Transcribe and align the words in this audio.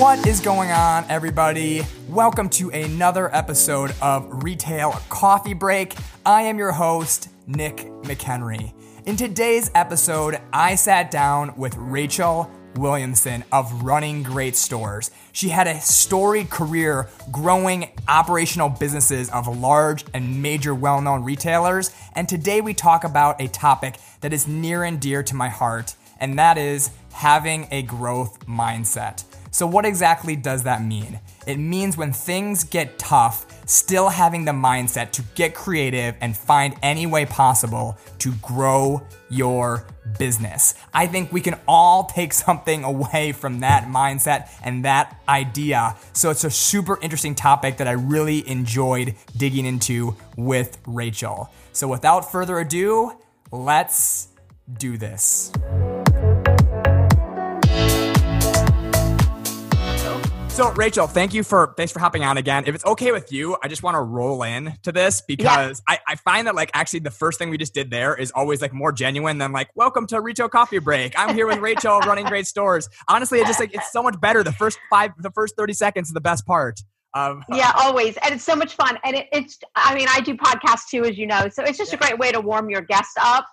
What 0.00 0.26
is 0.26 0.40
going 0.40 0.70
on, 0.70 1.04
everybody? 1.10 1.82
Welcome 2.08 2.48
to 2.50 2.70
another 2.70 3.32
episode 3.36 3.94
of 4.00 4.42
Retail 4.42 4.92
Coffee 5.10 5.52
Break. 5.52 5.94
I 6.24 6.40
am 6.44 6.56
your 6.56 6.72
host, 6.72 7.28
Nick 7.46 7.76
McHenry. 8.04 8.72
In 9.04 9.16
today's 9.16 9.70
episode, 9.74 10.40
I 10.54 10.76
sat 10.76 11.10
down 11.10 11.54
with 11.58 11.76
Rachel 11.76 12.50
Williamson 12.76 13.44
of 13.52 13.82
Running 13.82 14.22
Great 14.22 14.56
Stores. 14.56 15.10
She 15.32 15.50
had 15.50 15.66
a 15.66 15.78
storied 15.82 16.48
career 16.48 17.10
growing 17.30 17.90
operational 18.08 18.70
businesses 18.70 19.28
of 19.28 19.54
large 19.54 20.06
and 20.14 20.40
major 20.40 20.74
well 20.74 21.02
known 21.02 21.24
retailers. 21.24 21.94
And 22.14 22.26
today 22.26 22.62
we 22.62 22.72
talk 22.72 23.04
about 23.04 23.38
a 23.38 23.48
topic 23.48 23.96
that 24.22 24.32
is 24.32 24.48
near 24.48 24.82
and 24.82 24.98
dear 24.98 25.22
to 25.24 25.36
my 25.36 25.50
heart, 25.50 25.94
and 26.18 26.38
that 26.38 26.56
is 26.56 26.88
having 27.12 27.68
a 27.70 27.82
growth 27.82 28.46
mindset. 28.46 29.24
So, 29.50 29.66
what 29.66 29.84
exactly 29.84 30.36
does 30.36 30.62
that 30.62 30.82
mean? 30.82 31.20
It 31.46 31.56
means 31.56 31.96
when 31.96 32.12
things 32.12 32.62
get 32.64 32.98
tough, 32.98 33.46
still 33.68 34.08
having 34.08 34.44
the 34.44 34.52
mindset 34.52 35.10
to 35.12 35.22
get 35.34 35.54
creative 35.54 36.14
and 36.20 36.36
find 36.36 36.76
any 36.82 37.06
way 37.06 37.26
possible 37.26 37.98
to 38.18 38.32
grow 38.42 39.02
your 39.28 39.86
business. 40.18 40.74
I 40.94 41.06
think 41.06 41.32
we 41.32 41.40
can 41.40 41.58
all 41.66 42.04
take 42.04 42.32
something 42.32 42.84
away 42.84 43.32
from 43.32 43.60
that 43.60 43.84
mindset 43.84 44.50
and 44.62 44.84
that 44.84 45.20
idea. 45.28 45.96
So, 46.12 46.30
it's 46.30 46.44
a 46.44 46.50
super 46.50 47.00
interesting 47.02 47.34
topic 47.34 47.78
that 47.78 47.88
I 47.88 47.92
really 47.92 48.48
enjoyed 48.48 49.16
digging 49.36 49.66
into 49.66 50.16
with 50.36 50.78
Rachel. 50.86 51.50
So, 51.72 51.88
without 51.88 52.30
further 52.30 52.60
ado, 52.60 53.18
let's 53.50 54.28
do 54.78 54.96
this. 54.96 55.52
So 60.50 60.72
Rachel, 60.72 61.06
thank 61.06 61.32
you 61.32 61.42
for 61.44 61.72
thanks 61.76 61.92
for 61.92 62.00
hopping 62.00 62.24
on 62.24 62.36
again. 62.36 62.64
If 62.66 62.74
it's 62.74 62.84
okay 62.84 63.12
with 63.12 63.32
you, 63.32 63.56
I 63.62 63.68
just 63.68 63.82
want 63.82 63.94
to 63.94 64.00
roll 64.00 64.42
in 64.42 64.74
to 64.82 64.92
this 64.92 65.22
because 65.22 65.82
yeah. 65.88 65.96
I, 65.96 66.12
I 66.12 66.16
find 66.16 66.48
that 66.48 66.54
like 66.54 66.70
actually 66.74 66.98
the 67.00 67.10
first 67.10 67.38
thing 67.38 67.50
we 67.50 67.56
just 67.56 67.72
did 67.72 67.90
there 67.90 68.14
is 68.16 68.30
always 68.32 68.60
like 68.60 68.74
more 68.74 68.92
genuine 68.92 69.38
than 69.38 69.52
like 69.52 69.70
welcome 69.74 70.06
to 70.08 70.20
Retail 70.20 70.48
Coffee 70.48 70.80
Break. 70.80 71.14
I'm 71.16 71.34
here 71.34 71.46
with 71.46 71.60
Rachel 71.60 72.00
running 72.00 72.26
great 72.26 72.46
stores. 72.46 72.88
Honestly, 73.08 73.38
it's 73.38 73.48
just 73.48 73.60
like 73.60 73.72
it's 73.72 73.90
so 73.92 74.02
much 74.02 74.20
better. 74.20 74.42
The 74.42 74.52
first 74.52 74.78
five 74.90 75.12
the 75.18 75.30
first 75.30 75.54
30 75.56 75.72
seconds 75.72 76.08
is 76.08 76.14
the 76.14 76.20
best 76.20 76.44
part. 76.44 76.80
Um, 77.14 77.44
yeah, 77.52 77.72
always, 77.76 78.16
and 78.18 78.34
it's 78.34 78.44
so 78.44 78.56
much 78.56 78.74
fun. 78.74 78.98
And 79.04 79.16
it, 79.16 79.28
it's, 79.32 79.58
I 79.76 79.94
mean, 79.94 80.08
I 80.10 80.20
do 80.20 80.36
podcasts 80.36 80.88
too, 80.90 81.04
as 81.04 81.16
you 81.16 81.26
know, 81.26 81.48
so 81.48 81.62
it's 81.62 81.78
just 81.78 81.92
yeah. 81.92 81.98
a 81.98 82.00
great 82.00 82.18
way 82.18 82.32
to 82.32 82.40
warm 82.40 82.68
your 82.68 82.82
guests 82.82 83.14
up 83.20 83.46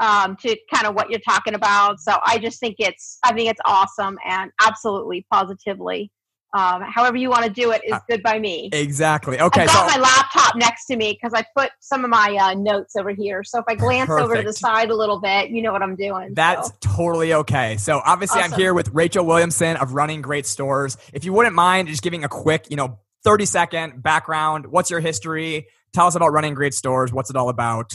um, 0.00 0.36
to 0.36 0.56
kind 0.74 0.86
of 0.86 0.94
what 0.94 1.10
you're 1.10 1.20
talking 1.20 1.54
about. 1.54 2.00
So 2.00 2.18
I 2.24 2.38
just 2.38 2.58
think 2.58 2.76
it's, 2.78 3.18
I 3.24 3.32
think 3.32 3.48
it's 3.48 3.60
awesome 3.64 4.18
and 4.26 4.50
absolutely 4.60 5.26
positively 5.30 6.10
um, 6.54 6.82
however 6.82 7.16
you 7.16 7.28
want 7.28 7.44
to 7.44 7.50
do 7.50 7.72
it 7.72 7.82
is 7.84 7.92
uh, 7.92 8.00
good 8.08 8.22
by 8.22 8.38
me. 8.38 8.70
Exactly. 8.72 9.38
Okay. 9.40 9.62
I've 9.62 9.66
got 9.68 9.90
so, 9.90 9.98
my 9.98 10.02
laptop 10.02 10.56
next 10.56 10.86
to 10.86 10.96
me 10.96 11.12
because 11.12 11.32
I 11.34 11.44
put 11.56 11.70
some 11.80 12.04
of 12.04 12.10
my 12.10 12.36
uh, 12.40 12.54
notes 12.54 12.96
over 12.96 13.10
here. 13.10 13.44
So 13.44 13.58
if 13.58 13.64
I 13.68 13.74
glance 13.74 14.08
perfect. 14.08 14.24
over 14.24 14.36
to 14.36 14.42
the 14.42 14.52
side 14.52 14.90
a 14.90 14.96
little 14.96 15.20
bit, 15.20 15.50
you 15.50 15.60
know 15.60 15.72
what 15.72 15.82
I'm 15.82 15.96
doing. 15.96 16.32
That's 16.34 16.68
so. 16.68 16.74
totally 16.80 17.34
okay. 17.34 17.76
So 17.76 18.00
obviously, 18.04 18.40
awesome. 18.40 18.54
I'm 18.54 18.58
here 18.58 18.72
with 18.72 18.88
Rachel 18.94 19.26
Williamson 19.26 19.76
of 19.76 19.92
Running 19.92 20.22
Great 20.22 20.46
Stores. 20.46 20.96
If 21.12 21.24
you 21.24 21.32
wouldn't 21.32 21.54
mind 21.54 21.88
just 21.88 22.02
giving 22.02 22.24
a 22.24 22.28
quick, 22.28 22.66
you 22.70 22.76
know, 22.76 22.98
30 23.24 23.44
second 23.44 24.02
background. 24.02 24.66
What's 24.66 24.90
your 24.90 25.00
history? 25.00 25.66
Tell 25.92 26.06
us 26.06 26.14
about 26.14 26.32
Running 26.32 26.54
Great 26.54 26.74
Stores. 26.74 27.12
What's 27.12 27.30
it 27.30 27.36
all 27.36 27.48
about? 27.48 27.94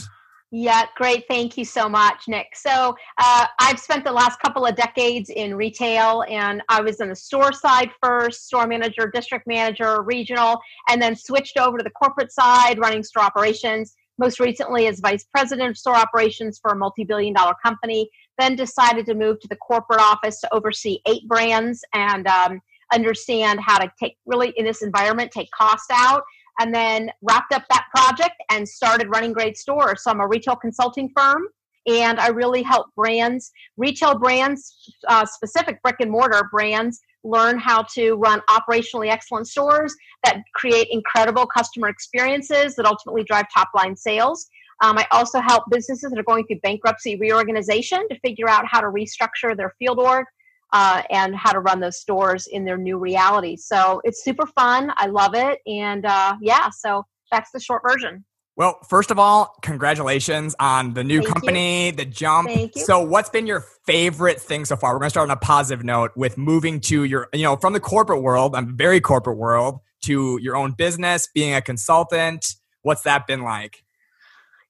Yeah, 0.50 0.84
great. 0.94 1.24
Thank 1.28 1.58
you 1.58 1.64
so 1.64 1.88
much, 1.88 2.28
Nick. 2.28 2.54
So, 2.54 2.94
uh, 3.18 3.46
I've 3.58 3.80
spent 3.80 4.04
the 4.04 4.12
last 4.12 4.38
couple 4.38 4.64
of 4.64 4.76
decades 4.76 5.28
in 5.30 5.56
retail, 5.56 6.22
and 6.28 6.62
I 6.68 6.80
was 6.80 7.00
in 7.00 7.08
the 7.08 7.16
store 7.16 7.52
side 7.52 7.90
first 8.00 8.46
store 8.46 8.66
manager, 8.68 9.10
district 9.12 9.48
manager, 9.48 10.02
regional, 10.02 10.60
and 10.88 11.02
then 11.02 11.16
switched 11.16 11.58
over 11.58 11.76
to 11.78 11.82
the 11.82 11.90
corporate 11.90 12.30
side, 12.30 12.78
running 12.78 13.02
store 13.02 13.24
operations. 13.24 13.96
Most 14.16 14.38
recently, 14.38 14.86
as 14.86 15.00
vice 15.00 15.24
president 15.24 15.70
of 15.70 15.76
store 15.76 15.96
operations 15.96 16.60
for 16.62 16.70
a 16.70 16.76
multi 16.76 17.02
billion 17.02 17.34
dollar 17.34 17.54
company. 17.60 18.08
Then 18.38 18.54
decided 18.54 19.06
to 19.06 19.14
move 19.14 19.40
to 19.40 19.48
the 19.48 19.56
corporate 19.56 20.00
office 20.00 20.40
to 20.40 20.54
oversee 20.54 20.98
eight 21.06 21.26
brands 21.26 21.84
and 21.94 22.26
um, 22.28 22.60
understand 22.92 23.58
how 23.60 23.78
to 23.78 23.90
take 23.98 24.16
really 24.24 24.52
in 24.56 24.64
this 24.64 24.82
environment, 24.82 25.32
take 25.32 25.50
cost 25.50 25.90
out 25.92 26.22
and 26.60 26.74
then 26.74 27.10
wrapped 27.22 27.52
up 27.52 27.64
that 27.70 27.86
project 27.94 28.34
and 28.50 28.68
started 28.68 29.08
running 29.08 29.32
great 29.32 29.56
stores. 29.56 30.02
So 30.02 30.10
I'm 30.10 30.20
a 30.20 30.26
retail 30.26 30.56
consulting 30.56 31.10
firm 31.16 31.48
and 31.86 32.18
I 32.18 32.28
really 32.28 32.62
help 32.62 32.86
brands, 32.96 33.50
retail 33.76 34.18
brands, 34.18 34.92
uh, 35.08 35.26
specific 35.26 35.82
brick 35.82 35.96
and 36.00 36.10
mortar 36.10 36.48
brands, 36.50 37.00
learn 37.24 37.58
how 37.58 37.82
to 37.94 38.14
run 38.14 38.40
operationally 38.48 39.10
excellent 39.10 39.48
stores 39.48 39.94
that 40.24 40.42
create 40.54 40.88
incredible 40.90 41.46
customer 41.46 41.88
experiences 41.88 42.74
that 42.76 42.86
ultimately 42.86 43.24
drive 43.24 43.46
top 43.52 43.68
line 43.74 43.96
sales. 43.96 44.46
Um, 44.82 44.98
I 44.98 45.06
also 45.10 45.40
help 45.40 45.64
businesses 45.70 46.10
that 46.10 46.18
are 46.18 46.24
going 46.24 46.46
through 46.46 46.60
bankruptcy 46.60 47.16
reorganization 47.16 48.06
to 48.08 48.18
figure 48.20 48.48
out 48.48 48.64
how 48.66 48.80
to 48.80 48.88
restructure 48.88 49.56
their 49.56 49.74
field 49.78 49.98
org 49.98 50.26
uh, 50.74 51.02
and 51.08 51.34
how 51.36 51.52
to 51.52 51.60
run 51.60 51.80
those 51.80 51.98
stores 51.98 52.48
in 52.48 52.64
their 52.64 52.76
new 52.76 52.98
reality. 52.98 53.56
So 53.56 54.02
it's 54.04 54.24
super 54.24 54.44
fun. 54.44 54.92
I 54.96 55.06
love 55.06 55.34
it. 55.34 55.60
And 55.66 56.04
uh, 56.04 56.36
yeah, 56.42 56.68
so 56.70 57.06
that's 57.30 57.50
the 57.52 57.60
short 57.60 57.82
version. 57.88 58.24
Well, 58.56 58.78
first 58.88 59.10
of 59.10 59.18
all, 59.18 59.56
congratulations 59.62 60.54
on 60.60 60.94
the 60.94 61.02
new 61.02 61.20
Thank 61.20 61.32
company, 61.32 61.86
you. 61.86 61.92
the 61.92 62.04
jump. 62.04 62.48
So, 62.74 63.02
what's 63.02 63.28
been 63.28 63.48
your 63.48 63.64
favorite 63.84 64.40
thing 64.40 64.64
so 64.64 64.76
far? 64.76 64.94
We're 64.94 65.00
going 65.00 65.06
to 65.08 65.10
start 65.10 65.28
on 65.28 65.36
a 65.36 65.40
positive 65.40 65.84
note 65.84 66.12
with 66.14 66.38
moving 66.38 66.78
to 66.82 67.02
your, 67.02 67.28
you 67.32 67.42
know, 67.42 67.56
from 67.56 67.72
the 67.72 67.80
corporate 67.80 68.22
world, 68.22 68.54
I'm 68.54 68.76
very 68.76 69.00
corporate 69.00 69.38
world, 69.38 69.80
to 70.02 70.38
your 70.40 70.54
own 70.54 70.70
business, 70.72 71.28
being 71.34 71.52
a 71.52 71.60
consultant. 71.60 72.46
What's 72.82 73.02
that 73.02 73.26
been 73.26 73.42
like? 73.42 73.82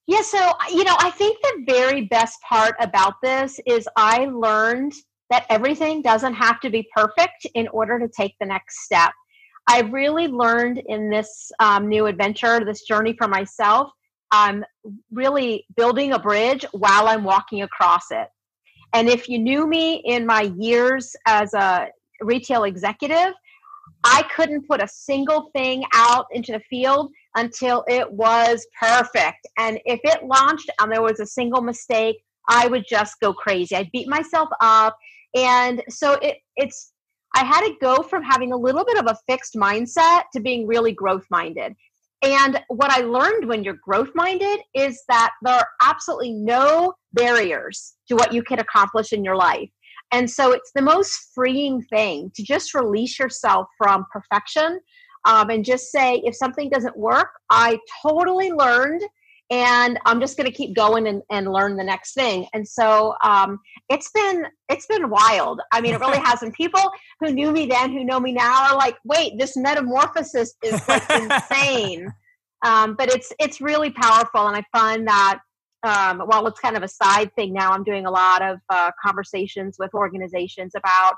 Yeah, 0.07 0.23
so, 0.23 0.39
you 0.71 0.85
know, 0.85 0.97
I 0.99 1.11
think 1.11 1.39
the 1.43 1.65
very 1.67 2.03
best 2.03 2.41
part 2.41 2.77
about 2.81 3.15
this 3.23 3.61
is 3.67 3.87
I 3.97 4.27
learned 4.27 4.95
that 5.31 5.47
everything 5.51 6.03
doesn't 6.03 6.35
have 6.35 6.61
to 6.61 6.71
be 6.71 6.87
perfect 6.95 7.47
in 7.55 7.69
order 7.69 7.99
to 7.99 8.09
take 8.09 8.35
the 8.41 8.47
next 8.47 8.85
step. 8.85 9.13
I 9.69 9.81
really 9.81 10.29
learned 10.29 10.83
in 10.87 11.11
this 11.11 11.51
um, 11.59 11.89
new 11.89 12.07
adventure, 12.07 12.65
this 12.65 12.83
journey 12.83 13.15
for 13.17 13.29
myself, 13.29 13.91
I'm 14.35 14.65
really 15.13 15.65
building 15.77 16.13
a 16.13 16.19
bridge 16.19 16.65
while 16.73 17.07
I'm 17.07 17.23
walking 17.23 17.63
across 17.63 18.11
it. 18.11 18.27
And 18.93 19.09
if 19.09 19.29
you 19.29 19.39
knew 19.39 19.67
me 19.67 20.03
in 20.05 20.27
my 20.27 20.53
years 20.59 21.15
as 21.27 21.55
a 21.55 21.89
retail 22.21 22.65
executive, 22.65 23.33
I 24.03 24.23
couldn't 24.35 24.67
put 24.67 24.83
a 24.83 24.89
single 24.89 25.51
thing 25.55 25.85
out 25.95 26.27
into 26.33 26.53
the 26.53 26.61
field 26.69 27.13
until 27.37 27.85
it 27.89 28.11
was 28.11 28.67
perfect. 28.79 29.47
And 29.57 29.79
if 29.85 30.01
it 30.03 30.25
launched 30.25 30.71
and 30.81 30.91
there 30.91 31.03
was 31.03 31.21
a 31.21 31.27
single 31.27 31.63
mistake, 31.63 32.17
I 32.49 32.67
would 32.69 32.85
just 32.89 33.21
go 33.21 33.33
crazy. 33.33 33.77
I'd 33.77 33.91
beat 33.93 34.09
myself 34.09 34.49
up. 34.61 34.97
And 35.35 35.83
so 35.89 36.13
it, 36.15 36.39
it's, 36.57 36.93
I 37.35 37.45
had 37.45 37.63
to 37.63 37.75
go 37.81 38.03
from 38.03 38.23
having 38.23 38.53
a 38.53 38.57
little 38.57 38.85
bit 38.85 38.99
of 38.99 39.07
a 39.07 39.17
fixed 39.27 39.55
mindset 39.55 40.25
to 40.33 40.41
being 40.41 40.67
really 40.67 40.93
growth 40.93 41.27
minded. 41.31 41.75
And 42.23 42.61
what 42.69 42.91
I 42.91 43.01
learned 43.01 43.49
when 43.49 43.65
you're 43.65 43.79
growth 43.85 44.11
minded 44.15 44.61
is 44.75 45.03
that 45.09 45.33
there 45.43 45.57
are 45.57 45.69
absolutely 45.83 46.33
no 46.33 46.95
barriers 47.13 47.95
to 48.09 48.15
what 48.15 48.33
you 48.33 48.43
can 48.43 48.61
accomplish 48.61 49.13
in 49.13 49.25
your 49.25 49.37
life. 49.37 49.69
And 50.13 50.31
so 50.31 50.53
it's 50.53 50.71
the 50.75 50.83
most 50.83 51.31
freeing 51.35 51.83
thing 51.83 52.31
to 52.35 52.43
just 52.43 52.75
release 52.75 53.19
yourself 53.19 53.67
from 53.77 54.07
perfection 54.13 54.81
um, 55.27 55.51
and 55.51 55.65
just 55.65 55.91
say, 55.91 56.23
if 56.25 56.37
something 56.37 56.71
doesn't 56.71 56.97
work, 56.97 57.29
I 57.51 57.79
totally 58.03 58.53
learned 58.53 59.03
and 59.51 59.99
i'm 60.07 60.21
just 60.21 60.37
going 60.37 60.51
to 60.51 60.57
keep 60.57 60.75
going 60.75 61.07
and, 61.07 61.23
and 61.31 61.53
learn 61.53 61.77
the 61.77 61.85
next 61.85 62.15
thing. 62.15 62.47
And 62.53 62.67
so 62.67 63.15
um, 63.23 63.59
it's 63.89 64.11
been 64.13 64.47
it's 64.69 64.87
been 64.87 65.11
wild. 65.11 65.61
I 65.73 65.81
mean 65.81 65.95
it 65.95 66.01
really 66.01 66.19
has. 66.25 66.43
And 66.43 66.53
people 66.53 66.81
who 67.21 67.33
knew 67.33 67.53
me 67.53 67.67
then 67.67 67.93
who 67.93 68.05
know 68.05 68.21
me 68.21 68.33
now 68.33 68.71
are 68.71 68.77
like 68.77 68.97
wait 69.05 69.35
this 69.39 69.57
metamorphosis 69.57 70.55
is 70.63 70.89
like 70.89 71.09
insane. 71.11 72.13
Um, 72.65 72.95
but 72.97 73.11
it's 73.11 73.31
it's 73.39 73.61
really 73.61 73.91
powerful 73.91 74.47
and 74.47 74.57
i 74.57 74.63
find 74.73 75.07
that 75.07 75.39
um, 75.87 76.21
while 76.21 76.47
it's 76.47 76.59
kind 76.59 76.79
of 76.79 76.83
a 76.83 76.89
side 76.89 77.31
thing 77.35 77.53
now 77.53 77.73
i'm 77.73 77.85
doing 77.85 78.07
a 78.07 78.11
lot 78.11 78.41
of 78.41 78.59
uh, 78.71 78.91
conversations 79.05 79.77
with 79.79 79.93
organizations 79.93 80.73
about 80.75 81.15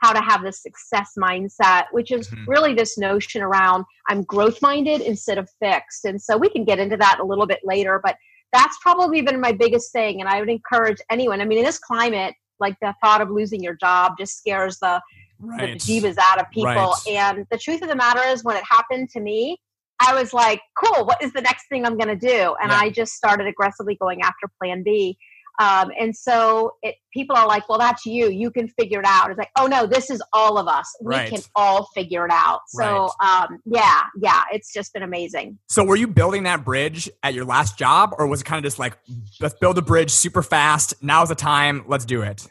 how 0.00 0.12
to 0.12 0.20
have 0.20 0.42
this 0.42 0.62
success 0.62 1.12
mindset, 1.18 1.84
which 1.92 2.10
is 2.10 2.28
mm-hmm. 2.28 2.50
really 2.50 2.74
this 2.74 2.98
notion 2.98 3.42
around 3.42 3.84
I'm 4.08 4.22
growth 4.24 4.60
minded 4.62 5.00
instead 5.02 5.38
of 5.38 5.48
fixed. 5.60 6.04
And 6.04 6.20
so 6.20 6.36
we 6.36 6.48
can 6.48 6.64
get 6.64 6.78
into 6.78 6.96
that 6.96 7.18
a 7.20 7.24
little 7.24 7.46
bit 7.46 7.60
later, 7.64 8.00
but 8.02 8.16
that's 8.52 8.76
probably 8.82 9.22
been 9.22 9.40
my 9.40 9.52
biggest 9.52 9.92
thing. 9.92 10.20
And 10.20 10.28
I 10.28 10.40
would 10.40 10.48
encourage 10.48 10.98
anyone, 11.10 11.40
I 11.40 11.44
mean, 11.44 11.58
in 11.58 11.64
this 11.64 11.78
climate, 11.78 12.34
like 12.58 12.76
the 12.82 12.94
thought 13.02 13.20
of 13.20 13.30
losing 13.30 13.62
your 13.62 13.76
job 13.76 14.14
just 14.18 14.36
scares 14.38 14.78
the, 14.78 15.00
right. 15.38 15.78
the 15.80 16.00
divas 16.00 16.16
out 16.18 16.40
of 16.40 16.50
people. 16.50 16.72
Right. 16.72 17.08
And 17.08 17.46
the 17.50 17.58
truth 17.58 17.82
of 17.82 17.88
the 17.88 17.96
matter 17.96 18.22
is, 18.22 18.42
when 18.44 18.56
it 18.56 18.64
happened 18.68 19.10
to 19.10 19.20
me, 19.20 19.58
I 20.00 20.14
was 20.14 20.32
like, 20.32 20.60
cool, 20.82 21.04
what 21.04 21.22
is 21.22 21.32
the 21.32 21.42
next 21.42 21.68
thing 21.68 21.84
I'm 21.84 21.98
going 21.98 22.08
to 22.08 22.16
do? 22.16 22.56
And 22.62 22.70
yeah. 22.70 22.78
I 22.80 22.90
just 22.90 23.12
started 23.12 23.46
aggressively 23.46 23.96
going 23.96 24.22
after 24.22 24.48
plan 24.60 24.82
B. 24.82 25.16
Um, 25.60 25.90
and 26.00 26.16
so 26.16 26.72
it, 26.82 26.94
people 27.12 27.36
are 27.36 27.46
like, 27.46 27.68
well, 27.68 27.78
that's 27.78 28.06
you. 28.06 28.30
You 28.30 28.50
can 28.50 28.66
figure 28.66 28.98
it 28.98 29.06
out. 29.06 29.30
It's 29.30 29.38
like, 29.38 29.50
oh 29.58 29.66
no, 29.66 29.86
this 29.86 30.10
is 30.10 30.22
all 30.32 30.56
of 30.58 30.66
us. 30.66 30.86
We 31.02 31.14
Right. 31.14 31.28
can 31.28 31.42
all 31.54 31.86
figure 31.94 32.24
it 32.24 32.32
out. 32.32 32.60
So 32.68 33.10
um, 33.22 33.58
yeah, 33.66 34.00
yeah, 34.20 34.42
it's 34.52 34.72
just 34.72 34.94
been 34.94 35.02
amazing. 35.02 35.58
So 35.68 35.84
were 35.84 35.96
you 35.96 36.06
building 36.08 36.44
that 36.44 36.64
bridge 36.64 37.10
at 37.22 37.34
your 37.34 37.44
last 37.44 37.78
job, 37.78 38.14
or 38.18 38.26
was 38.26 38.40
it 38.40 38.44
kind 38.44 38.58
of 38.58 38.64
just 38.64 38.78
like 38.78 38.96
let's 39.40 39.54
build 39.60 39.76
a 39.78 39.82
bridge 39.82 40.10
super 40.10 40.42
fast? 40.42 40.94
Now's 41.02 41.28
the 41.28 41.34
time. 41.34 41.84
Let's 41.86 42.06
do 42.06 42.22
it. 42.22 42.48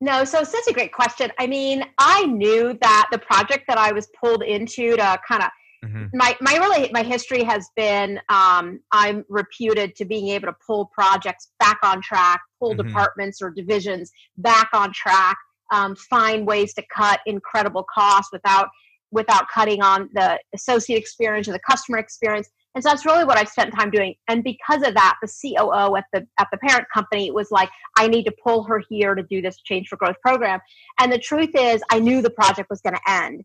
No, 0.00 0.24
so 0.24 0.42
such 0.42 0.64
a 0.68 0.72
great 0.72 0.92
question. 0.92 1.30
I 1.38 1.46
mean, 1.46 1.84
I 1.98 2.26
knew 2.26 2.76
that 2.80 3.08
the 3.12 3.18
project 3.18 3.64
that 3.68 3.78
I 3.78 3.92
was 3.92 4.08
pulled 4.20 4.42
into 4.42 4.96
to 4.96 5.18
kind 5.28 5.42
of 5.42 5.48
Mhm. 5.84 6.10
my 6.14 6.36
my 6.40 6.56
really 6.56 6.90
my 6.92 7.02
history 7.02 7.42
has 7.42 7.68
been 7.74 8.20
um, 8.28 8.80
I'm 8.92 9.24
reputed 9.28 9.96
to 9.96 10.04
being 10.04 10.28
able 10.28 10.46
to 10.46 10.56
pull 10.64 10.86
projects 10.86 11.50
back 11.58 11.78
on 11.82 12.00
track, 12.00 12.40
pull 12.60 12.74
Mhm. 12.74 12.84
departments 12.86 13.42
or 13.42 13.50
divisions 13.50 14.12
back 14.36 14.68
on 14.72 14.92
track, 14.92 15.36
um, 15.72 15.96
find 15.96 16.46
ways 16.46 16.72
to 16.74 16.82
cut 16.94 17.20
incredible 17.26 17.84
costs 17.92 18.30
without 18.32 18.68
without 19.10 19.46
cutting 19.48 19.82
on 19.82 20.08
the 20.14 20.38
associate 20.54 20.98
experience 20.98 21.46
or 21.48 21.52
the 21.52 21.60
customer 21.68 21.98
experience. 21.98 22.48
And 22.74 22.82
so 22.82 22.88
that's 22.88 23.04
really 23.04 23.26
what 23.26 23.36
I've 23.36 23.50
spent 23.50 23.74
time 23.74 23.90
doing. 23.90 24.14
And 24.28 24.42
because 24.42 24.82
of 24.82 24.94
that, 24.94 25.18
the 25.20 25.28
COO 25.28 25.96
at 25.96 26.06
the 26.12 26.26
at 26.38 26.48
the 26.50 26.58
parent 26.58 26.86
company 26.94 27.30
was 27.30 27.50
like, 27.50 27.68
I 27.98 28.08
need 28.08 28.24
to 28.24 28.32
pull 28.42 28.62
her 28.64 28.82
here 28.88 29.14
to 29.14 29.22
do 29.22 29.42
this 29.42 29.60
change 29.62 29.88
for 29.88 29.96
growth 29.96 30.16
program. 30.22 30.60
And 30.98 31.12
the 31.12 31.18
truth 31.18 31.50
is, 31.54 31.82
I 31.90 31.98
knew 31.98 32.22
the 32.22 32.30
project 32.30 32.70
was 32.70 32.80
going 32.80 32.94
to 32.94 33.10
end. 33.10 33.44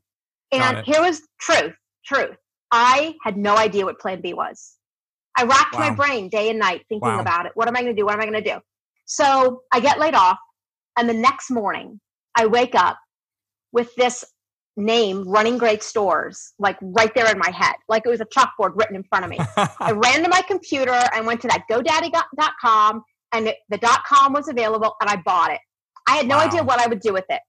And 0.54 0.78
here 0.86 1.02
was 1.02 1.24
truth, 1.42 1.74
truth. 2.08 2.38
I 2.72 3.16
had 3.24 3.38
no 3.38 3.56
idea 3.58 3.86
what 3.86 4.00
plan 4.00 4.22
B 4.22 4.34
was. 4.34 4.76
I 5.38 5.44
racked 5.44 5.78
my 5.78 5.92
brain 5.92 6.30
day 6.30 6.50
and 6.50 6.58
night 6.60 6.86
thinking 6.90 7.10
Wow. 7.10 7.20
about 7.22 7.46
it. 7.46 7.52
What 7.56 7.68
am 7.68 7.76
I 7.76 7.82
going 7.82 7.96
to 7.96 8.00
do? 8.02 8.06
What 8.06 8.16
am 8.16 8.22
I 8.22 8.26
going 8.26 8.44
to 8.44 8.50
do? 8.54 8.60
So 9.06 9.62
I 9.72 9.80
get 9.80 10.00
laid 10.00 10.16
off. 10.16 10.38
And 10.98 11.08
the 11.08 11.14
next 11.14 11.52
morning, 11.52 12.00
I 12.36 12.48
wake 12.48 12.74
up 12.76 12.98
with 13.72 13.94
this 13.96 14.26
name, 14.76 15.28
Running 15.28 15.58
Great 15.60 15.84
Stores, 15.84 16.54
like 16.60 16.78
right 16.82 17.14
there 17.14 17.30
in 17.32 17.38
my 17.38 17.52
head, 17.52 17.76
like 17.88 18.04
it 18.06 18.10
was 18.10 18.22
a 18.22 18.26
chalkboard 18.26 18.72
written 18.76 18.96
in 18.96 19.04
front 19.04 19.26
of 19.26 19.30
me. 19.30 19.40
I 19.58 19.92
ran 19.92 20.24
to 20.24 20.30
my 20.30 20.42
computer 20.48 21.00
and 21.14 21.26
went 21.28 21.42
to 21.42 21.48
that 21.50 21.64
GoDaddy.com, 21.70 23.04
and 23.34 23.48
it, 23.48 23.58
the 23.70 23.78
.com 24.08 24.34
was 24.34 24.48
available, 24.48 24.96
and 25.02 25.10
I 25.10 25.18
bought 25.26 25.52
it. 25.52 25.60
I 26.08 26.16
had 26.18 26.28
no 26.28 26.38
Wow. 26.38 26.44
idea 26.46 26.64
what 26.64 26.80
I 26.80 26.88
would 26.88 27.00
do 27.02 27.14
with 27.14 27.26
it. 27.30 27.42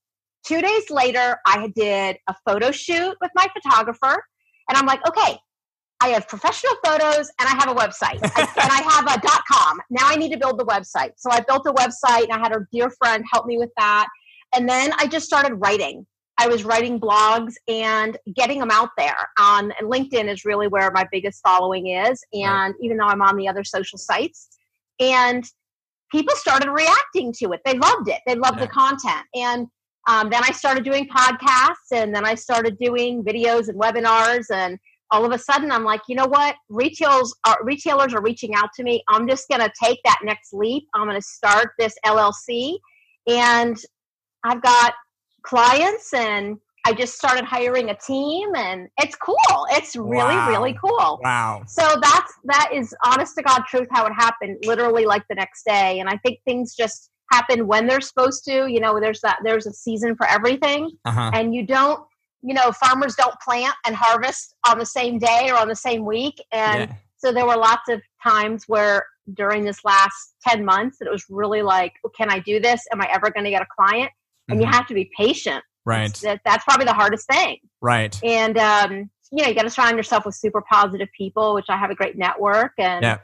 Two 0.47 0.61
days 0.63 0.91
later, 0.91 1.39
I 1.47 1.61
had 1.61 1.75
did 1.75 2.17
a 2.29 2.35
photo 2.47 2.71
shoot 2.71 3.17
with 3.21 3.31
my 3.35 3.47
photographer, 3.53 4.23
and 4.69 4.77
I'm 4.77 4.87
like, 4.87 5.07
okay, 5.09 5.39
I 6.01 6.09
have 6.09 6.29
professional 6.29 6.75
photos 6.85 7.31
and 7.41 7.49
I 7.49 7.55
have 7.59 7.69
a 7.69 7.75
website, 7.75 8.19
I, 8.37 8.43
and 8.63 8.71
I 8.71 8.83
have 8.93 9.05
a 9.05 9.21
dot 9.21 9.43
.com. 9.51 9.81
Now 9.91 10.07
I 10.09 10.17
need 10.17 10.31
to 10.33 10.39
build 10.39 10.59
the 10.59 10.65
website. 10.65 11.13
So 11.17 11.31
I 11.31 11.41
built 11.41 11.67
a 11.67 11.73
website, 11.73 12.25
and 12.25 12.33
I 12.33 12.39
had 12.39 12.53
a 12.53 12.61
dear 12.73 12.91
friend 12.91 13.25
help 13.33 13.47
me 13.47 13.59
with 13.59 13.71
that. 13.77 14.07
And 14.55 14.69
then 14.69 14.93
I 14.99 15.07
just 15.07 15.27
started 15.27 15.55
writing. 15.57 16.07
I 16.41 16.47
was 16.47 16.65
writing 16.65 17.01
blogs 17.01 17.55
and 17.67 18.17
getting 18.37 18.61
them 18.61 18.71
out 18.71 18.91
there. 18.97 19.29
On 19.41 19.73
and 19.79 19.91
LinkedIn 19.91 20.31
is 20.33 20.45
really 20.45 20.69
where 20.69 20.91
my 20.93 21.05
biggest 21.11 21.43
following 21.43 21.89
is, 21.89 22.23
and 22.33 22.75
even 22.81 22.97
though 22.97 23.07
I'm 23.07 23.23
on 23.23 23.37
the 23.37 23.49
other 23.49 23.65
social 23.65 23.99
sites, 23.99 24.49
and 25.01 25.45
people 26.13 26.35
started 26.37 26.71
reacting 26.71 27.33
to 27.39 27.53
it. 27.53 27.61
They 27.65 27.75
loved 27.75 28.09
it. 28.09 28.21
They 28.27 28.37
loved 28.37 28.59
Yeah. 28.59 28.67
the 28.67 28.69
content, 28.69 29.27
and 29.35 29.67
um, 30.09 30.31
then 30.31 30.43
I 30.43 30.51
started 30.53 30.85
doing 30.85 31.07
podcasts, 31.09 31.93
and 31.93 32.15
then 32.15 32.25
I 32.25 32.35
started 32.35 32.79
doing 32.79 33.23
videos 33.23 33.69
and 33.69 33.79
webinars, 33.79 34.47
and 34.53 34.79
all 35.11 35.25
of 35.25 35.33
a 35.33 35.39
sudden 35.39 35.71
I'm 35.71 35.85
like, 35.85 36.01
you 36.09 36.17
know 36.17 36.27
what? 36.27 36.57
Retails 36.69 37.35
are, 37.47 37.59
retailers 37.63 38.13
are 38.15 38.23
reaching 38.23 38.55
out 38.55 38.71
to 38.77 38.83
me. 38.83 39.03
I'm 39.09 39.29
just 39.29 39.49
going 39.49 39.61
to 39.61 39.73
take 39.83 39.99
that 40.05 40.19
next 40.23 40.53
leap. 40.53 40.85
I'm 40.95 41.05
going 41.07 41.17
to 41.21 41.27
start 41.27 41.71
this 41.79 41.95
LLC, 42.05 42.79
and 43.27 43.77
I've 44.45 44.63
got 44.63 44.95
clients, 45.43 46.13
and 46.15 46.57
I 46.87 46.93
just 46.95 47.15
started 47.17 47.45
hiring 47.45 47.91
a 47.91 47.95
team, 47.97 48.49
and 48.57 48.89
it's 48.99 49.15
cool. 49.17 49.37
It's 49.71 49.95
really, 49.95 50.37
Wow. 50.37 50.49
really 50.49 50.79
cool. 50.83 51.21
wow. 51.23 51.63
So 51.67 51.83
that's 52.01 52.33
that 52.45 52.71
is 52.73 52.95
honest 53.05 53.35
to 53.37 53.43
God 53.43 53.63
truth 53.69 53.89
how 53.91 54.07
it 54.07 54.13
happened, 54.15 54.57
literally 54.65 55.05
like 55.05 55.23
the 55.29 55.35
next 55.35 55.65
day. 55.65 56.01
And 56.01 56.09
I 56.09 56.17
think 56.25 56.39
things 56.47 56.75
just 56.75 57.11
happen 57.31 57.67
when 57.67 57.87
they're 57.87 58.01
supposed 58.01 58.45
to. 58.45 58.67
You 58.67 58.81
know, 58.81 58.99
there's 59.01 59.21
that 59.21 59.39
there's 59.45 59.67
a 59.67 59.73
season 59.73 60.17
for 60.17 60.27
everything, 60.27 60.91
Uh-huh. 61.05 61.31
and 61.35 61.55
you 61.55 61.67
don't. 61.67 62.05
You 62.43 62.55
know, 62.55 62.71
farmers 62.71 63.17
don't 63.17 63.35
plant 63.41 63.75
and 63.85 63.97
harvest 63.97 64.55
on 64.69 64.79
the 64.79 64.87
same 64.87 65.19
day 65.19 65.51
or 65.51 65.57
on 65.57 65.67
the 65.67 65.75
same 65.75 66.05
week, 66.05 66.37
and 66.53 66.89
Yeah. 66.89 66.95
so 67.17 67.33
there 67.33 67.45
were 67.47 67.57
lots 67.57 67.89
of 67.89 68.01
times 68.23 68.65
where 68.69 69.05
during 69.35 69.65
this 69.65 69.85
last 69.85 70.35
10 70.47 70.65
months 70.65 70.99
that 70.99 71.07
it 71.07 71.11
was 71.11 71.25
really 71.29 71.61
like 71.61 71.93
"Oh, 72.07 72.09
can 72.09 72.31
i 72.31 72.39
do 72.39 72.59
this 72.61 72.81
am 72.93 73.03
i 73.03 73.09
ever 73.13 73.29
going 73.31 73.45
to 73.45 73.51
get 73.51 73.61
a 73.61 73.67
client 73.79 74.11
and 74.49 74.59
you 74.59 74.67
Mhm. 74.67 74.73
have 74.73 74.87
to 74.87 74.95
be 74.95 75.11
patient 75.15 75.63
Right. 75.85 76.19
that, 76.23 76.41
that's 76.47 76.65
probably 76.65 76.87
the 76.87 76.95
hardest 76.95 77.27
thing 77.31 77.59
Right. 77.83 78.19
and 78.25 78.57
um, 78.57 79.11
you 79.31 79.43
know 79.43 79.49
you 79.49 79.55
got 79.55 79.65
to 79.65 79.71
surround 79.71 79.99
yourself 79.99 80.25
with 80.25 80.35
super 80.35 80.63
positive 80.63 81.09
people 81.15 81.53
which 81.53 81.67
i 81.69 81.77
have 81.77 81.91
a 81.91 81.95
great 81.95 82.17
network 82.17 82.73
and 82.79 83.03
Yeah. 83.03 83.19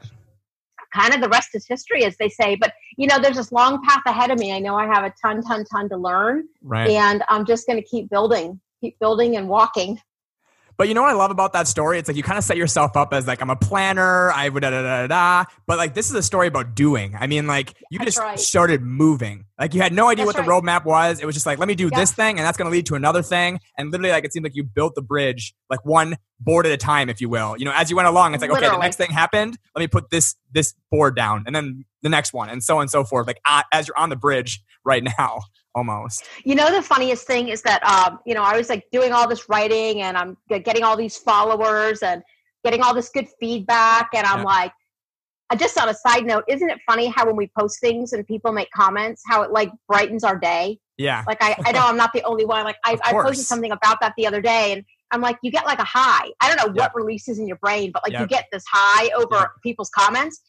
Kind 0.95 1.13
of 1.13 1.19
the 1.21 1.29
rest 1.29 1.49
is 1.53 1.65
history 1.67 2.03
as 2.05 2.15
they 2.17 2.29
say 2.29 2.55
but 2.55 2.71
you 2.97 3.05
know 3.07 3.19
there's 3.19 3.35
this 3.37 3.51
long 3.51 3.81
path 3.83 4.01
ahead 4.07 4.31
of 4.31 4.39
me 4.39 4.51
i 4.53 4.59
know 4.59 4.75
i 4.75 4.85
have 4.85 5.03
a 5.03 5.13
ton 5.21 5.41
ton 5.41 5.63
ton 5.71 5.89
to 5.89 5.97
learn 5.97 6.43
Right. 6.61 6.89
and 6.91 7.23
i'm 7.29 7.45
just 7.45 7.67
going 7.67 7.79
to 7.81 7.85
keep 7.87 8.09
building 8.09 8.59
keep 8.81 8.97
building 8.99 9.35
and 9.37 9.49
walking 9.49 9.99
But 10.77 10.89
you 10.89 10.93
know 10.93 11.03
what 11.03 11.11
I 11.11 11.13
love 11.23 11.31
about 11.31 11.53
that 11.53 11.67
story? 11.69 11.97
It's 11.99 12.09
like 12.09 12.17
you 12.17 12.23
kind 12.31 12.37
of 12.37 12.43
set 12.43 12.57
yourself 12.57 12.97
up 12.97 13.13
as 13.13 13.25
like 13.31 13.41
I'm 13.41 13.49
a 13.49 13.55
planner. 13.55 14.29
I 14.33 14.49
would 14.49 14.59
da 14.59 14.71
da 14.71 14.81
da 14.81 15.01
da. 15.03 15.07
da. 15.07 15.43
But 15.67 15.77
like 15.77 15.93
this 15.93 16.09
is 16.09 16.15
a 16.15 16.21
story 16.21 16.47
about 16.49 16.75
doing. 16.75 17.15
I 17.17 17.27
mean, 17.27 17.47
like 17.47 17.69
you 17.89 17.97
That's 17.99 18.07
just 18.15 18.19
right. 18.19 18.37
started 18.37 18.81
moving. 18.81 19.45
Like 19.57 19.73
you 19.73 19.81
had 19.81 19.93
no 19.93 20.09
idea 20.09 20.25
That's 20.25 20.35
what 20.35 20.43
the 20.45 20.49
right. 20.51 20.61
roadmap 20.63 20.83
was. 20.83 21.21
It 21.21 21.25
was 21.25 21.33
just 21.33 21.45
like 21.45 21.59
let 21.59 21.69
me 21.69 21.75
do 21.75 21.87
Yeah. 21.89 21.97
this 22.01 22.11
thing, 22.11 22.37
and 22.37 22.45
that's 22.45 22.57
going 22.57 22.69
to 22.69 22.75
lead 22.75 22.85
to 22.87 22.95
another 22.95 23.23
thing. 23.23 23.61
And 23.77 23.89
literally, 23.89 24.11
like 24.11 24.25
it 24.25 24.33
seemed 24.33 24.43
like 24.43 24.55
you 24.59 24.65
built 24.65 24.95
the 24.95 25.01
bridge 25.01 25.55
like 25.69 25.79
one 25.85 26.17
board 26.39 26.65
at 26.65 26.71
a 26.71 26.77
time, 26.77 27.09
if 27.09 27.21
you 27.21 27.29
will. 27.29 27.55
You 27.57 27.65
know, 27.65 27.73
as 27.73 27.89
you 27.89 27.95
went 27.95 28.07
along, 28.07 28.33
it's 28.33 28.41
like 28.41 28.51
okay, 28.51 28.69
the 28.69 28.77
next 28.77 28.97
thing 28.97 29.11
happened. 29.11 29.57
Let 29.75 29.79
me 29.79 29.87
put 29.87 30.09
this 30.09 30.35
this 30.51 30.73
board 30.91 31.15
down, 31.15 31.43
and 31.45 31.55
then 31.55 31.85
the 32.01 32.09
next 32.09 32.33
one, 32.33 32.49
and 32.49 32.63
so 32.63 32.77
on 32.77 32.81
and 32.81 32.91
so 32.91 33.03
forth. 33.03 33.27
Like 33.27 33.39
uh, 33.47 33.63
as 33.71 33.87
you're 33.87 33.97
on 33.97 34.09
the 34.09 34.15
bridge 34.15 34.61
right 34.83 35.03
now, 35.03 35.39
almost. 35.75 36.25
You 36.43 36.55
know, 36.55 36.73
the 36.73 36.81
funniest 36.81 37.27
thing 37.27 37.49
is 37.49 37.61
that, 37.63 37.83
um, 37.85 38.19
you 38.25 38.33
know, 38.33 38.41
I 38.41 38.57
was 38.57 38.69
like 38.69 38.85
doing 38.91 39.11
all 39.11 39.27
this 39.27 39.47
writing 39.49 40.01
and 40.01 40.17
I'm 40.17 40.37
getting 40.49 40.83
all 40.83 40.95
these 40.95 41.17
followers 41.17 42.01
and 42.01 42.23
getting 42.63 42.81
all 42.81 42.95
this 42.95 43.09
good 43.09 43.27
feedback. 43.39 44.09
And 44.15 44.25
I'm 44.25 44.39
Yeah. 44.39 44.45
like, 44.45 44.71
I 45.49 45.55
just 45.55 45.77
on 45.77 45.89
a 45.89 45.93
side 45.93 46.25
note, 46.25 46.45
isn't 46.47 46.69
it 46.69 46.79
funny 46.89 47.07
how 47.07 47.27
when 47.27 47.35
we 47.35 47.51
post 47.59 47.79
things 47.79 48.13
and 48.13 48.25
people 48.25 48.51
make 48.51 48.69
comments, 48.71 49.21
how 49.27 49.43
it 49.43 49.51
like 49.51 49.69
brightens 49.87 50.23
our 50.23 50.39
day? 50.39 50.79
Yeah. 50.97 51.23
Like, 51.27 51.43
I, 51.43 51.55
I 51.65 51.71
know 51.73 51.81
I'm 51.83 51.97
not 51.97 52.13
the 52.13 52.23
only 52.23 52.45
one. 52.45 52.63
Like, 52.63 52.77
I, 52.83 52.97
I 53.03 53.11
posted 53.11 53.45
something 53.45 53.71
about 53.71 53.99
that 54.01 54.13
the 54.17 54.25
other 54.25 54.41
day 54.41 54.71
and 54.71 54.85
I'm 55.11 55.21
like, 55.21 55.37
you 55.43 55.51
get 55.51 55.65
like 55.65 55.79
a 55.79 55.83
high. 55.85 56.29
I 56.41 56.47
don't 56.47 56.57
know 56.57 56.73
Yep. 56.73 56.93
what 56.93 56.95
releases 56.95 57.39
in 57.39 57.47
your 57.47 57.57
brain, 57.57 57.91
but 57.93 58.03
like 58.03 58.19
you 58.19 58.27
get 58.27 58.45
this 58.51 58.63
high 58.71 59.09
over 59.15 59.35
Yep. 59.35 59.47
people's 59.63 59.89
comments. 59.89 60.41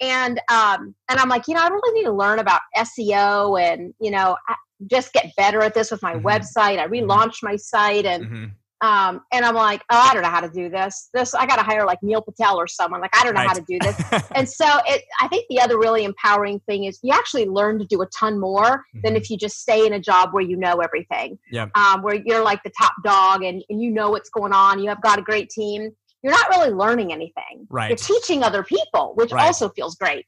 And 0.00 0.40
um, 0.50 0.94
and 1.08 1.18
I'm 1.18 1.28
like, 1.28 1.48
you 1.48 1.54
know, 1.54 1.62
I 1.62 1.68
really 1.68 2.00
need 2.00 2.04
to 2.06 2.12
learn 2.12 2.38
about 2.38 2.60
SEO 2.76 3.60
and 3.60 3.94
you 4.00 4.10
know, 4.10 4.36
I- 4.48 4.54
just 4.90 5.14
get 5.14 5.34
better 5.38 5.62
at 5.62 5.72
this 5.72 5.90
with 5.90 6.02
my 6.02 6.14
Mhm. 6.14 6.22
website. 6.22 6.78
I 6.78 6.86
relaunched 6.86 7.42
my 7.42 7.56
site 7.56 8.04
and 8.04 8.26
Mhm. 8.26 8.50
Um 8.82 9.22
and 9.32 9.44
I'm 9.44 9.54
like, 9.54 9.82
oh, 9.90 9.98
I 9.98 10.12
don't 10.12 10.22
know 10.22 10.28
how 10.28 10.40
to 10.40 10.50
do 10.50 10.68
this. 10.68 11.08
This 11.14 11.34
I 11.34 11.46
got 11.46 11.56
to 11.56 11.62
hire 11.62 11.86
like 11.86 12.02
Neil 12.02 12.20
Patel 12.20 12.58
or 12.58 12.66
someone. 12.66 13.00
Like 13.00 13.16
I 13.18 13.24
don't 13.24 13.34
know 13.34 13.40
how 13.40 13.54
to 13.54 13.64
do 13.66 13.78
this. 13.80 13.96
and 14.34 14.48
so 14.48 14.66
it 14.86 15.02
I 15.20 15.28
think 15.28 15.46
the 15.48 15.60
other 15.60 15.78
really 15.78 16.04
empowering 16.04 16.60
thing 16.60 16.84
is 16.84 16.98
you 17.02 17.12
actually 17.12 17.46
learn 17.46 17.78
to 17.78 17.86
do 17.86 18.02
a 18.02 18.06
ton 18.08 18.38
more 18.38 18.84
than 19.02 19.14
Mhm. 19.14 19.16
if 19.16 19.30
you 19.30 19.38
just 19.38 19.60
stay 19.60 19.86
in 19.86 19.94
a 19.94 20.00
job 20.00 20.32
where 20.32 20.42
you 20.42 20.56
know 20.56 20.80
everything. 20.80 21.38
Yep. 21.50 21.70
Um, 21.76 22.02
where 22.02 22.16
you're 22.16 22.42
like 22.44 22.62
the 22.64 22.72
top 22.78 22.92
dog 23.04 23.42
and, 23.42 23.64
and 23.70 23.80
you 23.80 23.90
know 23.90 24.10
what's 24.10 24.28
going 24.30 24.52
on. 24.52 24.78
You 24.78 24.88
have 24.90 25.00
got 25.02 25.18
a 25.18 25.22
great 25.22 25.48
team. 25.48 25.90
You're 26.22 26.32
not 26.32 26.48
really 26.50 26.70
learning 26.70 27.12
anything. 27.12 27.66
Right. 27.70 27.88
You're 27.88 27.96
teaching 27.96 28.42
other 28.42 28.62
people, 28.62 29.12
which 29.14 29.32
Right. 29.32 29.46
also 29.46 29.68
feels 29.70 29.94
great. 29.94 30.26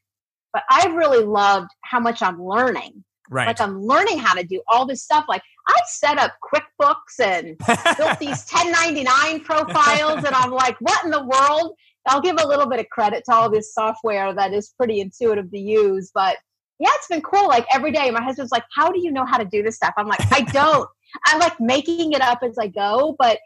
But 0.53 0.63
I've 0.71 0.93
really 0.95 1.23
loved 1.23 1.69
how 1.83 1.99
much 1.99 2.23
I'm 2.23 2.43
learning. 2.43 3.03
Right. 3.29 3.47
Like 3.47 3.61
I'm 3.61 3.81
learning 3.81 4.17
how 4.17 4.33
to 4.33 4.43
do 4.43 4.61
all 4.67 4.85
this 4.85 5.03
stuff. 5.03 5.25
Like 5.29 5.43
I've 5.67 5.87
set 5.87 6.17
up 6.17 6.33
QuickBooks 6.43 7.19
and 7.23 7.57
built 7.97 8.19
these 8.19 8.45
1099 8.51 9.41
profiles 9.41 10.23
and 10.23 10.35
I'm 10.35 10.51
like, 10.51 10.75
what 10.79 11.03
in 11.05 11.11
the 11.11 11.23
world? 11.23 11.75
I'll 12.07 12.21
give 12.21 12.37
a 12.39 12.47
little 12.47 12.67
bit 12.67 12.79
of 12.79 12.89
credit 12.89 13.23
to 13.25 13.35
all 13.35 13.49
this 13.49 13.73
software 13.73 14.33
that 14.33 14.53
is 14.53 14.73
pretty 14.75 14.99
intuitive 14.99 15.51
to 15.51 15.59
use, 15.59 16.11
but 16.13 16.37
yeah, 16.79 16.89
it's 16.95 17.07
been 17.07 17.21
cool. 17.21 17.47
Like 17.47 17.67
every 17.73 17.91
day, 17.91 18.09
my 18.09 18.23
husband's 18.23 18.53
like, 18.53 18.63
"How 18.73 18.89
do 18.89 18.99
you 19.01 19.11
know 19.11 19.25
how 19.25 19.37
to 19.37 19.45
do 19.45 19.61
this 19.61 19.75
stuff?" 19.75 19.93
I'm 19.97 20.07
like, 20.07 20.21
"I 20.31 20.41
don't. 20.41 20.89
I'm 21.27 21.39
like 21.39 21.59
making 21.59 22.13
it 22.13 22.21
up 22.21 22.39
as 22.41 22.57
I 22.57 22.67
go, 22.67 23.15
but 23.19 23.39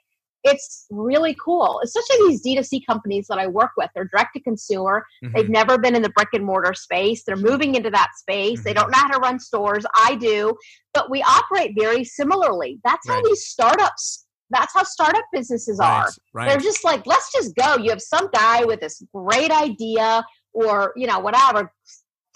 it's 0.43 0.85
really 0.89 1.35
cool, 1.43 1.79
especially 1.83 2.27
these 2.27 2.43
D2C 2.43 2.85
companies 2.85 3.27
that 3.27 3.37
I 3.39 3.47
work 3.47 3.71
with. 3.77 3.89
They're 3.95 4.09
direct 4.11 4.33
to 4.35 4.41
consumer. 4.41 5.05
Mhm. 5.23 5.33
They've 5.33 5.49
never 5.49 5.77
been 5.77 5.95
in 5.95 6.01
the 6.01 6.09
brick 6.09 6.29
and 6.33 6.45
mortar 6.45 6.73
space. 6.73 7.23
They're 7.23 7.35
moving 7.35 7.75
into 7.75 7.89
that 7.91 8.09
space. 8.17 8.63
They 8.63 8.71
Mhm. 8.71 8.75
don't 8.75 8.91
know 8.91 8.97
how 8.97 9.07
to 9.09 9.19
run 9.19 9.39
stores. 9.39 9.85
I 9.95 10.15
do, 10.15 10.55
but 10.93 11.09
we 11.09 11.23
operate 11.23 11.73
very 11.79 12.03
similarly. 12.03 12.79
That's 12.83 13.07
how 13.09 13.21
these 13.23 13.45
startups. 13.45 14.25
That's 14.49 14.73
how 14.73 14.83
startup 14.83 15.23
businesses 15.31 15.79
are. 15.79 16.09
Right. 16.33 16.49
They're 16.49 16.59
just 16.59 16.83
like, 16.83 17.07
let's 17.07 17.31
just 17.31 17.55
go. 17.55 17.77
You 17.77 17.89
have 17.89 18.01
some 18.01 18.29
guy 18.33 18.65
with 18.65 18.81
this 18.81 19.01
great 19.13 19.51
idea, 19.51 20.25
or 20.53 20.93
you 20.95 21.07
know, 21.07 21.19
whatever, 21.19 21.73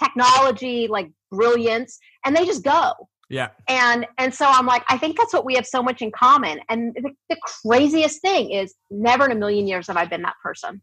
technology, 0.02 0.88
like 0.88 1.12
brilliance, 1.32 2.00
and 2.26 2.36
they 2.36 2.46
just 2.46 2.64
go. 2.64 2.94
Yeah. 3.30 3.50
And 3.68 4.08
and 4.18 4.34
so 4.34 4.46
I'm 4.46 4.66
like, 4.66 4.84
I 4.90 4.98
think 4.98 5.18
that's 5.18 5.34
what 5.34 5.46
we 5.46 5.56
have 5.56 5.66
so 5.66 5.84
much 5.84 6.02
in 6.02 6.12
common. 6.12 6.60
And 6.70 6.94
the, 6.96 7.12
the 7.30 7.38
craziest 7.66 8.22
thing 8.22 8.52
is 8.52 8.74
never 8.90 9.26
in 9.26 9.32
a 9.32 9.36
million 9.36 9.68
years 9.68 9.88
have 9.88 9.98
I 9.98 10.06
been 10.06 10.22
that 10.22 10.36
person. 10.42 10.82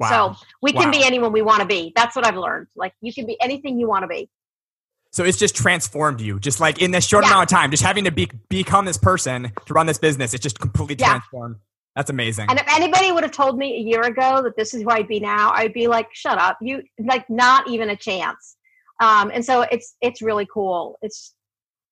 Wow. 0.00 0.32
So 0.34 0.46
we 0.62 0.72
can 0.72 0.86
Wow. 0.86 0.90
be 0.98 1.04
anyone 1.04 1.32
we 1.32 1.42
want 1.42 1.60
to 1.60 1.66
be. 1.66 1.92
That's 1.94 2.16
what 2.16 2.26
I've 2.26 2.36
learned. 2.36 2.66
Like 2.74 2.92
you 3.00 3.12
can 3.14 3.26
be 3.26 3.40
anything 3.40 3.78
you 3.78 3.88
want 3.88 4.02
to 4.02 4.08
be. 4.08 4.28
So 5.12 5.22
it's 5.22 5.38
just 5.38 5.54
transformed 5.54 6.20
you, 6.20 6.40
just 6.40 6.58
like 6.58 6.82
in 6.82 6.90
this 6.90 7.06
short 7.06 7.24
Yeah. 7.24 7.30
amount 7.30 7.52
of 7.52 7.56
time, 7.56 7.70
just 7.70 7.84
having 7.84 8.02
to 8.04 8.10
be 8.10 8.28
become 8.48 8.84
this 8.84 8.98
person 8.98 9.52
to 9.66 9.74
run 9.74 9.86
this 9.86 9.98
business. 9.98 10.34
It's 10.34 10.42
just 10.42 10.58
completely 10.58 10.96
Yeah. 10.98 11.10
transformed. 11.10 11.56
That's 11.94 12.10
amazing. 12.10 12.50
And 12.50 12.58
if 12.58 12.66
anybody 12.74 13.12
would 13.12 13.22
have 13.22 13.30
told 13.30 13.56
me 13.56 13.76
a 13.76 13.78
year 13.78 14.00
ago 14.02 14.42
that 14.42 14.56
this 14.56 14.74
is 14.74 14.82
who 14.82 14.90
I'd 14.90 15.06
be 15.06 15.20
now, 15.20 15.52
I'd 15.52 15.72
be 15.72 15.86
like, 15.86 16.08
shut 16.12 16.38
up. 16.38 16.58
You 16.60 16.82
like 16.98 17.30
not 17.30 17.68
even 17.68 17.88
a 17.90 17.96
chance. 17.96 18.56
Um, 19.00 19.30
and 19.32 19.44
so 19.44 19.62
it's 19.62 19.94
it's 20.00 20.20
really 20.20 20.48
cool. 20.52 20.98
It's 21.02 21.32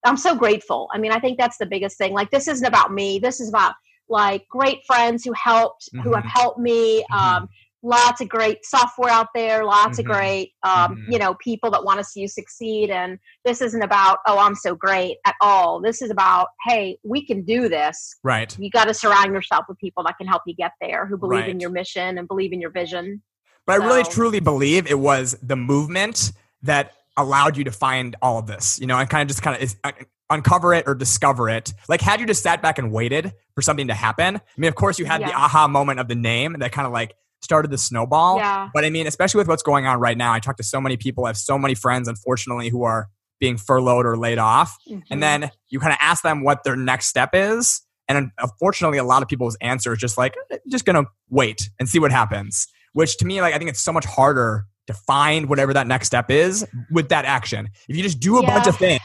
I'm 0.04 0.16
so 0.16 0.34
grateful. 0.34 0.88
I 0.92 0.98
mean, 0.98 1.12
I 1.12 1.18
think 1.20 1.38
that's 1.38 1.58
the 1.58 1.66
biggest 1.66 1.96
thing. 1.98 2.12
Like 2.12 2.30
this 2.30 2.48
isn't 2.48 2.66
about 2.66 2.92
me. 2.92 3.18
This 3.18 3.40
is 3.40 3.48
about 3.48 3.74
like 4.08 4.46
great 4.48 4.84
friends 4.86 5.24
who 5.24 5.32
helped, 5.32 5.88
who 6.02 6.14
have 6.14 6.24
Mhm. 6.24 6.28
helped 6.28 6.58
me. 6.58 7.04
Mhm. 7.10 7.16
Um, 7.16 7.48
lots 7.84 8.20
of 8.20 8.28
great 8.28 8.64
software 8.64 9.10
out 9.10 9.28
there, 9.34 9.64
lots 9.64 9.96
Mhm. 9.96 10.00
of 10.00 10.04
great 10.06 10.52
um, 10.64 10.94
Mhm. 10.96 11.12
you 11.12 11.18
know, 11.18 11.34
people 11.34 11.70
that 11.70 11.82
want 11.84 11.98
to 11.98 12.04
see 12.04 12.20
you 12.20 12.28
succeed. 12.28 12.90
And 12.90 13.18
this 13.44 13.60
isn't 13.60 13.82
about, 13.82 14.18
oh, 14.26 14.38
I'm 14.38 14.54
so 14.54 14.74
great 14.76 15.18
at 15.26 15.34
all. 15.40 15.80
This 15.80 16.00
is 16.00 16.10
about, 16.10 16.48
hey, 16.66 16.98
we 17.02 17.26
can 17.26 17.44
do 17.44 17.68
this 17.68 18.16
right. 18.22 18.56
you 18.58 18.70
got 18.70 18.84
to 18.86 18.94
surround 18.94 19.32
yourself 19.32 19.64
with 19.68 19.78
people 19.78 20.04
that 20.04 20.16
can 20.18 20.28
help 20.28 20.42
you 20.46 20.54
get 20.54 20.72
there 20.80 21.06
who 21.06 21.16
believe 21.18 21.48
in 21.48 21.58
your 21.58 21.70
mission 21.70 22.18
and 22.18 22.28
believe 22.28 22.52
in 22.52 22.60
your 22.60 22.70
vision 22.70 23.22
But 23.66 23.80
I 23.82 23.86
really 23.86 24.04
truly 24.04 24.40
believe 24.40 24.88
it 24.88 24.98
was 24.98 25.36
the 25.42 25.56
movement 25.56 26.32
that 26.62 26.92
allowed 27.16 27.56
you 27.56 27.64
to 27.64 27.70
find 27.72 28.16
all 28.22 28.38
of 28.38 28.46
this, 28.46 28.78
you 28.80 28.86
know, 28.86 28.98
and 28.98 29.08
kind 29.08 29.22
of 29.22 29.28
just 29.28 29.42
kind 29.42 29.56
of 29.56 29.62
is, 29.62 29.76
un- 29.84 29.92
uncover 30.30 30.72
it 30.74 30.84
or 30.86 30.94
discover 30.94 31.50
it. 31.50 31.72
Like, 31.88 32.00
had 32.00 32.20
you 32.20 32.26
just 32.26 32.42
sat 32.42 32.62
back 32.62 32.78
and 32.78 32.90
waited 32.92 33.32
for 33.54 33.60
something 33.62 33.88
to 33.88 33.94
happen? 33.94 34.36
I 34.36 34.40
mean, 34.56 34.68
of 34.68 34.74
course, 34.74 34.98
you 34.98 35.04
had 35.04 35.20
the 35.20 35.32
aha 35.34 35.68
moment 35.68 36.00
of 36.00 36.08
the 36.08 36.14
name 36.14 36.56
that 36.60 36.72
kind 36.72 36.86
of 36.86 36.92
like 36.92 37.14
started 37.42 37.70
the 37.70 37.78
snowball. 37.78 38.36
yeah 38.38 38.68
But 38.72 38.84
I 38.84 38.90
mean, 38.90 39.06
especially 39.06 39.38
with 39.38 39.48
what's 39.48 39.62
going 39.64 39.86
on 39.86 39.98
right 40.00 40.16
now, 40.16 40.32
I 40.32 40.38
talk 40.40 40.56
to 40.58 40.62
so 40.62 40.80
many 40.80 40.96
people. 40.96 41.24
I 41.24 41.28
have 41.28 41.36
so 41.36 41.58
many 41.58 41.74
friends, 41.74 42.08
unfortunately, 42.08 42.68
who 42.70 42.84
are 42.84 43.08
being 43.40 43.56
furloughed 43.56 44.06
or 44.06 44.16
laid 44.16 44.38
off. 44.38 44.76
Mhm. 44.88 45.02
And 45.10 45.22
then 45.22 45.50
you 45.68 45.80
kind 45.80 45.92
of 45.92 45.98
ask 46.00 46.22
them 46.22 46.44
what 46.44 46.62
their 46.64 46.76
next 46.76 47.06
step 47.08 47.30
is. 47.34 47.82
And 48.08 48.30
unfortunately, 48.38 48.98
a 48.98 49.04
lot 49.04 49.22
of 49.22 49.28
people's 49.28 49.56
answer 49.60 49.92
is 49.92 49.98
just 49.98 50.16
like, 50.16 50.34
"Eh, 50.52 50.58
just 50.68 50.84
going 50.84 51.02
to 51.04 51.10
wait 51.28 51.68
and 51.80 51.88
see 51.88 51.98
what 51.98 52.12
happens. 52.12 52.68
Which 52.92 53.16
to 53.18 53.24
me, 53.26 53.40
like, 53.40 53.54
I 53.54 53.58
think 53.58 53.70
it's 53.70 53.80
so 53.80 53.92
much 53.92 54.04
harder 54.04 54.66
to 54.86 54.94
find 54.94 55.48
whatever 55.48 55.72
that 55.74 55.86
next 55.86 56.06
step 56.08 56.30
is 56.30 56.66
with 56.90 57.08
that 57.10 57.24
action. 57.24 57.68
If 57.88 57.96
you 57.96 58.02
just 58.02 58.20
do 58.20 58.38
a 58.38 58.42
bunch 58.46 58.66
of 58.66 58.76
things, 58.76 59.00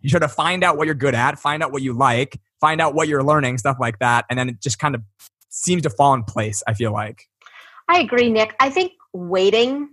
you 0.00 0.10
try 0.10 0.20
to 0.20 0.28
find 0.28 0.64
out 0.64 0.76
what 0.76 0.86
you're 0.86 0.94
good 0.96 1.14
at, 1.14 1.38
find 1.38 1.62
out 1.62 1.70
what 1.72 1.82
you 1.82 1.92
like, 1.92 2.40
find 2.60 2.80
out 2.80 2.94
what 2.94 3.06
you're 3.08 3.22
learning, 3.22 3.58
stuff 3.58 3.76
like 3.80 3.98
that. 4.00 4.24
And 4.30 4.38
then 4.38 4.48
it 4.48 4.60
just 4.60 4.78
kind 4.78 4.94
of 4.94 5.02
seems 5.48 5.82
to 5.82 5.90
fall 5.90 6.14
in 6.14 6.24
place, 6.24 6.62
I 6.66 6.74
feel 6.74 6.92
like. 6.92 7.28
i 7.88 8.00
agree 8.00 8.30
nick 8.30 8.54
i 8.60 8.70
think 8.70 8.92
waiting 9.12 9.88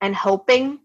and 0.00 0.14
hoping 0.16 0.78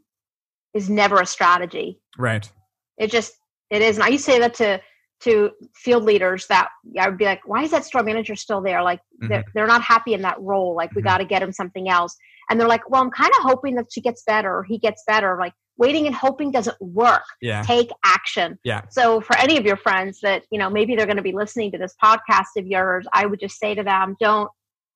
is 0.73 0.89
never 0.89 1.19
a 1.21 1.25
strategy 1.25 1.99
Right. 2.17 2.49
it 2.97 3.09
just 3.09 3.33
it 3.69 3.81
is 3.81 3.95
and 3.97 4.03
i 4.03 4.09
used 4.09 4.25
to 4.25 4.31
say 4.31 4.39
that 4.39 4.53
to 4.55 4.81
to 5.21 5.51
field 5.75 6.03
leaders 6.03 6.45
that 6.47 6.69
i 6.99 7.07
would 7.07 7.17
be 7.17 7.25
like 7.25 7.41
why 7.47 7.63
is 7.63 7.71
that 7.71 7.85
store 7.85 8.03
manager 8.03 8.35
still 8.35 8.61
there 8.61 8.83
like 8.83 8.99
they're, 9.29 9.45
they're 9.53 9.67
not 9.67 9.81
happy 9.81 10.13
in 10.13 10.21
that 10.23 10.39
role 10.41 10.75
like 10.75 10.93
we 10.93 11.01
Mhm. 11.01 11.05
got 11.05 11.17
to 11.19 11.25
get 11.25 11.41
him 11.41 11.51
something 11.53 11.87
else 11.89 12.15
and 12.49 12.59
they're 12.59 12.67
like 12.67 12.89
well 12.89 13.01
i'm 13.01 13.11
kind 13.11 13.31
of 13.39 13.43
hoping 13.43 13.75
that 13.75 13.85
she 13.91 14.01
gets 14.01 14.23
better 14.23 14.57
or 14.57 14.63
he 14.63 14.77
gets 14.77 15.03
better 15.07 15.37
like 15.39 15.53
waiting 15.77 16.07
and 16.07 16.15
hoping 16.15 16.49
doesn't 16.51 16.75
work 16.81 17.21
Yeah. 17.39 17.61
take 17.61 17.91
action. 18.03 18.57
Yeah. 18.63 18.81
So 18.89 19.21
for 19.21 19.37
any 19.37 19.57
of 19.57 19.65
your 19.65 19.77
friends 19.77 20.19
that, 20.23 20.41
you 20.49 20.57
know, 20.57 20.71
maybe 20.71 20.95
they're 20.95 21.05
going 21.05 21.17
to 21.17 21.21
be 21.21 21.33
listening 21.33 21.71
to 21.73 21.77
this 21.77 21.93
podcast 22.03 22.57
of 22.57 22.65
yours, 22.65 23.05
I 23.13 23.27
would 23.27 23.39
just 23.39 23.59
say 23.59 23.75
to 23.75 23.83
them, 23.83 24.15
don't 24.19 24.49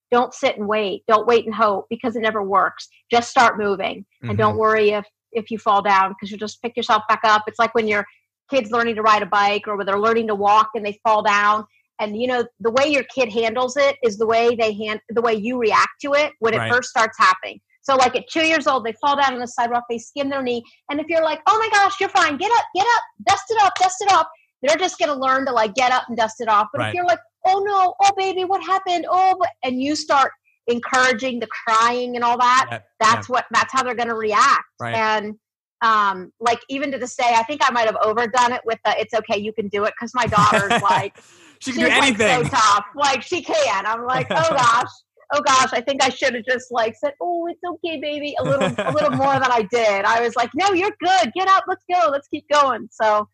don't 0.10 0.34
sit 0.34 0.58
and 0.58 0.68
wait. 0.68 1.04
Don't 1.08 1.28
wait 1.28 1.46
and 1.46 1.54
hope 1.54 1.86
because 1.90 2.16
it 2.16 2.22
never 2.22 2.42
works. 2.42 2.90
Just 3.12 3.30
start 3.30 3.60
moving. 3.60 4.08
And 4.24 4.32
Mhm. 4.32 4.38
don't 4.38 4.58
worry 4.58 4.90
if 4.90 5.06
if 5.34 5.52
you 5.52 5.60
fall 5.60 5.84
down 5.84 6.10
because 6.10 6.32
you'll 6.32 6.40
just 6.40 6.60
pick 6.64 6.76
yourself 6.76 7.04
back 7.08 7.22
up. 7.24 7.44
It's 7.46 7.60
like 7.60 7.76
when 7.76 7.88
your 7.88 8.04
kids 8.50 8.72
learning 8.72 8.96
to 8.96 9.04
ride 9.04 9.22
a 9.22 9.28
bike 9.28 9.68
or 9.68 9.78
when 9.78 9.86
they're 9.86 10.00
learning 10.00 10.30
to 10.30 10.36
walk 10.36 10.72
and 10.74 10.84
they 10.84 11.00
fall 11.04 11.22
down 11.22 11.66
and 12.02 12.20
you 12.20 12.28
know 12.28 12.44
the 12.60 12.72
way 12.72 12.88
your 12.88 13.04
kid 13.04 13.32
handles 13.32 13.78
it 13.78 13.96
is 14.04 14.18
the 14.18 14.26
way 14.26 14.56
they 14.56 14.74
hand 14.74 15.00
the 15.10 15.22
way 15.22 15.34
you 15.34 15.58
react 15.58 16.02
to 16.02 16.14
it 16.14 16.34
when 16.40 16.54
Right. 16.54 16.68
it 16.68 16.74
first 16.74 16.90
starts 16.90 17.18
happening. 17.18 17.62
So 17.84 17.96
like 17.96 18.16
at 18.16 18.28
two 18.30 18.46
years 18.46 18.68
old, 18.68 18.86
they 18.86 18.94
fall 18.94 19.16
down 19.16 19.34
on 19.34 19.40
the 19.40 19.48
sidewalk, 19.48 19.86
they 19.90 19.98
skin 19.98 20.30
their 20.30 20.44
knee, 20.44 20.64
and 20.90 21.00
if 21.00 21.08
you're 21.08 21.24
like, 21.24 21.40
"Oh 21.48 21.58
my 21.58 21.70
gosh, 21.70 22.00
you're 22.00 22.10
fine, 22.10 22.38
get 22.38 22.52
up, 22.52 22.66
get 22.76 22.86
up, 22.96 23.04
dust 23.28 23.46
it 23.50 23.62
up, 23.62 23.74
dust 23.80 23.98
it 24.02 24.12
up," 24.12 24.30
they're 24.62 24.78
just 24.78 25.00
gonna 25.00 25.16
learn 25.16 25.46
to 25.46 25.52
like 25.52 25.74
get 25.76 25.92
up 25.92 26.04
and 26.08 26.18
dust 26.18 26.42
it 26.42 26.50
off. 26.50 26.68
But 26.74 26.82
Right. 26.82 26.90
if 26.90 26.96
you're 26.96 27.06
like, 27.06 27.20
"Oh 27.46 27.60
no, 27.64 27.96
oh 28.02 28.12
baby, 28.18 28.44
what 28.46 28.62
happened?" 28.64 29.06
Oh, 29.10 29.40
and 29.64 29.82
you 29.82 29.96
start 29.96 30.32
encouraging 30.68 31.40
the 31.40 31.48
crying 31.48 32.16
and 32.16 32.24
all 32.24 32.38
that, 32.38 32.68
Yeah. 32.72 32.80
that's 33.00 33.30
what 33.30 33.46
that's 33.52 33.74
how 33.74 33.84
they're 33.84 33.96
gonna 33.96 34.16
react. 34.16 34.66
Right. 34.80 34.96
And 34.96 35.36
um, 35.84 36.32
like 36.40 36.60
even 36.70 36.92
to 36.92 37.00
this 37.00 37.16
day, 37.16 37.34
I 37.36 37.44
think 37.44 37.62
I 37.64 37.72
might 37.72 37.88
have 37.88 37.98
overdone 38.04 38.54
it 38.54 38.62
with 38.66 38.80
the 38.86 38.96
"It's 39.00 39.14
okay, 39.16 39.40
you 39.40 39.54
can 39.54 39.68
do 39.70 39.86
it" 39.86 39.94
because 39.98 40.12
my 40.14 40.26
daughter's 40.28 40.72
like 40.82 41.14
she 41.62 41.72
can 41.72 41.82
do 41.82 41.88
anything. 41.88 42.28
like 42.28 42.46
so 42.46 42.50
tough. 42.50 42.86
Like 42.96 43.22
she 43.22 43.42
can. 43.42 43.86
I'm 43.86 44.06
like, 44.06 44.28
oh 44.30 44.50
gosh, 44.50 44.90
oh 45.34 45.42
gosh. 45.42 45.70
I 45.74 45.82
think 45.82 46.04
I 46.04 46.10
should 46.10 46.34
have 46.34 46.46
just 46.46 46.72
like 46.72 46.96
said, 46.96 47.14
oh, 47.22 47.48
it's 47.48 47.62
okay, 47.64 48.00
baby, 48.00 48.36
a 48.40 48.44
little, 48.44 48.68
a 48.78 48.92
little 48.92 49.12
more 49.12 49.34
than 49.34 49.52
I 49.52 49.68
did. 49.72 50.06
I 50.06 50.22
was 50.22 50.36
like, 50.36 50.50
no, 50.56 50.74
you're 50.74 50.96
good. 51.00 51.32
Get 51.34 51.48
up. 51.48 51.66
Let's 51.68 51.86
go. 51.92 52.10
Let's 52.10 52.28
keep 52.28 52.46
going. 52.52 52.88
So 52.92 53.06
uh, 53.06 53.26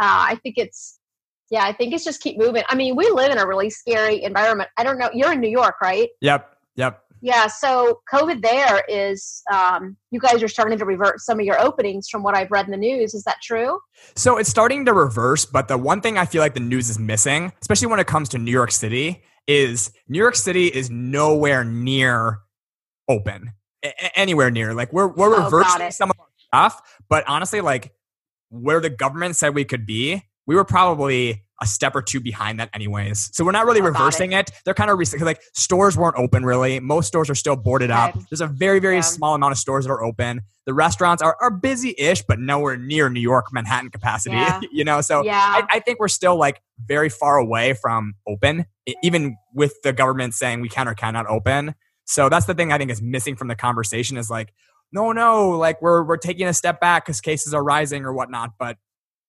I 0.00 0.38
think 0.42 0.56
it's, 0.58 0.98
yeah, 1.50 1.64
I 1.64 1.72
think 1.72 1.94
it's 1.94 2.04
just 2.04 2.20
keep 2.20 2.38
moving. 2.38 2.62
I 2.68 2.74
mean, 2.74 2.96
we 2.96 3.08
live 3.10 3.30
in 3.30 3.38
a 3.38 3.46
really 3.46 3.70
scary 3.70 4.22
environment. 4.22 4.70
I 4.78 4.82
don't 4.84 4.98
know. 4.98 5.10
You're 5.12 5.32
in 5.32 5.40
New 5.40 5.50
York, 5.50 5.76
right? 5.82 6.08
yep. 6.20 6.50
Yep. 6.76 7.03
Yeah. 7.24 7.46
So 7.46 8.00
COVID 8.12 8.42
there 8.42 8.84
is, 8.86 9.42
um, 9.50 9.96
you 10.10 10.20
guys 10.20 10.42
are 10.42 10.48
starting 10.48 10.76
to 10.78 10.84
revert 10.84 11.20
some 11.20 11.40
of 11.40 11.46
your 11.46 11.58
openings 11.58 12.06
from 12.10 12.22
what 12.22 12.36
I've 12.36 12.50
read 12.50 12.66
in 12.66 12.70
the 12.70 12.76
news. 12.76 13.14
Is 13.14 13.24
that 13.24 13.38
true? 13.42 13.80
So 14.14 14.36
it's 14.36 14.50
starting 14.50 14.84
to 14.84 14.92
reverse, 14.92 15.46
but 15.46 15.66
the 15.66 15.78
one 15.78 16.02
thing 16.02 16.18
I 16.18 16.26
feel 16.26 16.42
like 16.42 16.52
the 16.52 16.60
news 16.60 16.90
is 16.90 16.98
missing, 16.98 17.50
especially 17.62 17.86
when 17.88 17.98
it 17.98 18.06
comes 18.06 18.28
to 18.28 18.38
New 18.38 18.50
York 18.50 18.70
City, 18.70 19.22
is 19.48 19.90
New 20.06 20.18
York 20.18 20.36
City 20.36 20.66
is 20.66 20.90
nowhere 20.90 21.64
near 21.64 22.40
open. 23.08 23.54
A- 23.82 24.18
anywhere 24.18 24.50
near. 24.50 24.74
Like 24.74 24.92
we're 24.92 25.06
we're 25.08 25.34
Oh, 25.34 25.44
reversing 25.44 25.80
it. 25.86 25.92
some 25.94 26.10
of 26.10 26.20
our 26.20 26.26
stuff, 26.36 26.82
but 27.08 27.24
honestly, 27.26 27.62
like 27.62 27.92
where 28.50 28.80
the 28.80 28.90
government 28.90 29.36
said 29.36 29.54
we 29.54 29.64
could 29.64 29.86
be, 29.86 30.22
we 30.46 30.54
were 30.54 30.64
probably 30.64 31.42
a 31.62 31.66
step 31.66 31.94
or 31.94 32.02
two 32.02 32.20
behind 32.20 32.58
that 32.58 32.68
anyways. 32.74 33.30
So 33.32 33.44
we're 33.44 33.52
not 33.52 33.64
really 33.64 33.80
reversing 33.80 34.32
it. 34.32 34.50
They're 34.64 34.74
kind 34.74 34.90
of 34.90 34.98
re- 34.98 35.06
like 35.20 35.40
stores 35.54 35.96
weren't 35.96 36.16
open 36.18 36.44
really. 36.44 36.80
Most 36.80 37.06
stores 37.06 37.30
are 37.30 37.34
still 37.36 37.54
boarded 37.56 37.90
up. 37.92 38.18
There's 38.28 38.40
a 38.40 38.46
very 38.48 38.80
very 38.80 38.96
Yeah. 38.96 39.02
small 39.02 39.34
amount 39.34 39.52
of 39.52 39.58
stores 39.58 39.84
that 39.84 39.92
are 39.92 40.02
open. 40.02 40.42
The 40.66 40.74
restaurants 40.74 41.22
are, 41.22 41.36
are 41.40 41.50
busy-ish, 41.50 42.22
but 42.22 42.40
nowhere 42.40 42.76
near 42.76 43.08
New 43.08 43.20
York, 43.20 43.46
Manhattan 43.52 43.90
capacity. 43.90 44.34
Yeah. 44.36 44.60
you 44.72 44.82
know, 44.84 45.00
so 45.00 45.22
yeah. 45.22 45.38
I, 45.38 45.76
I 45.76 45.80
think 45.80 46.00
we're 46.00 46.08
still 46.08 46.36
like 46.36 46.60
very 46.84 47.08
far 47.08 47.36
away 47.36 47.74
from 47.74 48.14
open, 48.26 48.66
even 49.02 49.36
with 49.54 49.74
the 49.84 49.92
government 49.92 50.34
saying 50.34 50.60
we 50.60 50.68
can 50.68 50.88
or 50.88 50.94
cannot 50.94 51.26
open. 51.26 51.74
So 52.04 52.28
that's 52.28 52.46
the 52.46 52.54
thing 52.54 52.72
I 52.72 52.78
think 52.78 52.90
is 52.90 53.00
missing 53.00 53.36
from 53.36 53.48
the 53.48 53.54
conversation 53.54 54.16
is 54.16 54.28
like, 54.28 54.52
no, 54.92 55.12
no, 55.12 55.50
like 55.50 55.80
we're 55.80 56.02
we're 56.04 56.16
taking 56.16 56.46
a 56.46 56.54
step 56.54 56.80
back 56.80 57.04
because 57.06 57.20
cases 57.20 57.54
are 57.54 57.62
rising 57.62 58.04
or 58.04 58.12
whatnot. 58.12 58.50
But 58.58 58.76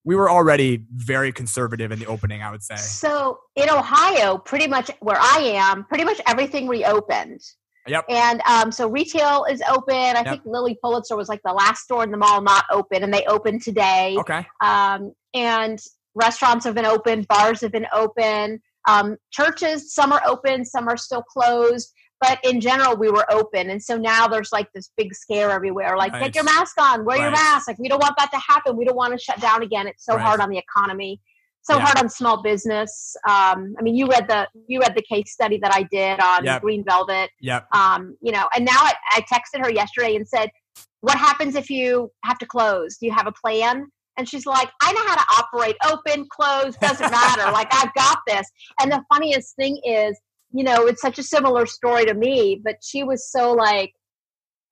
we 0.05 0.15
were 0.15 0.29
already 0.29 0.85
very 0.95 1.31
conservative 1.31 1.91
in 1.91 2.00
the 2.00 2.05
opening, 2.05 2.41
I 2.43 2.51
would 2.51 2.63
say. 2.63 2.75
So 2.77 3.39
in 3.55 3.69
Ohio, 3.69 4.38
pretty 4.38 4.67
much 4.67 4.91
where 5.00 5.17
I 5.19 5.39
am, 5.55 5.83
pretty 5.85 6.05
much 6.05 6.21
everything 6.27 6.67
reopened. 6.67 7.41
Yep. 7.88 8.05
And 8.09 8.41
um, 8.47 8.71
so 8.71 8.88
retail 8.88 9.45
is 9.45 9.62
open. 9.69 9.95
I 9.95 10.21
Yep. 10.21 10.25
think 10.25 10.41
Lilly 10.45 10.77
Pulitzer 10.81 11.15
was 11.15 11.27
like 11.27 11.41
the 11.43 11.53
last 11.53 11.83
store 11.83 12.03
in 12.03 12.12
the 12.12 12.17
mall 12.17 12.41
not 12.41 12.65
open, 12.71 13.03
and 13.03 13.13
they 13.13 13.25
opened 13.25 13.63
today. 13.63 14.15
Okay. 14.19 14.45
Um, 14.63 15.13
and 15.33 15.79
restaurants 16.13 16.65
have 16.65 16.75
been 16.75 16.85
open, 16.85 17.24
bars 17.27 17.62
have 17.62 17.71
been 17.71 17.88
open, 17.93 18.62
um, 18.88 19.17
churches, 19.31 19.93
some 19.93 20.12
are 20.12 20.21
open, 20.25 20.65
some 20.65 20.88
are 20.88 20.97
still 20.97 21.24
closed. 21.24 21.91
But 22.22 22.39
in 22.43 22.62
general, 22.62 22.95
we 22.95 23.10
were 23.10 23.25
open. 23.31 23.69
And 23.69 23.81
so 23.81 23.98
now 23.98 24.27
there's 24.27 24.51
like 24.51 24.72
this 24.74 24.89
big 24.98 25.13
scare 25.13 25.51
everywhere 25.51 25.98
like, 25.98 26.13
take 26.13 26.34
your 26.34 26.45
mask 26.45 26.79
on, 26.79 27.05
wear 27.05 27.17
your 27.17 27.31
mask. 27.31 27.67
Like, 27.67 27.77
we 27.77 27.89
don't 27.89 28.01
want 28.01 28.15
that 28.17 28.31
to 28.31 28.39
happen. 28.39 28.77
We 28.77 28.86
don't 28.86 28.95
want 28.95 29.13
to 29.13 29.19
shut 29.19 29.39
down 29.41 29.63
again. 29.63 29.86
It's 29.88 30.05
so 30.05 30.15
Right. 30.15 30.25
hard 30.25 30.39
on 30.39 30.50
the 30.50 30.57
economy 30.57 31.19
so 31.65 31.77
Yeah. 31.77 31.86
hard 31.86 31.98
on 31.98 32.10
small 32.10 32.43
business. 32.43 33.15
Um, 33.27 33.75
I 33.79 33.81
mean, 33.81 33.95
you 33.95 34.07
read 34.07 34.27
the 34.27 34.48
you 34.67 34.79
read 34.79 34.93
the 34.95 35.01
case 35.01 35.31
study 35.31 35.57
that 35.63 35.74
I 35.74 35.84
did 35.84 36.19
on 36.19 36.45
Yep. 36.45 36.62
Green 36.62 36.84
Velvet. 36.84 37.31
Yep. 37.41 37.67
Um, 37.74 38.15
you 38.22 38.31
know, 38.31 38.48
and 38.55 38.63
now 38.63 38.77
I, 38.77 38.93
I 39.13 39.22
texted 39.22 39.63
her 39.63 39.72
yesterday 39.72 40.15
and 40.15 40.27
said, 40.27 40.51
"What 41.01 41.17
happens 41.17 41.55
if 41.55 41.72
you 41.72 42.12
have 42.24 42.38
to 42.38 42.45
close? 42.45 42.98
Do 42.98 43.07
you 43.07 43.12
have 43.13 43.25
a 43.25 43.31
plan?" 43.31 43.88
And 44.17 44.29
she's 44.29 44.45
like, 44.45 44.69
"I 44.84 44.93
know 44.93 45.05
how 45.07 45.15
to 45.15 45.25
operate. 45.39 45.75
Open, 45.88 46.27
close, 46.29 46.75
doesn't 46.77 47.10
matter. 47.10 47.51
like 47.51 47.74
I've 47.74 47.93
got 47.95 48.19
this." 48.27 48.48
And 48.79 48.91
the 48.91 49.03
funniest 49.12 49.55
thing 49.55 49.81
is, 49.84 50.19
you 50.55 50.63
know, 50.63 50.88
it's 50.88 51.01
such 51.01 51.19
a 51.19 51.24
similar 51.24 51.65
story 51.65 52.05
to 52.05 52.13
me, 52.13 52.62
but 52.63 52.75
she 52.81 53.03
was 53.03 53.29
so 53.29 53.51
like 53.53 53.91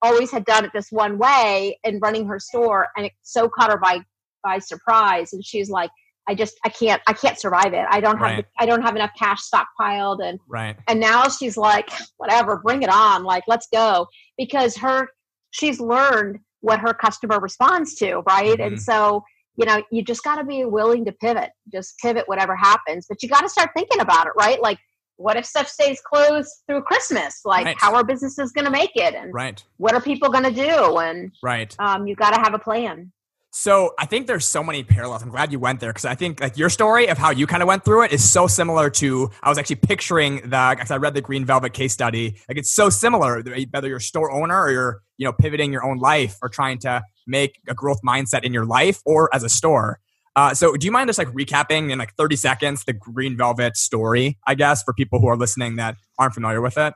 always 0.02 0.30
had 0.30 0.44
done 0.44 0.64
it 0.64 0.70
this 0.74 0.88
one 0.90 1.18
way 1.18 1.78
in 1.84 1.98
running 2.00 2.26
her 2.26 2.38
store 2.38 2.88
and 2.96 3.06
it 3.06 3.12
so 3.22 3.48
caught 3.48 3.70
her 3.70 3.78
by 3.78 3.98
by 4.42 4.58
surprise 4.58 5.32
and 5.32 5.42
she's 5.44 5.70
like 5.70 5.90
I 6.28 6.34
just 6.34 6.54
I 6.64 6.68
can't 6.68 7.00
I 7.06 7.12
can't 7.12 7.38
survive 7.38 7.72
it. 7.74 7.84
I 7.90 8.00
don't 8.00 8.18
have 8.18 8.36
Right. 8.36 8.46
the, 8.58 8.62
I 8.62 8.66
don't 8.66 8.82
have 8.82 8.96
enough 8.96 9.12
cash 9.18 9.40
stockpiled 9.42 10.22
and 10.26 10.38
Right. 10.48 10.76
and 10.88 11.00
now 11.00 11.28
she's 11.28 11.56
like 11.56 11.90
whatever, 12.16 12.56
bring 12.64 12.82
it 12.82 12.88
on, 12.90 13.24
like 13.24 13.44
let's 13.46 13.68
go 13.72 14.06
because 14.38 14.76
her 14.78 15.08
she's 15.50 15.80
learned 15.80 16.38
what 16.60 16.80
her 16.80 16.94
customer 16.94 17.38
responds 17.40 17.94
to, 17.96 18.22
right? 18.26 18.58
Mhm. 18.58 18.66
And 18.66 18.80
so, 18.80 19.22
you 19.56 19.66
know, 19.66 19.82
you 19.92 20.02
just 20.02 20.24
got 20.24 20.36
to 20.36 20.44
be 20.44 20.64
willing 20.64 21.04
to 21.04 21.12
pivot. 21.12 21.50
Just 21.70 21.98
pivot 21.98 22.24
whatever 22.26 22.56
happens, 22.56 23.06
but 23.08 23.22
you 23.22 23.28
got 23.28 23.42
to 23.42 23.48
start 23.48 23.70
thinking 23.76 24.00
about 24.00 24.26
it, 24.26 24.32
right? 24.36 24.60
Like 24.60 24.78
what 25.16 25.36
if 25.36 25.46
stuff 25.46 25.68
stays 25.68 26.00
closed 26.00 26.50
through 26.66 26.82
Christmas? 26.82 27.40
Like 27.44 27.64
Right. 27.66 27.76
how 27.78 27.94
are 27.94 28.04
businesses 28.04 28.52
going 28.52 28.64
to 28.64 28.70
make 28.70 28.92
it 28.94 29.14
and 29.14 29.32
Right. 29.32 29.62
what 29.76 29.94
are 29.94 30.00
people 30.00 30.28
going 30.28 30.44
to 30.44 30.50
do 30.50 30.98
and 30.98 31.32
Right. 31.42 31.74
um, 31.78 32.06
you 32.06 32.14
got 32.16 32.34
to 32.34 32.40
have 32.40 32.54
a 32.54 32.58
plan. 32.58 33.12
So 33.56 33.94
I 34.00 34.06
think 34.06 34.26
there's 34.26 34.48
so 34.48 34.64
many 34.64 34.82
parallels. 34.82 35.22
I'm 35.22 35.28
glad 35.28 35.52
you 35.52 35.60
went 35.60 35.78
there 35.78 35.90
because 35.90 36.04
I 36.04 36.16
think 36.16 36.40
like 36.40 36.58
your 36.58 36.68
story 36.68 37.06
of 37.06 37.18
how 37.18 37.30
you 37.30 37.46
kind 37.46 37.62
of 37.62 37.68
went 37.68 37.84
through 37.84 38.02
it 38.02 38.12
is 38.12 38.28
so 38.28 38.48
similar 38.48 38.90
to. 38.90 39.30
I 39.44 39.48
was 39.48 39.58
actually 39.58 39.76
picturing 39.76 40.40
the 40.50 40.74
because 40.76 40.90
I 40.90 40.96
read 40.96 41.14
the 41.14 41.20
Green 41.20 41.44
Velvet 41.44 41.72
case 41.72 41.92
study. 41.92 42.34
Like 42.48 42.58
it's 42.58 42.72
so 42.72 42.90
similar. 42.90 43.44
Whether 43.70 43.86
you're 43.86 43.98
a 43.98 44.00
store 44.00 44.32
owner 44.32 44.60
or 44.60 44.70
you're 44.72 45.02
you 45.18 45.24
know 45.24 45.32
pivoting 45.32 45.70
your 45.72 45.84
own 45.84 45.98
life 45.98 46.36
or 46.42 46.48
trying 46.48 46.78
to 46.78 47.04
make 47.28 47.60
a 47.68 47.74
growth 47.74 48.00
mindset 48.04 48.42
in 48.42 48.52
your 48.52 48.66
life 48.66 49.00
or 49.06 49.32
as 49.32 49.44
a 49.44 49.48
store. 49.48 50.00
Uh, 50.36 50.52
so 50.54 50.74
do 50.76 50.84
you 50.84 50.90
mind 50.92 51.08
just 51.08 51.18
like 51.18 51.28
recapping 51.28 51.90
in 51.92 51.98
like 51.98 52.14
30 52.16 52.36
seconds 52.36 52.84
the 52.84 52.92
Green 52.92 53.36
Velvet 53.36 53.76
story? 53.76 54.38
I 54.46 54.54
guess 54.54 54.82
for 54.82 54.92
people 54.92 55.20
who 55.20 55.28
are 55.28 55.36
listening 55.36 55.76
that 55.76 55.96
aren't 56.18 56.34
familiar 56.34 56.60
with 56.60 56.76
it. 56.76 56.94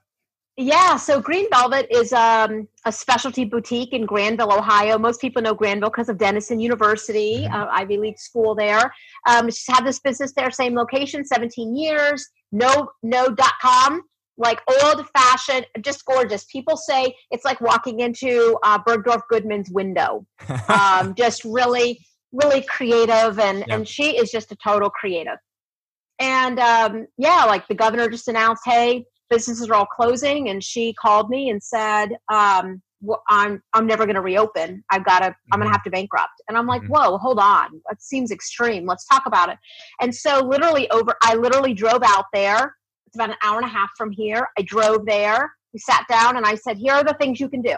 Yeah, 0.61 0.97
so 0.97 1.21
Green 1.21 1.47
Velvet 1.53 1.87
is 1.89 2.13
um, 2.13 2.67
a 2.85 2.91
specialty 2.91 3.45
boutique 3.45 3.93
in 3.93 4.07
Granville, 4.07 4.53
Ohio. 4.53 4.99
Most 4.99 5.21
people 5.21 5.41
know 5.41 5.55
Granville 5.55 5.89
because 5.91 6.09
of 6.09 6.19
Denison 6.19 6.59
University, 6.59 7.45
Mhm. 7.45 7.53
uh, 7.55 7.69
Ivy 7.71 7.97
League 7.99 8.19
school 8.19 8.57
there. 8.57 8.93
Um, 9.29 9.47
she's 9.51 9.65
had 9.69 9.85
this 9.87 10.01
business 10.01 10.33
there, 10.37 10.51
same 10.51 10.75
location, 10.75 11.25
17 11.25 11.77
years. 11.77 12.27
No, 12.51 12.89
no 13.05 13.29
dot 13.29 13.53
com, 13.63 14.03
like 14.37 14.61
old 14.83 15.07
fashioned, 15.17 15.65
just 15.81 16.05
gorgeous. 16.07 16.45
People 16.47 16.77
say 16.77 17.15
it's 17.31 17.45
like 17.45 17.61
walking 17.61 18.01
into 18.01 18.59
uh, 18.65 18.83
Bergdorf 18.83 19.21
Goodman's 19.31 19.71
window. 19.71 20.27
Um, 20.69 21.15
just 21.15 21.45
really, 21.45 22.01
really 22.33 22.63
creative, 22.63 23.39
and 23.39 23.65
Yeah. 23.67 23.77
and 23.77 23.89
she 23.89 24.17
is 24.17 24.31
just 24.31 24.53
a 24.53 24.57
total 24.57 24.91
creative. 24.91 25.39
And 26.21 26.59
um, 26.59 27.07
yeah, 27.17 27.45
like 27.45 27.69
the 27.69 27.75
governor 27.75 28.09
just 28.09 28.29
announced, 28.29 28.63
hey, 28.65 29.05
businesses 29.31 29.69
are 29.69 29.75
all 29.75 29.87
closing 29.87 30.49
and 30.49 30.63
she 30.65 30.93
called 30.95 31.29
me 31.31 31.51
and 31.51 31.63
said 31.63 32.17
um, 32.33 32.81
well, 33.01 33.23
i'm 33.29 33.63
i'm 33.75 33.87
never 33.87 34.07
going 34.07 34.17
to 34.17 34.23
reopen. 34.23 34.83
I've 34.91 35.05
got 35.05 35.21
to 35.21 35.35
i'm 35.53 35.61
going 35.61 35.69
to 35.69 35.73
have 35.73 35.83
to 35.85 35.91
bankrupt. 35.91 36.33
And 36.49 36.57
i'm 36.59 36.67
like 36.67 36.83
Mhm. 36.83 36.89
whoa 36.89 37.19
hold 37.19 37.39
on. 37.39 37.81
That 37.89 38.03
seems 38.03 38.31
extreme. 38.31 38.87
Let's 38.87 39.07
talk 39.07 39.25
about 39.27 39.51
it. 39.51 39.59
And 40.01 40.15
so 40.15 40.41
literally 40.41 40.91
over 40.91 41.15
i 41.23 41.35
literally 41.35 41.75
drove 41.75 42.03
out 42.05 42.25
there. 42.33 42.75
It's 43.07 43.17
about 43.17 43.31
an 43.31 43.37
hour 43.43 43.59
and 43.59 43.67
a 43.67 43.73
half 43.73 43.91
from 43.97 44.11
here. 44.11 44.49
I 44.59 44.63
drove 44.63 45.07
there. 45.07 45.53
We 45.73 45.79
sat 45.79 46.05
down 46.09 46.37
and 46.37 46.45
i 46.47 46.55
said 46.55 46.77
here 46.79 46.95
are 46.95 47.05
the 47.05 47.15
things 47.21 47.39
you 47.39 47.49
can 47.49 47.63
do. 47.63 47.77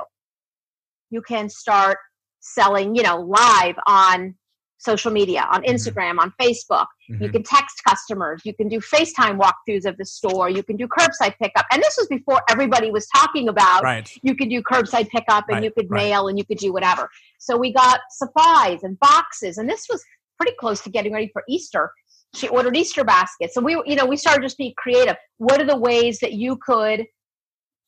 You 1.11 1.21
can 1.23 1.49
start 1.50 1.99
selling 2.40 2.95
you 2.95 3.02
know 3.02 3.21
live 3.21 3.75
on 3.87 4.35
social 4.81 5.11
media 5.13 5.47
on 5.53 5.63
Mhm. 5.63 5.69
instagram 5.75 6.19
on 6.19 6.33
facebook 6.41 6.87
you 7.09 7.17
Mhm. 7.29 7.33
can 7.33 7.43
text 7.43 7.83
customers. 7.87 8.41
You 8.45 8.55
can 8.55 8.69
do 8.69 8.79
FaceTime 8.79 9.37
walkthroughs 9.41 9.85
of 9.85 9.97
the 9.97 10.05
store. 10.05 10.49
You 10.49 10.63
can 10.63 10.77
do 10.77 10.87
curbside 10.87 11.35
pickup. 11.43 11.67
And 11.73 11.83
this 11.83 11.97
was 11.99 12.07
before 12.07 12.41
everybody 12.49 12.93
was 12.93 13.05
talking 13.09 13.49
about 13.49 13.83
right. 13.83 14.09
you 14.23 14.37
could 14.37 14.49
do 14.49 14.63
curbside 14.63 15.09
pickup 15.09 15.45
and 15.49 15.57
Right, 15.57 15.65
you 15.65 15.73
could 15.73 15.91
right. 15.91 16.05
mail 16.05 16.29
and 16.29 16.39
you 16.39 16.45
could 16.45 16.59
do 16.59 16.73
whatever. 16.73 17.11
So 17.41 17.57
we 17.57 17.73
got 17.73 17.99
supplies 18.11 18.85
and 18.85 18.97
boxes. 19.01 19.59
And 19.59 19.69
this 19.69 19.87
was 19.91 20.05
pretty 20.39 20.55
close 20.61 20.81
to 20.83 20.91
getting 20.91 21.13
ready 21.13 21.31
for 21.33 21.43
Easter. 21.49 21.93
She 22.35 22.47
ordered 22.47 22.77
Easter 22.77 23.03
baskets. 23.03 23.55
So 23.55 23.61
we, 23.61 23.73
you 23.87 23.97
know, 23.97 24.07
we 24.07 24.17
started 24.17 24.43
just 24.43 24.57
being 24.57 24.75
creative. 24.79 25.17
What 25.39 25.61
are 25.61 25.67
the 25.67 25.77
ways 25.77 26.21
that 26.21 26.35
you 26.35 26.57
could 26.65 27.07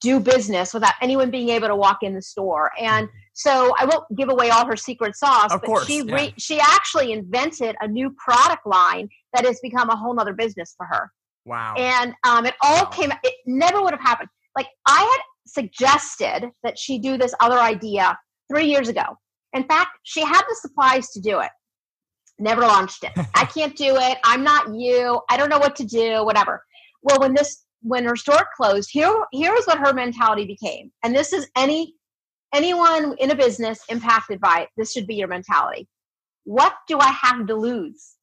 do 0.03 0.21
business 0.21 0.75
without 0.75 0.95
anyone 1.01 1.31
being 1.31 1.49
able 1.51 1.69
to 1.69 1.77
walk 1.77 1.99
in 2.03 2.15
the 2.15 2.23
store? 2.23 2.71
And 2.81 3.09
so 3.35 3.75
I 3.79 3.85
won't 3.85 4.05
give 4.17 4.29
away 4.29 4.51
all 4.51 4.67
her 4.67 4.77
secret 4.77 5.17
sauce, 5.17 5.53
Of 5.53 5.61
but 5.63 5.67
course, 5.67 5.87
she 5.87 6.03
yeah. 6.03 6.15
re- 6.15 6.35
she 6.39 6.61
actually 6.61 7.13
invented 7.13 7.77
a 7.81 7.89
new 7.89 8.11
product 8.23 8.67
line 8.67 9.09
that 9.35 9.45
has 9.45 9.59
become 9.61 9.89
a 9.91 9.97
whole 9.97 10.15
nother 10.15 10.33
business 10.35 10.75
for 10.77 10.87
her. 10.87 11.11
Wow. 11.45 11.75
And 11.77 12.15
um, 12.27 12.47
it 12.47 12.55
all 12.63 12.85
Wow. 12.85 12.91
came. 12.91 13.13
It 13.23 13.35
never 13.47 13.81
would 13.83 13.93
have 13.93 14.01
happened. 14.03 14.29
Like 14.57 14.69
I 14.87 15.01
had 15.01 15.21
suggested 15.47 16.51
that 16.63 16.79
she 16.79 16.99
do 16.99 17.17
this 17.17 17.35
other 17.41 17.59
idea 17.59 18.19
three 18.51 18.67
years 18.67 18.89
ago. 18.89 19.03
In 19.55 19.65
fact, 19.65 19.91
she 20.03 20.21
had 20.25 20.43
the 20.49 20.57
supplies 20.61 21.11
to 21.11 21.21
do 21.21 21.41
it. 21.41 21.51
Never 22.39 22.63
launched 22.63 23.05
it. 23.05 23.13
I 23.35 23.45
can't 23.47 23.77
do 23.77 23.97
it. 23.97 24.19
I'm 24.25 24.43
not 24.45 24.75
you. 24.75 25.21
I 25.31 25.37
don't 25.37 25.49
know 25.49 25.59
what 25.59 25.77
to 25.77 25.85
do. 25.87 26.25
Whatever. 26.25 26.63
Well, 27.03 27.19
when 27.21 27.35
this 27.35 27.62
when 27.83 28.05
her 28.05 28.17
store 28.17 28.47
closed, 28.57 28.91
here 28.91 29.13
here 29.33 29.53
was 29.53 29.67
what 29.67 29.79
her 29.79 29.93
mentality 29.93 30.47
became. 30.47 30.91
And 31.03 31.15
this 31.15 31.33
is 31.33 31.49
any 31.57 31.95
anyone 32.55 33.15
in 33.19 33.31
a 33.31 33.35
business 33.35 33.81
impacted 33.89 34.41
by 34.41 34.63
it. 34.63 34.69
This 34.77 34.93
should 34.93 35.07
be 35.07 35.17
your 35.17 35.29
mentality. 35.29 35.89
What 36.45 36.75
do 36.89 36.99
I 36.99 37.09
have 37.09 37.47
to 37.47 37.55
lose? 37.55 38.15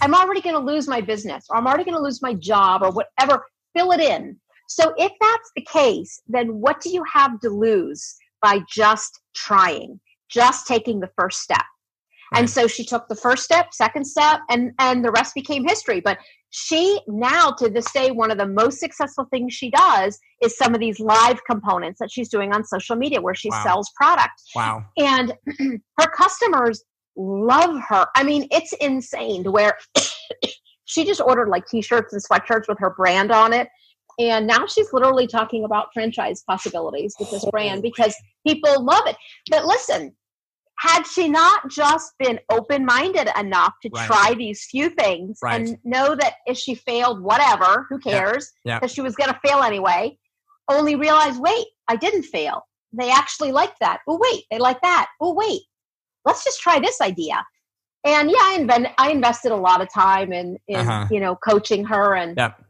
I'm 0.00 0.14
already 0.14 0.40
going 0.40 0.54
to 0.54 0.72
lose 0.72 0.88
my 0.88 1.00
business, 1.00 1.46
or 1.48 1.56
I'm 1.56 1.66
already 1.66 1.84
going 1.84 1.96
to 1.96 2.02
lose 2.02 2.22
my 2.22 2.34
job, 2.34 2.82
or 2.82 2.90
whatever. 2.90 3.44
Fill 3.74 3.92
it 3.92 4.00
in. 4.00 4.38
So 4.68 4.94
if 4.96 5.12
that's 5.20 5.50
the 5.54 5.62
case, 5.62 6.20
then 6.26 6.60
what 6.60 6.80
do 6.80 6.90
you 6.90 7.04
have 7.10 7.40
to 7.40 7.50
lose 7.50 8.16
by 8.42 8.60
just 8.68 9.20
trying, 9.34 10.00
just 10.28 10.66
taking 10.66 11.00
the 11.00 11.10
first 11.16 11.40
step? 11.40 11.64
And 12.34 12.50
so 12.50 12.66
she 12.66 12.84
took 12.84 13.08
the 13.08 13.14
first 13.14 13.44
step, 13.44 13.72
second 13.72 14.04
step, 14.04 14.40
and 14.50 14.72
and 14.78 15.04
the 15.04 15.12
rest 15.12 15.34
became 15.34 15.64
history. 15.64 16.00
But 16.00 16.18
she 16.58 16.98
now 17.06 17.50
to 17.50 17.68
this 17.68 17.92
day, 17.92 18.10
one 18.10 18.30
of 18.30 18.38
the 18.38 18.46
most 18.46 18.80
successful 18.80 19.26
things 19.30 19.52
she 19.52 19.70
does 19.70 20.18
is 20.42 20.56
some 20.56 20.72
of 20.74 20.80
these 20.80 20.98
live 20.98 21.44
components 21.44 21.98
that 22.00 22.10
she's 22.10 22.30
doing 22.30 22.54
on 22.54 22.64
social 22.64 22.96
media 22.96 23.20
where 23.20 23.34
she 23.34 23.50
Wow. 23.50 23.62
sells 23.62 23.90
product 23.94 24.40
wow. 24.54 24.82
and 24.96 25.34
her 25.98 26.10
customers 26.16 26.82
love 27.14 27.78
her. 27.90 28.06
I 28.16 28.22
mean, 28.22 28.48
it's 28.50 28.72
insane 28.80 29.44
to 29.44 29.50
where 29.50 29.76
she 30.86 31.04
just 31.04 31.20
ordered 31.20 31.50
like 31.50 31.66
t-shirts 31.66 32.14
and 32.14 32.22
sweatshirts 32.24 32.68
with 32.68 32.78
her 32.78 32.94
brand 32.96 33.32
on 33.32 33.52
it. 33.52 33.68
And 34.18 34.46
now 34.46 34.66
she's 34.66 34.94
literally 34.94 35.26
talking 35.26 35.64
about 35.64 35.88
franchise 35.92 36.42
possibilities 36.48 37.14
with 37.20 37.30
this 37.30 37.44
brand 37.50 37.82
because 37.82 38.16
people 38.46 38.82
love 38.82 39.06
it. 39.06 39.16
But 39.50 39.66
listen, 39.66 40.16
had 40.78 41.04
she 41.04 41.28
not 41.28 41.70
just 41.70 42.12
been 42.18 42.38
open-minded 42.50 43.28
enough 43.38 43.74
to 43.82 43.88
Right. 43.92 44.06
try 44.06 44.34
these 44.34 44.64
few 44.70 44.90
things 44.90 45.38
Right. 45.42 45.60
and 45.60 45.78
know 45.84 46.14
that 46.14 46.34
if 46.46 46.58
she 46.58 46.74
failed, 46.74 47.22
whatever, 47.22 47.86
who 47.88 47.98
Yeah. 48.04 48.12
cares? 48.18 48.52
Yeah. 48.64 48.78
Because 48.78 48.92
she 48.92 49.00
was 49.00 49.16
going 49.16 49.32
to 49.32 49.40
fail 49.46 49.62
anyway. 49.62 50.18
Only 50.68 50.94
realize, 50.96 51.38
wait, 51.38 51.66
I 51.88 51.96
didn't 51.96 52.24
fail. 52.24 52.62
They 52.92 53.10
actually 53.10 53.52
like 53.52 53.78
that. 53.80 54.00
Oh, 54.06 54.18
wait, 54.20 54.44
they 54.50 54.58
like 54.58 54.80
that. 54.82 55.08
Oh, 55.20 55.32
wait, 55.32 55.62
let's 56.24 56.44
just 56.44 56.60
try 56.60 56.78
this 56.78 57.00
idea. 57.00 57.44
And 58.04 58.30
yeah, 58.30 58.36
I, 58.40 58.94
I 58.98 59.10
invested 59.10 59.52
a 59.52 59.56
lot 59.56 59.80
of 59.80 59.88
time 59.92 60.32
in, 60.32 60.58
in 60.68 60.76
Uh-huh. 60.76 61.06
you 61.10 61.20
know, 61.20 61.36
coaching 61.36 61.84
her 61.86 62.14
and 62.16 62.36
Yep. 62.36 62.62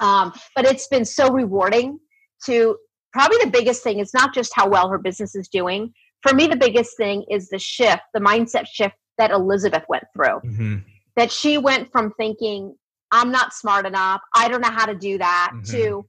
um, 0.00 0.32
but 0.54 0.66
it's 0.66 0.86
been 0.88 1.04
so 1.04 1.30
rewarding 1.30 1.98
to 2.46 2.76
probably 3.12 3.38
the 3.38 3.50
biggest 3.50 3.82
thing 3.82 4.00
is 4.00 4.12
not 4.12 4.34
just 4.34 4.52
how 4.54 4.68
well 4.68 4.88
her 4.88 4.98
business 4.98 5.34
is 5.34 5.48
doing 5.48 5.92
for 6.24 6.34
me 6.34 6.46
the 6.46 6.56
biggest 6.56 6.96
thing 6.96 7.24
is 7.30 7.48
the 7.50 7.58
shift 7.58 8.02
the 8.14 8.20
mindset 8.20 8.66
shift 8.66 8.94
that 9.18 9.30
elizabeth 9.30 9.84
went 9.88 10.04
through 10.14 10.38
hmm 10.40 10.76
that 11.16 11.30
she 11.30 11.58
went 11.58 11.90
from 11.92 12.12
thinking 12.18 12.74
i'm 13.12 13.30
not 13.30 13.52
smart 13.54 13.86
enough 13.86 14.20
i 14.34 14.48
don't 14.48 14.60
know 14.60 14.70
how 14.70 14.86
to 14.86 14.94
do 14.96 15.16
that 15.18 15.52
Mhm. 15.54 15.70
to 15.70 16.06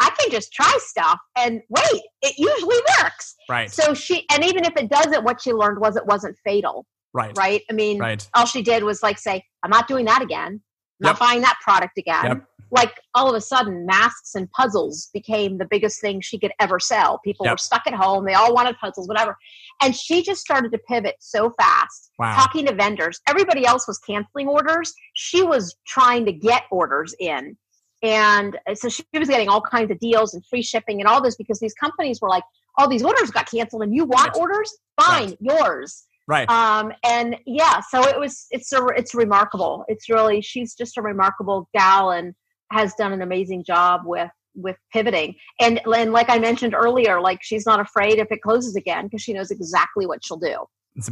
i 0.00 0.10
can 0.18 0.30
just 0.30 0.52
try 0.52 0.76
stuff 0.80 1.18
and 1.36 1.60
wait 1.68 2.02
it 2.22 2.34
usually 2.38 2.80
works 3.00 3.36
Right. 3.48 3.70
so 3.70 3.94
she 3.94 4.24
and 4.32 4.44
even 4.44 4.64
if 4.64 4.74
it 4.76 4.88
doesn't 4.90 5.22
what 5.24 5.40
she 5.40 5.52
learned 5.52 5.78
was 5.80 5.94
it 5.96 6.06
wasn't 6.06 6.36
fatal 6.44 6.86
right. 7.12 7.36
right 7.36 7.62
i 7.70 7.72
mean 7.74 7.98
Right. 7.98 8.26
all 8.34 8.46
she 8.46 8.62
did 8.62 8.82
was 8.82 9.02
like 9.02 9.18
say 9.18 9.44
i'm 9.62 9.70
not 9.70 9.86
doing 9.86 10.06
that 10.06 10.22
again 10.22 10.60
I'm 11.02 11.06
Yep. 11.08 11.12
not 11.14 11.18
buying 11.28 11.40
that 11.42 11.58
product 11.62 11.98
again 11.98 12.24
Yep. 12.24 12.44
like 12.72 13.00
all 13.14 13.28
of 13.28 13.34
a 13.34 13.40
sudden 13.40 13.86
masks 13.86 14.34
and 14.34 14.50
puzzles 14.52 15.08
became 15.12 15.58
the 15.58 15.64
biggest 15.64 16.00
thing 16.00 16.20
she 16.20 16.38
could 16.38 16.52
ever 16.60 16.78
sell 16.78 17.18
people 17.24 17.46
Yep. 17.46 17.54
were 17.54 17.58
stuck 17.58 17.82
at 17.86 17.94
home 17.94 18.24
they 18.24 18.34
all 18.34 18.54
wanted 18.54 18.76
puzzles 18.78 19.08
whatever 19.08 19.36
and 19.82 19.94
she 19.96 20.22
just 20.22 20.40
started 20.40 20.70
to 20.72 20.78
pivot 20.78 21.16
so 21.20 21.50
fast 21.58 22.10
Wow. 22.18 22.34
talking 22.36 22.66
to 22.66 22.74
vendors 22.74 23.20
everybody 23.28 23.64
else 23.66 23.86
was 23.88 23.98
canceling 23.98 24.48
orders 24.48 24.92
she 25.14 25.42
was 25.42 25.74
trying 25.86 26.24
to 26.26 26.32
get 26.32 26.64
orders 26.70 27.14
in 27.18 27.56
and 28.02 28.58
uh, 28.68 28.74
so 28.74 28.88
she 28.88 29.04
was 29.18 29.28
getting 29.28 29.48
all 29.48 29.60
kinds 29.60 29.90
of 29.90 29.98
deals 29.98 30.34
and 30.34 30.44
free 30.46 30.62
shipping 30.62 31.00
and 31.00 31.08
all 31.08 31.22
this 31.22 31.36
because 31.36 31.58
these 31.60 31.74
companies 31.74 32.20
were 32.20 32.28
like 32.28 32.44
all 32.78 32.88
these 32.88 33.02
orders 33.02 33.30
got 33.30 33.50
canceled 33.50 33.82
and 33.82 33.94
you 33.94 34.04
want 34.04 34.36
orders 34.36 34.76
fine 35.00 35.28
Right. 35.30 35.36
yours 35.40 36.04
Right. 36.30 36.48
um 36.48 36.92
and 37.04 37.36
yeah 37.44 37.80
so 37.80 38.06
it 38.06 38.16
was 38.16 38.46
it's 38.52 38.72
a 38.72 38.86
it's 38.96 39.16
remarkable. 39.16 39.84
It's 39.88 40.08
really 40.08 40.40
she's 40.40 40.76
just 40.76 40.96
a 40.96 41.02
remarkable 41.02 41.68
gal 41.74 42.12
and 42.12 42.34
has 42.70 42.94
done 42.94 43.12
an 43.12 43.20
amazing 43.20 43.64
job 43.64 44.02
with 44.04 44.30
with 44.54 44.76
pivoting. 44.92 45.34
And 45.60 45.80
and 45.92 46.12
like 46.12 46.30
i 46.30 46.38
mentioned 46.38 46.72
earlier 46.72 47.20
like 47.20 47.40
she's 47.42 47.66
not 47.66 47.80
afraid 47.80 48.18
if 48.20 48.30
it 48.30 48.42
closes 48.42 48.76
again 48.76 49.06
because 49.06 49.22
she 49.22 49.32
knows 49.32 49.50
exactly 49.50 50.06
what 50.06 50.24
she'll 50.24 50.38
do. 50.38 50.56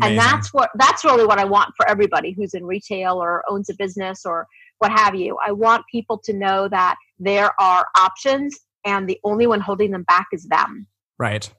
And 0.02 0.16
that's 0.16 0.54
what 0.54 0.70
that's 0.76 1.04
really 1.04 1.26
what 1.26 1.40
i 1.40 1.44
want 1.44 1.72
for 1.76 1.88
everybody 1.88 2.30
who's 2.30 2.54
in 2.54 2.64
retail 2.64 3.20
or 3.20 3.42
owns 3.50 3.68
a 3.70 3.74
business 3.74 4.24
or 4.24 4.46
what 4.78 4.92
have 4.92 5.16
you. 5.16 5.36
I 5.44 5.50
want 5.50 5.82
people 5.90 6.18
to 6.26 6.32
know 6.32 6.68
that 6.68 6.94
there 7.18 7.50
are 7.60 7.84
options 7.98 8.56
and 8.84 9.08
the 9.08 9.18
only 9.24 9.48
one 9.48 9.60
holding 9.60 9.90
them 9.90 10.04
back 10.04 10.28
is 10.32 10.44
them. 10.44 10.86
Right. 11.18 11.52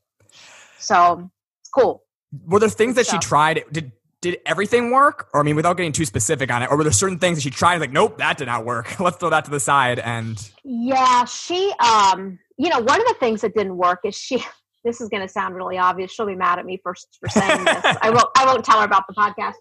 So 0.78 1.30
it's 1.62 1.70
cool 1.70 2.04
were 2.46 2.60
there 2.60 2.70
things 2.70 2.96
that 2.96 3.08
she 3.08 3.18
tried 3.20 3.64
did 3.72 3.92
did 4.22 4.40
everything 4.46 4.92
work? 4.92 5.30
Or 5.34 5.40
I 5.40 5.44
mean, 5.44 5.56
without 5.56 5.78
getting 5.78 5.92
too 5.92 6.06
specific 6.06 6.52
on 6.52 6.62
it, 6.62 6.70
or 6.70 6.78
were 6.78 6.84
there 6.84 6.92
certain 6.92 7.20
things 7.20 7.38
that 7.38 7.42
she 7.42 7.50
tried 7.50 7.80
like, 7.80 7.92
nope, 7.92 8.18
that 8.18 8.38
did 8.38 8.48
not 8.48 8.66
work. 8.66 9.00
Let's 9.00 9.18
throw 9.18 9.30
that 9.30 9.46
to 9.46 9.52
the 9.52 9.60
side 9.60 10.00
and 10.00 10.52
Yeah, 10.64 11.26
she 11.26 11.74
um, 11.80 12.40
you 12.58 12.70
know, 12.70 12.80
one 12.80 13.00
of 13.00 13.08
the 13.08 13.16
things 13.20 13.42
that 13.42 13.54
didn't 13.56 13.78
work 13.78 14.00
is 14.04 14.16
she 14.16 14.44
this 14.84 15.02
is 15.02 15.10
gonna 15.10 15.28
sound 15.28 15.56
really 15.56 15.78
obvious. 15.78 16.12
She'll 16.12 16.28
be 16.28 16.36
mad 16.36 16.60
at 16.60 16.66
me 16.66 16.80
for 16.82 16.94
for 17.20 17.30
saying 17.30 17.64
this. 17.64 17.84
I 18.02 18.10
won't 18.10 18.28
I 18.38 18.46
won't 18.46 18.64
tell 18.66 18.80
her 18.80 18.86
about 18.86 19.04
the 19.08 19.14
podcast. 19.14 19.54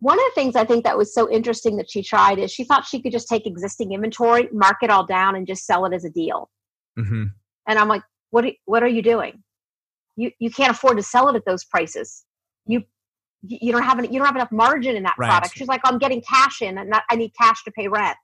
One 0.00 0.16
of 0.16 0.24
the 0.26 0.32
things 0.40 0.54
I 0.54 0.64
think 0.64 0.84
that 0.84 0.96
was 0.96 1.12
so 1.12 1.28
interesting 1.28 1.76
that 1.78 1.90
she 1.90 2.04
tried 2.04 2.38
is 2.38 2.52
she 2.52 2.62
thought 2.62 2.84
she 2.84 3.02
could 3.02 3.10
just 3.10 3.28
take 3.28 3.48
existing 3.48 3.92
inventory, 3.92 4.48
mark 4.52 4.76
it 4.82 4.90
all 4.90 5.04
down, 5.04 5.34
and 5.34 5.44
just 5.44 5.66
sell 5.66 5.86
it 5.86 5.92
as 5.92 6.04
a 6.04 6.10
deal. 6.10 6.50
Mm-hmm. 6.96 7.24
And 7.66 7.78
I'm 7.78 7.88
like, 7.88 8.02
what? 8.30 8.44
Are, 8.44 8.52
what 8.66 8.82
are 8.84 8.88
you 8.88 9.02
doing? 9.02 9.42
You 10.18 10.30
you 10.38 10.50
can't 10.50 10.70
afford 10.70 10.98
to 10.98 11.02
sell 11.02 11.28
it 11.28 11.36
at 11.36 11.44
those 11.46 11.64
prices. 11.64 12.24
You 12.66 12.82
you 13.42 13.72
don't 13.72 13.82
have 13.82 13.98
any, 13.98 14.08
you 14.08 14.18
don't 14.18 14.26
have 14.26 14.36
enough 14.36 14.52
margin 14.52 14.96
in 14.96 15.02
that 15.04 15.14
right. 15.18 15.28
product. 15.28 15.56
She's 15.56 15.68
like, 15.68 15.80
I'm 15.84 15.98
getting 15.98 16.22
cash 16.22 16.62
in 16.62 16.78
and 16.78 16.90
not, 16.90 17.04
I 17.10 17.16
need 17.16 17.32
cash 17.40 17.62
to 17.64 17.70
pay 17.70 17.88
rent. 17.88 18.16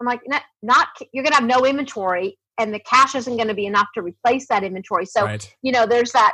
I'm 0.00 0.06
like, 0.06 0.20
not, 0.26 0.42
not 0.62 0.88
you're 1.12 1.22
going 1.22 1.32
to 1.32 1.38
have 1.38 1.48
no 1.48 1.64
inventory 1.64 2.38
and 2.58 2.74
the 2.74 2.80
cash 2.80 3.14
isn't 3.14 3.36
going 3.36 3.48
to 3.48 3.54
be 3.54 3.66
enough 3.66 3.86
to 3.94 4.02
replace 4.02 4.48
that 4.48 4.64
inventory. 4.64 5.06
So, 5.06 5.24
right. 5.24 5.56
you 5.62 5.72
know, 5.72 5.86
there's 5.86 6.12
that, 6.12 6.32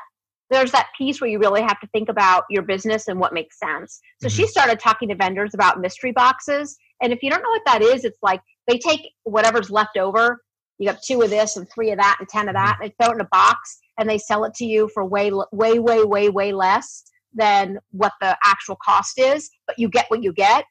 there's 0.50 0.72
that 0.72 0.88
piece 0.96 1.20
where 1.20 1.28
you 1.28 1.38
really 1.38 1.62
have 1.62 1.80
to 1.80 1.86
think 1.88 2.08
about 2.08 2.44
your 2.50 2.62
business 2.62 3.08
and 3.08 3.18
what 3.18 3.32
makes 3.32 3.58
sense. 3.58 4.00
So 4.20 4.28
mm-hmm. 4.28 4.36
she 4.36 4.46
started 4.46 4.78
talking 4.80 5.08
to 5.08 5.14
vendors 5.14 5.54
about 5.54 5.80
mystery 5.80 6.12
boxes. 6.12 6.76
And 7.02 7.12
if 7.12 7.22
you 7.22 7.30
don't 7.30 7.42
know 7.42 7.50
what 7.50 7.62
that 7.66 7.82
is, 7.82 8.04
it's 8.04 8.18
like 8.22 8.40
they 8.68 8.78
take 8.78 9.00
whatever's 9.24 9.70
left 9.70 9.98
over. 9.98 10.40
You 10.78 10.90
got 10.90 11.02
two 11.02 11.22
of 11.22 11.30
this 11.30 11.56
and 11.56 11.68
three 11.70 11.90
of 11.90 11.98
that 11.98 12.16
and 12.20 12.28
10 12.28 12.48
of 12.48 12.54
that 12.54 12.74
mm-hmm. 12.74 12.82
and 12.82 12.90
they 12.90 13.04
throw 13.04 13.12
it 13.12 13.16
in 13.16 13.20
a 13.20 13.28
box 13.30 13.78
and 13.98 14.08
they 14.08 14.18
sell 14.18 14.44
it 14.44 14.54
to 14.54 14.64
you 14.64 14.88
for 14.92 15.04
way, 15.04 15.30
way, 15.52 15.78
way, 15.78 16.04
way, 16.04 16.28
way 16.28 16.52
less 16.52 17.04
than 17.32 17.78
what 17.90 18.12
the 18.20 18.36
actual 18.44 18.76
cost 18.84 19.18
is, 19.18 19.50
but 19.66 19.78
you 19.78 19.88
get 19.88 20.06
what 20.08 20.22
you 20.22 20.32
get. 20.32 20.64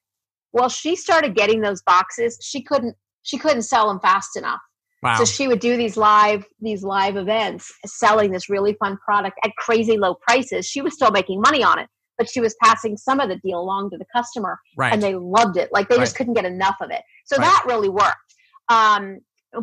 Well, 0.54 0.70
she 0.70 0.96
started 0.96 1.36
getting 1.36 1.62
those 1.62 1.82
boxes. 1.84 2.38
She 2.42 2.62
couldn't 2.64 2.96
she 3.24 3.38
couldn't 3.38 3.62
sell 3.62 3.88
them 3.88 4.00
fast 4.02 4.36
enough. 4.36 4.60
Wow. 5.02 5.16
So 5.16 5.26
she 5.26 5.48
would 5.48 5.60
do 5.60 5.76
these 5.76 5.98
live 5.98 6.46
these 6.62 6.84
live 6.84 7.18
events 7.18 7.72
selling 7.86 8.32
this 8.32 8.50
really 8.50 8.76
fun 8.80 8.98
product 9.04 9.38
at 9.44 9.52
crazy 9.58 9.98
low 9.98 10.16
prices. 10.16 10.66
She 10.66 10.82
was 10.82 10.94
still 10.94 11.12
making 11.12 11.42
money 11.42 11.64
on 11.64 11.80
it, 11.80 11.90
but 12.18 12.30
she 12.30 12.40
was 12.40 12.56
passing 12.64 12.96
some 12.96 13.20
of 13.20 13.30
the 13.30 13.38
deal 13.44 13.60
along 13.60 13.90
to 13.92 13.98
the 13.98 14.06
customer 14.16 14.60
right. 14.78 14.94
and 14.94 15.02
they 15.02 15.16
loved 15.16 15.58
it. 15.58 15.70
Like 15.74 15.90
they 15.90 15.98
right. 15.98 16.04
just 16.04 16.16
couldn't 16.16 16.36
get 16.36 16.46
enough 16.46 16.78
of 16.82 16.92
it. 16.92 17.02
So 17.26 17.38
right. 17.38 17.46
that 17.46 17.64
really 17.68 17.90
worked. 17.90 18.16
Um, 18.70 19.20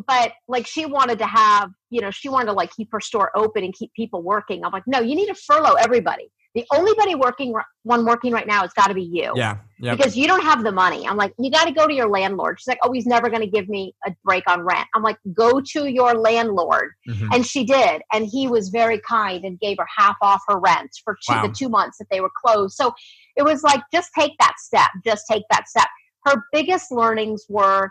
but 0.07 0.33
like 0.49 0.67
she 0.67 0.87
wanted 0.87 1.19
to 1.19 1.27
have, 1.27 1.71
you 1.91 2.01
know, 2.01 2.11
she 2.11 2.29
wanted 2.29 2.47
to 2.47 2.53
like 2.53 2.75
keep 2.75 2.89
her 2.93 3.01
store 3.01 3.31
open 3.37 3.65
and 3.65 3.75
keep 3.75 3.93
people 3.95 4.23
working. 4.23 4.65
I'm 4.65 4.73
like, 4.73 4.85
no, 4.87 5.01
you 5.01 5.15
need 5.15 5.27
to 5.27 5.35
furlough 5.35 5.75
everybody. 5.75 6.31
The 6.55 6.65
only 6.73 6.93
body 6.95 7.15
working 7.15 7.55
one 7.85 8.05
working 8.05 8.33
right 8.33 8.47
now 8.47 8.63
has 8.63 8.73
got 8.73 8.89
to 8.89 8.95
be 8.95 9.05
you. 9.05 9.33
Yeah. 9.37 9.59
Yep. 9.79 9.97
Because 9.97 10.17
you 10.17 10.27
don't 10.27 10.43
have 10.43 10.65
the 10.65 10.73
money. 10.73 11.07
I'm 11.07 11.17
like, 11.17 11.33
you 11.39 11.49
got 11.49 11.67
to 11.67 11.73
go 11.73 11.87
to 11.87 11.95
your 11.95 12.09
landlord. 12.09 12.59
She's 12.59 12.67
like, 12.67 12.81
oh, 12.83 12.91
he's 12.91 13.07
never 13.07 13.31
going 13.31 13.43
to 13.43 13.47
give 13.47 13.69
me 13.69 13.95
a 14.05 14.13
break 14.25 14.43
on 14.49 14.63
rent. 14.63 14.89
I'm 14.95 15.03
like, 15.03 15.17
go 15.33 15.61
to 15.61 15.87
your 15.87 16.15
landlord. 16.15 16.91
Mm-hmm. 17.09 17.29
And 17.33 17.47
she 17.47 17.65
did. 17.65 18.03
And 18.13 18.27
he 18.27 18.49
was 18.49 18.71
very 18.71 19.01
kind 19.01 19.45
and 19.45 19.61
gave 19.61 19.79
her 19.79 19.87
half 19.97 20.17
off 20.21 20.43
her 20.49 20.59
rent 20.59 20.91
for 21.05 21.17
two, 21.25 21.35
wow. 21.35 21.47
the 21.47 21.53
two 21.53 21.69
months 21.69 21.99
that 21.99 22.07
they 22.11 22.21
were 22.21 22.33
closed. 22.45 22.75
So 22.75 22.93
it 23.37 23.45
was 23.45 23.63
like, 23.63 23.81
just 23.93 24.11
take 24.19 24.33
that 24.41 24.55
step. 24.59 24.91
Just 25.05 25.27
take 25.31 25.45
that 25.51 25.69
step. 25.69 25.87
Her 26.27 26.43
biggest 26.53 26.91
learnings 26.91 27.47
were 27.49 27.91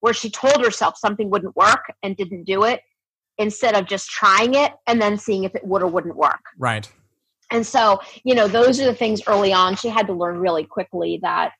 where 0.00 0.14
she 0.14 0.30
told 0.30 0.64
herself 0.64 0.96
something 0.96 1.30
wouldn't 1.30 1.56
work 1.56 1.92
and 2.02 2.16
didn't 2.16 2.44
do 2.44 2.64
it 2.64 2.80
instead 3.38 3.74
of 3.74 3.86
just 3.86 4.10
trying 4.10 4.54
it 4.54 4.72
and 4.86 5.00
then 5.00 5.16
seeing 5.16 5.44
if 5.44 5.54
it 5.54 5.66
would 5.66 5.82
or 5.82 5.86
wouldn't 5.86 6.16
work. 6.16 6.40
Right. 6.58 6.90
And 7.50 7.66
so, 7.66 8.00
you 8.24 8.34
know, 8.34 8.46
those 8.46 8.80
are 8.80 8.84
the 8.84 8.94
things 8.94 9.22
early 9.26 9.52
on. 9.52 9.76
She 9.76 9.88
had 9.88 10.06
to 10.06 10.12
learn 10.12 10.38
really 10.38 10.64
quickly 10.64 11.18
that 11.22 11.52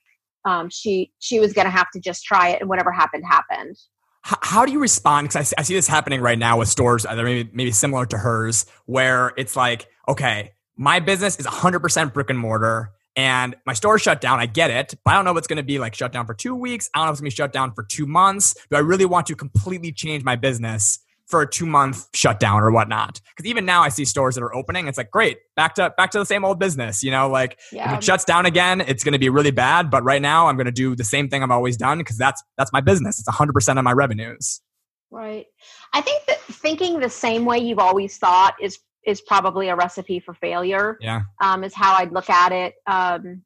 um, 0.44 0.70
she 0.70 1.12
she 1.18 1.40
was 1.40 1.52
going 1.52 1.66
to 1.66 1.70
have 1.70 1.90
to 1.92 2.00
just 2.00 2.24
try 2.24 2.50
it, 2.50 2.60
and 2.60 2.68
whatever 2.68 2.90
happened, 2.90 3.24
happened. 3.26 3.76
How, 4.22 4.38
how 4.40 4.66
do 4.66 4.72
you 4.72 4.80
respond? 4.80 5.28
Because 5.28 5.52
I, 5.52 5.60
I, 5.60 5.62
see 5.64 5.74
this 5.74 5.86
happening 5.86 6.20
right 6.20 6.38
now 6.38 6.58
with 6.58 6.68
stores 6.68 7.02
that 7.02 7.18
are 7.18 7.22
maybe 7.22 7.50
maybe 7.52 7.72
similar 7.72 8.06
to 8.06 8.18
hers, 8.18 8.66
where 8.86 9.32
it's 9.36 9.56
like, 9.56 9.88
okay, 10.08 10.52
my 10.76 11.00
business 11.00 11.38
is 11.38 11.46
100% 11.46 12.14
brick 12.14 12.30
and 12.30 12.38
mortar. 12.38 12.92
And 13.20 13.54
my 13.66 13.74
store 13.74 13.98
shut 13.98 14.22
down. 14.22 14.40
I 14.40 14.46
get 14.46 14.70
it, 14.70 14.94
but 15.04 15.10
I 15.10 15.14
don't 15.14 15.26
know 15.26 15.32
if 15.32 15.36
it's 15.36 15.46
going 15.46 15.58
to 15.58 15.62
be 15.62 15.78
like 15.78 15.94
shut 15.94 16.10
down 16.10 16.24
for 16.24 16.32
two 16.32 16.54
weeks. 16.54 16.88
I 16.94 17.00
don't 17.00 17.08
know 17.08 17.10
if 17.10 17.14
it's 17.16 17.20
going 17.20 17.30
to 17.30 17.34
be 17.34 17.36
shut 17.36 17.52
down 17.52 17.74
for 17.74 17.82
two 17.82 18.06
months. 18.06 18.54
Do 18.70 18.76
I 18.76 18.80
really 18.80 19.04
want 19.04 19.26
to 19.26 19.36
completely 19.36 19.92
change 19.92 20.24
my 20.24 20.36
business 20.36 21.00
for 21.26 21.42
a 21.42 21.46
two 21.48 21.66
month 21.66 22.08
shutdown 22.14 22.62
or 22.62 22.70
whatnot. 22.70 23.20
Because 23.36 23.48
even 23.48 23.66
now 23.66 23.82
I 23.82 23.90
see 23.90 24.06
stores 24.06 24.36
that 24.36 24.42
are 24.42 24.54
opening. 24.54 24.88
It's 24.88 24.96
like 24.96 25.10
great, 25.10 25.36
back 25.54 25.74
to 25.74 25.92
back 25.98 26.12
to 26.12 26.18
the 26.18 26.24
same 26.24 26.46
old 26.46 26.58
business. 26.58 27.02
You 27.02 27.10
know, 27.10 27.28
like 27.28 27.58
yeah. 27.70 27.92
if 27.92 27.98
it 27.98 28.04
shuts 28.04 28.24
down 28.24 28.46
again, 28.46 28.80
it's 28.80 29.04
going 29.04 29.12
to 29.12 29.18
be 29.18 29.28
really 29.28 29.50
bad. 29.50 29.90
But 29.90 30.02
right 30.02 30.22
now, 30.22 30.46
I'm 30.46 30.56
going 30.56 30.64
to 30.64 30.72
do 30.72 30.96
the 30.96 31.04
same 31.04 31.28
thing 31.28 31.42
I've 31.42 31.50
always 31.50 31.76
done 31.76 31.98
because 31.98 32.16
that's 32.16 32.42
that's 32.56 32.72
my 32.72 32.80
business. 32.80 33.18
It's 33.18 33.28
100 33.28 33.52
percent 33.52 33.78
of 33.78 33.84
my 33.84 33.92
revenues. 33.92 34.62
Right. 35.10 35.44
I 35.92 36.00
think 36.00 36.24
that 36.26 36.40
thinking 36.40 37.00
the 37.00 37.10
same 37.10 37.44
way 37.44 37.58
you've 37.58 37.80
always 37.80 38.16
thought 38.16 38.54
is 38.62 38.78
is 39.06 39.20
probably 39.22 39.68
a 39.68 39.76
recipe 39.76 40.20
for 40.20 40.34
failure. 40.34 40.98
Yeah. 41.00 41.22
Um, 41.42 41.64
is 41.64 41.74
how 41.74 41.94
I'd 41.94 42.12
look 42.12 42.30
at 42.30 42.52
it. 42.52 42.74
Um, 42.86 43.42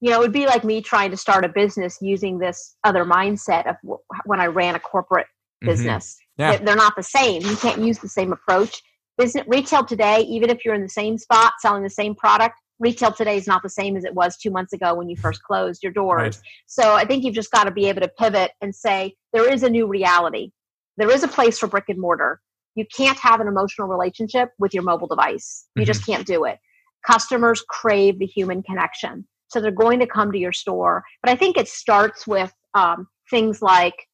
you 0.00 0.10
know, 0.10 0.16
it 0.16 0.20
would 0.20 0.32
be 0.32 0.46
like 0.46 0.64
me 0.64 0.80
trying 0.80 1.10
to 1.10 1.16
start 1.16 1.44
a 1.44 1.48
business 1.48 1.98
using 2.00 2.38
this 2.38 2.76
other 2.84 3.04
mindset 3.04 3.68
of 3.68 3.76
w- 3.82 4.00
when 4.24 4.40
I 4.40 4.46
ran 4.46 4.74
a 4.74 4.80
corporate 4.80 5.26
mm-hmm. 5.26 5.68
business. 5.68 6.16
Yeah. 6.38 6.56
They're 6.56 6.76
not 6.76 6.94
the 6.96 7.02
same. 7.02 7.42
You 7.42 7.56
can't 7.56 7.80
use 7.80 7.98
the 7.98 8.08
same 8.08 8.32
approach. 8.32 8.80
Business 9.18 9.44
retail 9.46 9.84
today, 9.84 10.20
even 10.22 10.48
if 10.48 10.64
you're 10.64 10.74
in 10.74 10.82
the 10.82 10.88
same 10.88 11.18
spot 11.18 11.52
selling 11.60 11.82
the 11.82 11.90
same 11.90 12.14
product, 12.14 12.54
retail 12.78 13.12
today 13.12 13.36
is 13.36 13.46
not 13.46 13.62
the 13.62 13.68
same 13.68 13.94
as 13.96 14.04
it 14.04 14.14
was 14.14 14.38
two 14.38 14.50
months 14.50 14.72
ago 14.72 14.94
when 14.94 15.10
you 15.10 15.16
first 15.16 15.42
closed 15.42 15.82
your 15.82 15.92
doors. 15.92 16.38
Right. 16.38 16.42
So 16.66 16.94
I 16.94 17.04
think 17.04 17.24
you've 17.24 17.34
just 17.34 17.50
got 17.50 17.64
to 17.64 17.70
be 17.70 17.86
able 17.86 18.00
to 18.00 18.10
pivot 18.18 18.52
and 18.62 18.74
say 18.74 19.14
there 19.34 19.52
is 19.52 19.62
a 19.62 19.68
new 19.68 19.86
reality. 19.86 20.52
There 20.96 21.10
is 21.10 21.22
a 21.22 21.28
place 21.28 21.58
for 21.58 21.66
brick 21.66 21.88
and 21.88 22.00
mortar. 22.00 22.40
You 22.80 22.86
can't 22.96 23.18
have 23.18 23.40
an 23.40 23.46
emotional 23.46 23.88
relationship 23.88 24.48
with 24.58 24.72
your 24.72 24.82
mobile 24.82 25.06
device. 25.06 25.66
You 25.76 25.82
mm-hmm. 25.82 25.86
just 25.86 26.06
can't 26.06 26.26
do 26.26 26.44
it. 26.44 26.58
Customers 27.06 27.62
crave 27.68 28.18
the 28.18 28.24
human 28.26 28.62
connection. 28.62 29.26
So 29.48 29.60
they're 29.60 29.70
going 29.70 30.00
to 30.00 30.06
come 30.06 30.32
to 30.32 30.38
your 30.38 30.52
store. 30.52 31.04
But 31.22 31.30
I 31.30 31.36
think 31.36 31.58
it 31.58 31.68
starts 31.68 32.26
with 32.26 32.52
um, 32.72 33.06
things 33.28 33.60
like 33.60 34.06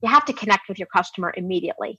you 0.00 0.08
have 0.08 0.24
to 0.26 0.32
connect 0.32 0.68
with 0.68 0.78
your 0.78 0.88
customer 0.94 1.34
immediately 1.36 1.98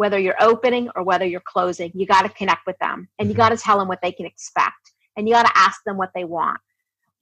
whether 0.00 0.18
you're 0.18 0.42
opening 0.42 0.88
or 0.96 1.02
whether 1.02 1.26
you're 1.26 1.42
closing 1.46 1.90
you 1.94 2.06
got 2.06 2.22
to 2.22 2.30
connect 2.30 2.66
with 2.66 2.78
them 2.78 3.06
and 3.18 3.28
you 3.28 3.34
mm-hmm. 3.34 3.42
got 3.42 3.48
to 3.50 3.56
tell 3.56 3.78
them 3.78 3.88
what 3.88 3.98
they 4.02 4.12
can 4.12 4.24
expect 4.24 4.92
and 5.16 5.28
you 5.28 5.34
got 5.34 5.46
to 5.46 5.58
ask 5.58 5.82
them 5.84 5.98
what 5.98 6.10
they 6.14 6.24
want 6.24 6.58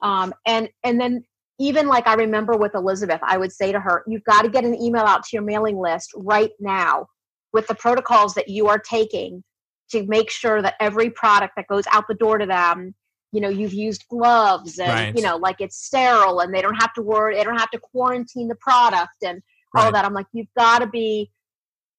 um, 0.02 0.32
and 0.46 0.68
and 0.84 1.00
then 1.00 1.24
even 1.58 1.88
like 1.88 2.06
i 2.06 2.14
remember 2.14 2.56
with 2.56 2.74
elizabeth 2.76 3.18
i 3.24 3.36
would 3.36 3.52
say 3.52 3.72
to 3.72 3.80
her 3.80 4.04
you've 4.06 4.22
got 4.22 4.42
to 4.42 4.48
get 4.48 4.64
an 4.64 4.80
email 4.80 5.02
out 5.02 5.24
to 5.24 5.30
your 5.32 5.42
mailing 5.42 5.76
list 5.76 6.12
right 6.16 6.52
now 6.60 7.04
with 7.52 7.66
the 7.66 7.74
protocols 7.74 8.34
that 8.34 8.48
you 8.48 8.68
are 8.68 8.78
taking 8.78 9.42
to 9.90 10.04
make 10.06 10.30
sure 10.30 10.60
that 10.60 10.74
every 10.80 11.10
product 11.10 11.54
that 11.56 11.66
goes 11.66 11.84
out 11.92 12.04
the 12.08 12.14
door 12.14 12.38
to 12.38 12.46
them 12.46 12.94
you 13.32 13.40
know 13.40 13.48
you've 13.48 13.74
used 13.74 14.04
gloves 14.08 14.78
and 14.78 14.88
right. 14.88 15.16
you 15.16 15.22
know 15.22 15.36
like 15.36 15.56
it's 15.60 15.76
sterile 15.76 16.40
and 16.40 16.54
they 16.54 16.62
don't 16.62 16.76
have 16.76 16.92
to 16.94 17.02
worry 17.02 17.36
they 17.36 17.44
don't 17.44 17.58
have 17.58 17.70
to 17.70 17.78
quarantine 17.78 18.48
the 18.48 18.54
product 18.56 19.22
and 19.24 19.42
right. 19.74 19.84
all 19.84 19.92
that. 19.92 20.04
I'm 20.04 20.14
like, 20.14 20.26
you've 20.32 20.52
got 20.56 20.80
to 20.80 20.86
be 20.86 21.30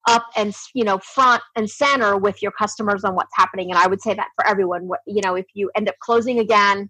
up 0.07 0.25
and 0.37 0.55
you 0.73 0.83
know 0.83 0.97
front 0.99 1.41
and 1.55 1.69
center 1.69 2.17
with 2.17 2.41
your 2.41 2.51
customers 2.51 3.03
on 3.03 3.15
what's 3.15 3.35
happening. 3.35 3.69
And 3.69 3.77
I 3.77 3.87
would 3.87 4.01
say 4.01 4.13
that 4.13 4.29
for 4.35 4.45
everyone. 4.47 4.89
You 5.05 5.21
know, 5.21 5.35
if 5.35 5.45
you 5.53 5.69
end 5.75 5.89
up 5.89 5.95
closing 6.01 6.39
again, 6.39 6.89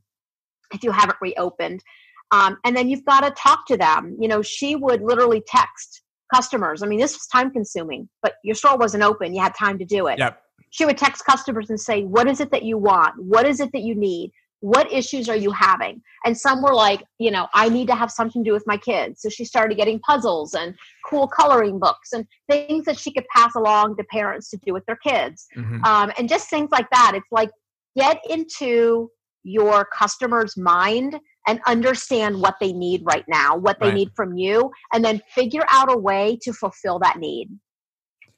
if 0.73 0.83
you 0.83 0.91
haven't 0.91 1.17
reopened, 1.21 1.83
um, 2.31 2.57
and 2.63 2.75
then 2.75 2.89
you've 2.89 3.05
got 3.05 3.21
to 3.21 3.31
talk 3.31 3.65
to 3.67 3.77
them. 3.77 4.15
You 4.19 4.27
know, 4.27 4.41
she 4.41 4.75
would 4.75 5.01
literally 5.01 5.43
text 5.45 6.01
customers. 6.33 6.83
I 6.83 6.87
mean, 6.87 6.99
this 6.99 7.13
was 7.13 7.27
time 7.27 7.51
consuming, 7.51 8.09
but 8.21 8.35
your 8.43 8.55
store 8.55 8.77
wasn't 8.77 9.03
open. 9.03 9.33
You 9.33 9.41
had 9.41 9.55
time 9.55 9.77
to 9.79 9.85
do 9.85 10.07
it. 10.07 10.19
Yep. 10.19 10.41
She 10.71 10.85
would 10.85 10.97
text 10.97 11.25
customers 11.25 11.69
and 11.69 11.79
say, 11.79 12.03
What 12.03 12.27
is 12.27 12.39
it 12.39 12.51
that 12.51 12.63
you 12.63 12.77
want? 12.77 13.15
What 13.17 13.45
is 13.45 13.59
it 13.59 13.71
that 13.73 13.81
you 13.81 13.95
need? 13.95 14.31
what 14.61 14.91
issues 14.91 15.29
are 15.29 15.35
you 15.35 15.51
having 15.51 16.01
and 16.25 16.37
some 16.37 16.61
were 16.61 16.73
like 16.73 17.03
you 17.17 17.31
know 17.31 17.47
i 17.53 17.69
need 17.69 17.87
to 17.87 17.95
have 17.95 18.11
something 18.11 18.43
to 18.43 18.49
do 18.49 18.53
with 18.53 18.65
my 18.67 18.77
kids 18.77 19.21
so 19.21 19.29
she 19.29 19.45
started 19.45 19.75
getting 19.77 19.99
puzzles 19.99 20.53
and 20.53 20.75
cool 21.05 21.27
coloring 21.27 21.79
books 21.79 22.11
and 22.13 22.25
things 22.49 22.85
that 22.85 22.97
she 22.97 23.11
could 23.11 23.25
pass 23.33 23.55
along 23.55 23.95
to 23.95 24.03
parents 24.05 24.49
to 24.49 24.57
do 24.65 24.73
with 24.73 24.85
their 24.85 24.97
kids 24.97 25.47
mm-hmm. 25.57 25.83
um, 25.85 26.11
and 26.17 26.27
just 26.27 26.49
things 26.49 26.69
like 26.71 26.89
that 26.91 27.13
it's 27.15 27.31
like 27.31 27.49
get 27.97 28.19
into 28.29 29.09
your 29.43 29.87
customer's 29.97 30.57
mind 30.57 31.17
and 31.49 31.59
understand 31.65 32.39
what 32.39 32.55
they 32.61 32.71
need 32.71 33.01
right 33.03 33.25
now, 33.27 33.57
what 33.57 33.79
they 33.79 33.87
right. 33.87 33.95
need 33.95 34.11
from 34.15 34.37
you, 34.37 34.71
and 34.93 35.03
then 35.03 35.19
figure 35.33 35.65
out 35.67 35.91
a 35.91 35.97
way 35.97 36.37
to 36.43 36.53
fulfill 36.53 36.99
that 36.99 37.17
need. 37.17 37.49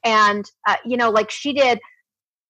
And, 0.02 0.44
uh, 0.66 0.76
you 0.86 0.96
know, 0.96 1.10
like 1.10 1.30
she 1.30 1.52
did, 1.52 1.78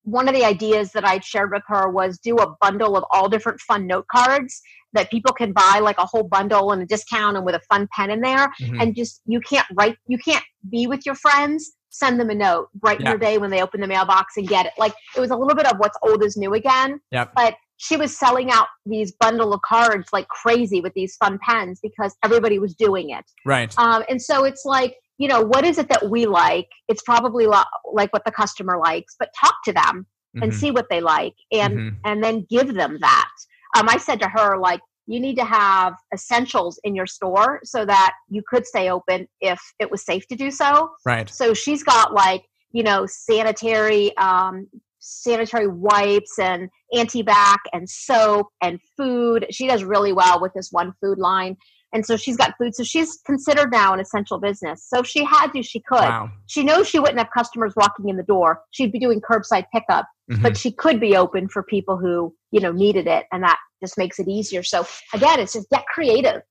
one 0.04 0.28
of 0.28 0.34
the 0.34 0.44
ideas 0.44 0.92
that 0.92 1.04
I'd 1.04 1.24
shared 1.24 1.50
with 1.50 1.64
her 1.66 1.90
was 1.90 2.18
do 2.18 2.36
a 2.36 2.54
bundle 2.60 2.96
of 2.96 3.04
all 3.10 3.28
different 3.28 3.60
fun 3.60 3.88
note 3.88 4.06
cards 4.06 4.62
that 4.92 5.10
people 5.10 5.32
can 5.32 5.52
buy 5.52 5.80
like 5.82 5.98
a 5.98 6.06
whole 6.06 6.24
bundle 6.24 6.70
and 6.70 6.82
a 6.82 6.86
discount 6.86 7.36
and 7.36 7.44
with 7.44 7.56
a 7.56 7.60
fun 7.68 7.88
pen 7.92 8.10
in 8.10 8.20
there 8.20 8.52
mm-hmm. 8.60 8.80
and 8.80 8.94
just 8.94 9.20
you 9.26 9.40
can't 9.40 9.66
write 9.74 9.96
you 10.06 10.18
can't 10.18 10.44
be 10.70 10.86
with 10.86 11.06
your 11.06 11.14
friends 11.14 11.76
send 11.90 12.18
them 12.18 12.30
a 12.30 12.34
note 12.34 12.68
brighten 12.74 13.04
yeah. 13.04 13.12
your 13.12 13.18
day 13.18 13.38
when 13.38 13.50
they 13.50 13.62
open 13.62 13.80
the 13.80 13.86
mailbox 13.86 14.36
and 14.36 14.48
get 14.48 14.66
it 14.66 14.72
like 14.76 14.92
it 15.16 15.20
was 15.20 15.30
a 15.30 15.36
little 15.36 15.54
bit 15.54 15.66
of 15.66 15.78
what's 15.78 15.96
old 16.02 16.22
is 16.24 16.36
new 16.36 16.52
again 16.54 17.00
yep. 17.12 17.32
but 17.36 17.54
she 17.82 17.96
was 17.96 18.16
selling 18.16 18.48
out 18.52 18.68
these 18.86 19.10
bundle 19.10 19.52
of 19.52 19.60
cards 19.62 20.08
like 20.12 20.28
crazy 20.28 20.80
with 20.80 20.94
these 20.94 21.16
fun 21.16 21.36
pens 21.42 21.80
because 21.82 22.14
everybody 22.24 22.60
was 22.60 22.76
doing 22.76 23.10
it. 23.10 23.24
Right. 23.44 23.76
Um, 23.76 24.04
and 24.08 24.22
so 24.22 24.44
it's 24.44 24.64
like 24.64 24.94
you 25.18 25.26
know 25.26 25.42
what 25.42 25.64
is 25.64 25.78
it 25.78 25.88
that 25.88 26.08
we 26.08 26.26
like? 26.26 26.68
It's 26.88 27.02
probably 27.02 27.46
lo- 27.46 27.62
like 27.92 28.12
what 28.12 28.24
the 28.24 28.30
customer 28.30 28.78
likes 28.78 29.16
but 29.18 29.30
talk 29.38 29.54
to 29.64 29.72
them 29.72 30.06
mm-hmm. 30.36 30.44
and 30.44 30.54
see 30.54 30.70
what 30.70 30.86
they 30.90 31.00
like 31.00 31.34
and 31.50 31.74
mm-hmm. 31.74 31.96
and 32.04 32.22
then 32.22 32.46
give 32.48 32.72
them 32.72 32.98
that. 33.00 33.30
Um, 33.76 33.88
i 33.88 33.96
said 33.96 34.20
to 34.20 34.28
her 34.28 34.58
like 34.58 34.80
you 35.06 35.18
need 35.18 35.36
to 35.36 35.44
have 35.44 35.94
essentials 36.14 36.78
in 36.84 36.94
your 36.94 37.06
store 37.06 37.60
so 37.64 37.84
that 37.84 38.12
you 38.28 38.42
could 38.48 38.64
stay 38.64 38.90
open 38.90 39.26
if 39.40 39.60
it 39.80 39.90
was 39.90 40.04
safe 40.04 40.28
to 40.28 40.36
do 40.36 40.52
so. 40.52 40.90
Right. 41.04 41.28
So 41.28 41.52
she's 41.52 41.82
got 41.82 42.14
like 42.14 42.44
you 42.70 42.84
know 42.84 43.06
sanitary 43.06 44.16
um, 44.18 44.68
sanitary 45.02 45.66
wipes 45.66 46.38
and 46.38 46.70
antibac 46.94 47.58
and 47.72 47.88
soap 47.88 48.48
and 48.62 48.80
food. 48.96 49.46
She 49.50 49.66
does 49.66 49.84
really 49.84 50.12
well 50.12 50.40
with 50.40 50.52
this 50.54 50.68
one 50.70 50.92
food 51.00 51.18
line. 51.18 51.56
And 51.94 52.06
so 52.06 52.16
she's 52.16 52.36
got 52.36 52.54
food. 52.56 52.74
So 52.74 52.84
she's 52.84 53.18
considered 53.26 53.70
now 53.70 53.92
an 53.92 54.00
essential 54.00 54.38
business. 54.38 54.86
So 54.88 55.00
if 55.00 55.06
she 55.06 55.24
had 55.24 55.48
to 55.48 55.62
she 55.62 55.80
could. 55.80 56.00
Wow. 56.00 56.30
she 56.46 56.62
knows 56.62 56.88
she 56.88 56.98
wouldn't 56.98 57.18
have 57.18 57.28
customers 57.36 57.74
walking 57.76 58.08
in 58.08 58.16
the 58.16 58.22
door. 58.22 58.62
She'd 58.70 58.92
be 58.92 58.98
doing 58.98 59.20
curbside 59.20 59.66
pickup 59.72 60.06
mm-hmm. 60.30 60.42
but 60.42 60.56
she 60.56 60.72
could 60.72 61.00
be 61.00 61.16
open 61.16 61.48
for 61.48 61.62
people 61.62 61.96
who 61.96 62.34
you 62.50 62.60
know 62.60 62.72
needed 62.72 63.06
it. 63.06 63.26
And 63.32 63.42
that 63.42 63.58
just 63.80 63.98
makes 63.98 64.18
it 64.18 64.28
easier. 64.28 64.62
So 64.62 64.86
again 65.12 65.40
it's 65.40 65.52
just 65.52 65.68
get 65.70 65.84
creative. 65.86 66.42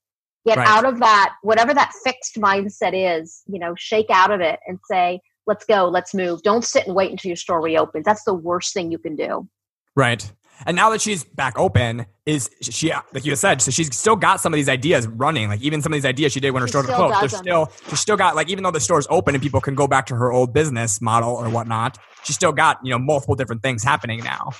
Get 0.45 0.57
right. 0.57 0.67
out 0.67 0.85
of 0.85 0.99
that 0.99 1.33
whatever 1.41 1.73
that 1.73 1.91
fixed 2.03 2.35
mindset 2.35 2.93
is 2.93 3.43
you 3.47 3.59
know 3.59 3.73
shake 3.77 4.09
out 4.09 4.31
of 4.31 4.41
it 4.41 4.59
and 4.67 4.79
say 4.89 5.19
let's 5.47 5.65
go. 5.65 5.87
Let's 5.87 6.13
move. 6.13 6.43
Don't 6.43 6.63
sit 6.63 6.85
and 6.85 6.95
wait 6.95 7.11
until 7.11 7.29
your 7.29 7.35
store 7.35 7.61
reopens. 7.61 8.05
That's 8.05 8.23
the 8.23 8.33
worst 8.33 8.73
thing 8.73 8.91
you 8.91 8.99
can 8.99 9.15
do 9.15 9.47
right 9.95 10.31
and 10.65 10.75
now 10.75 10.89
that 10.91 11.01
she's 11.01 11.23
back 11.23 11.57
open, 11.57 12.05
is 12.25 12.49
she 12.61 12.91
like 13.13 13.25
you 13.25 13.35
said? 13.35 13.61
So 13.61 13.71
she's 13.71 13.95
still 13.95 14.15
got 14.15 14.41
some 14.41 14.53
of 14.53 14.57
these 14.57 14.69
ideas 14.69 15.07
running. 15.07 15.49
Like 15.49 15.61
even 15.61 15.81
some 15.81 15.91
of 15.91 15.97
these 15.97 16.05
ideas 16.05 16.33
she 16.33 16.39
did 16.39 16.51
when 16.51 16.61
her 16.61 16.67
store 16.67 16.83
was 16.83 16.91
closed. 16.91 17.21
There's 17.21 17.35
still 17.35 17.71
she's 17.89 17.99
still 17.99 18.17
got 18.17 18.35
like 18.35 18.49
even 18.49 18.63
though 18.63 18.71
the 18.71 18.79
store's 18.79 19.07
open 19.09 19.35
and 19.35 19.41
people 19.41 19.61
can 19.61 19.75
go 19.75 19.87
back 19.87 20.05
to 20.07 20.15
her 20.15 20.31
old 20.31 20.53
business 20.53 21.01
model 21.01 21.31
or 21.31 21.49
whatnot, 21.49 21.97
she's 22.23 22.35
still 22.35 22.51
got 22.51 22.79
you 22.83 22.91
know 22.91 22.99
multiple 22.99 23.35
different 23.35 23.63
things 23.63 23.83
happening 23.83 24.23
now. 24.23 24.51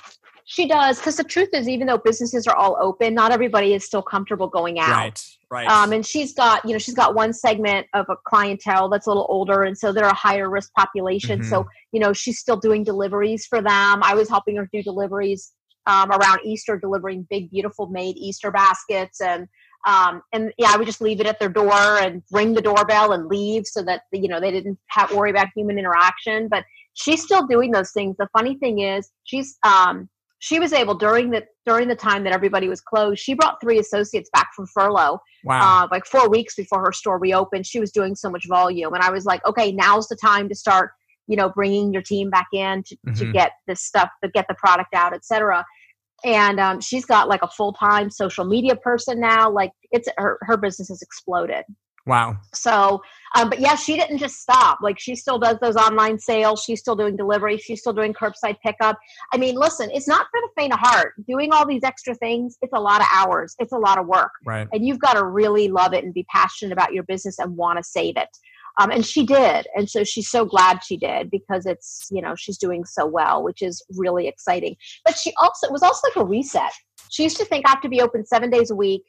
She 0.44 0.66
does 0.66 0.98
because 0.98 1.16
the 1.16 1.24
truth 1.24 1.50
is, 1.52 1.68
even 1.68 1.86
though 1.86 1.98
businesses 1.98 2.46
are 2.46 2.56
all 2.56 2.76
open, 2.80 3.14
not 3.14 3.30
everybody 3.30 3.74
is 3.74 3.84
still 3.84 4.02
comfortable 4.02 4.48
going 4.48 4.80
out. 4.80 4.90
Right. 4.90 5.24
Right. 5.52 5.68
Um, 5.68 5.92
and 5.92 6.04
she's 6.04 6.32
got, 6.32 6.64
you 6.64 6.72
know, 6.72 6.78
she's 6.78 6.94
got 6.94 7.14
one 7.14 7.34
segment 7.34 7.86
of 7.92 8.06
a 8.08 8.16
clientele 8.26 8.88
that's 8.88 9.06
a 9.06 9.10
little 9.10 9.26
older, 9.28 9.64
and 9.64 9.76
so 9.76 9.92
they're 9.92 10.06
a 10.06 10.14
higher 10.14 10.48
risk 10.48 10.72
population. 10.72 11.40
Mm-hmm. 11.40 11.50
So, 11.50 11.66
you 11.92 12.00
know, 12.00 12.14
she's 12.14 12.38
still 12.38 12.56
doing 12.56 12.84
deliveries 12.84 13.44
for 13.44 13.60
them. 13.60 14.02
I 14.02 14.14
was 14.14 14.30
helping 14.30 14.56
her 14.56 14.66
do 14.72 14.82
deliveries 14.82 15.52
um, 15.86 16.10
around 16.10 16.40
Easter, 16.42 16.78
delivering 16.78 17.26
big, 17.28 17.50
beautiful 17.50 17.88
made 17.88 18.16
Easter 18.16 18.50
baskets, 18.50 19.20
and 19.20 19.46
um, 19.86 20.22
and 20.32 20.54
yeah, 20.56 20.70
I 20.70 20.78
would 20.78 20.86
just 20.86 21.02
leave 21.02 21.20
it 21.20 21.26
at 21.26 21.38
their 21.38 21.50
door 21.50 21.98
and 21.98 22.22
ring 22.30 22.54
the 22.54 22.62
doorbell 22.62 23.12
and 23.12 23.26
leave 23.26 23.66
so 23.66 23.82
that 23.82 24.04
you 24.10 24.28
know 24.28 24.40
they 24.40 24.52
didn't 24.52 24.78
have 24.86 25.12
worry 25.12 25.28
about 25.28 25.48
human 25.54 25.78
interaction. 25.78 26.48
But 26.48 26.64
she's 26.94 27.22
still 27.22 27.46
doing 27.46 27.72
those 27.72 27.90
things. 27.90 28.16
The 28.18 28.28
funny 28.32 28.56
thing 28.56 28.78
is, 28.78 29.10
she's 29.24 29.58
um, 29.64 30.08
she 30.42 30.58
was 30.58 30.72
able 30.72 30.96
during 30.96 31.30
the 31.30 31.44
during 31.64 31.86
the 31.86 31.94
time 31.94 32.24
that 32.24 32.32
everybody 32.32 32.68
was 32.68 32.80
closed. 32.80 33.20
She 33.20 33.34
brought 33.34 33.60
three 33.60 33.78
associates 33.78 34.28
back 34.32 34.48
from 34.56 34.66
furlough. 34.66 35.20
Wow! 35.44 35.84
Uh, 35.84 35.88
like 35.92 36.04
four 36.04 36.28
weeks 36.28 36.56
before 36.56 36.84
her 36.84 36.90
store 36.90 37.20
reopened, 37.20 37.64
she 37.64 37.78
was 37.78 37.92
doing 37.92 38.16
so 38.16 38.28
much 38.28 38.48
volume, 38.48 38.92
and 38.92 39.04
I 39.04 39.12
was 39.12 39.24
like, 39.24 39.44
okay, 39.46 39.70
now's 39.70 40.08
the 40.08 40.16
time 40.16 40.48
to 40.48 40.54
start 40.56 40.90
you 41.28 41.36
know 41.36 41.48
bringing 41.48 41.92
your 41.92 42.02
team 42.02 42.28
back 42.28 42.48
in 42.52 42.82
to, 42.82 42.96
mm-hmm. 42.96 43.12
to 43.14 43.32
get 43.32 43.52
this 43.68 43.84
stuff 43.84 44.08
to 44.24 44.28
get 44.30 44.44
the 44.48 44.54
product 44.54 44.92
out 44.92 45.14
etc 45.14 45.64
and 46.24 46.58
um, 46.58 46.80
she's 46.80 47.04
got 47.04 47.28
like 47.28 47.42
a 47.42 47.48
full-time 47.48 48.10
social 48.10 48.44
media 48.44 48.74
person 48.74 49.20
now 49.20 49.48
like 49.48 49.70
it's 49.92 50.08
her, 50.18 50.36
her 50.40 50.56
business 50.56 50.88
has 50.88 51.00
exploded 51.00 51.64
wow. 52.06 52.36
So 52.54 53.02
um, 53.34 53.48
but 53.48 53.60
yeah 53.60 53.74
she 53.74 53.96
didn't 53.96 54.18
just 54.18 54.40
stop. 54.40 54.78
Like 54.82 54.98
she 54.98 55.14
still 55.14 55.38
does 55.38 55.58
those 55.60 55.76
online 55.76 56.18
sales. 56.18 56.62
She's 56.62 56.80
still 56.80 56.96
doing 56.96 57.16
delivery. 57.16 57.58
She's 57.58 57.80
still 57.80 57.92
doing 57.92 58.12
curbside 58.12 58.56
pickup. 58.64 58.98
I 59.32 59.36
mean 59.36 59.56
listen 59.56 59.90
it's 59.92 60.08
not 60.08 60.26
for 60.30 60.40
the 60.40 60.48
faint 60.56 60.72
of 60.72 60.80
heart. 60.80 61.14
Doing 61.26 61.52
all 61.52 61.66
these 61.66 61.84
extra 61.84 62.14
things 62.14 62.56
it's 62.62 62.72
a 62.74 62.80
lot 62.80 63.00
of 63.00 63.06
hours. 63.12 63.54
It's 63.58 63.72
a 63.72 63.78
lot 63.78 63.98
of 63.98 64.06
work. 64.06 64.32
Right. 64.44 64.68
And 64.72 64.86
you've 64.86 65.00
got 65.00 65.14
to 65.14 65.24
really 65.24 65.68
love 65.68 65.94
it 65.94 66.04
and 66.04 66.12
be 66.14 66.26
passionate 66.30 66.72
about 66.72 66.92
your 66.92 67.04
business 67.04 67.38
and 67.38 67.56
want 67.56 67.78
to 67.78 67.84
save 67.84 68.16
it. 68.16 68.28
Um, 68.80 68.90
and 68.90 69.04
she 69.04 69.26
did. 69.26 69.66
And 69.76 69.88
so 69.88 70.02
she's 70.02 70.30
so 70.30 70.46
glad 70.46 70.82
she 70.82 70.96
did 70.96 71.30
because 71.30 71.66
it's 71.66 72.08
you 72.10 72.22
know 72.22 72.34
she's 72.34 72.58
doing 72.58 72.84
so 72.84 73.06
well 73.06 73.42
which 73.42 73.62
is 73.62 73.84
really 73.96 74.28
exciting. 74.28 74.76
But 75.04 75.16
she 75.16 75.32
also 75.40 75.66
it 75.66 75.72
was 75.72 75.82
also 75.82 76.08
like 76.08 76.16
a 76.16 76.24
reset. 76.24 76.72
She 77.12 77.24
used 77.24 77.36
to 77.36 77.44
think 77.44 77.66
i 77.66 77.70
have 77.70 77.82
to 77.82 77.88
be 77.88 78.00
open 78.00 78.24
seven 78.24 78.50
days 78.50 78.70
a 78.70 78.74
week 78.74 79.04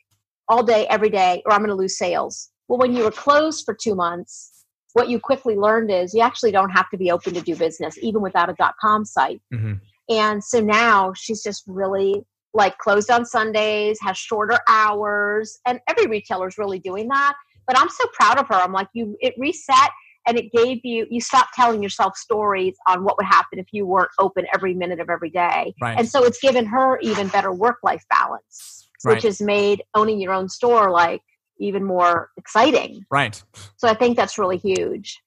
all 0.50 0.62
day 0.62 0.86
every 0.90 1.10
day 1.10 1.42
or 1.46 1.54
i'm 1.54 1.60
going 1.60 1.70
to 1.70 1.76
lose 1.76 1.98
sales 1.98 2.50
well 2.68 2.80
when 2.80 2.96
you 2.96 3.04
were 3.04 3.12
closed 3.12 3.64
for 3.66 3.74
two 3.74 3.96
months 3.96 4.66
what 4.94 5.10
you 5.10 5.20
quickly 5.20 5.56
learned 5.56 5.90
is 5.90 6.14
you 6.14 6.22
actually 6.22 6.52
don't 6.52 6.70
have 6.70 6.90
to 6.90 6.98
be 6.98 7.12
open 7.12 7.34
to 7.34 7.42
do 7.42 7.56
business 7.56 7.98
even 8.02 8.22
without 8.22 8.50
a 8.50 8.54
dot 8.54 8.76
com 8.80 9.06
site 9.06 9.42
mm-hmm. 9.54 9.74
and 10.10 10.44
so 10.44 10.60
now 10.60 11.12
she's 11.16 11.42
just 11.42 11.64
really 11.68 12.24
like 12.54 12.78
closed 12.78 13.10
on 13.10 13.26
sundays 13.26 13.98
has 14.02 14.18
shorter 14.18 14.60
hours 14.68 15.60
and 15.66 15.80
every 15.90 16.08
retailer 16.08 16.48
is 16.48 16.58
really 16.58 16.80
doing 16.80 17.08
that 17.08 17.34
but 17.68 17.80
I'm 17.80 17.90
so 17.90 18.06
proud 18.14 18.40
of 18.40 18.48
her. 18.48 18.56
I'm 18.56 18.74
like, 18.74 18.88
you, 18.94 19.16
it 19.20 19.34
reset 19.38 19.90
and 20.26 20.38
it 20.38 20.52
gave 20.52 20.80
you, 20.84 21.06
you 21.10 21.22
stopped 21.22 21.54
telling 21.54 21.84
yourself 21.84 22.16
stories 22.16 22.76
on 22.88 23.04
what 23.04 23.18
would 23.18 23.26
happen 23.26 23.60
if 23.60 23.68
you 23.72 23.86
weren't 23.86 24.12
open 24.20 24.46
every 24.54 24.74
minute 24.74 25.00
of 25.00 25.10
every 25.10 25.30
day. 25.30 25.74
Right. 25.82 25.98
And 25.98 26.08
so 26.08 26.24
it's 26.24 26.40
given 26.40 26.66
her 26.66 27.00
even 27.00 27.28
better 27.28 27.52
work 27.52 27.78
life 27.84 28.04
balance, 28.10 28.90
right. 29.04 29.16
which 29.16 29.24
has 29.24 29.42
made 29.42 29.84
owning 29.96 30.20
your 30.20 30.34
own 30.34 30.50
store 30.50 30.92
like 30.92 31.22
even 31.60 31.84
more 31.84 32.30
exciting. 32.38 33.06
Right. 33.12 33.42
So 33.78 33.88
I 33.88 33.94
think 33.94 34.18
that's 34.18 34.38
really 34.38 34.58
huge. 34.58 35.20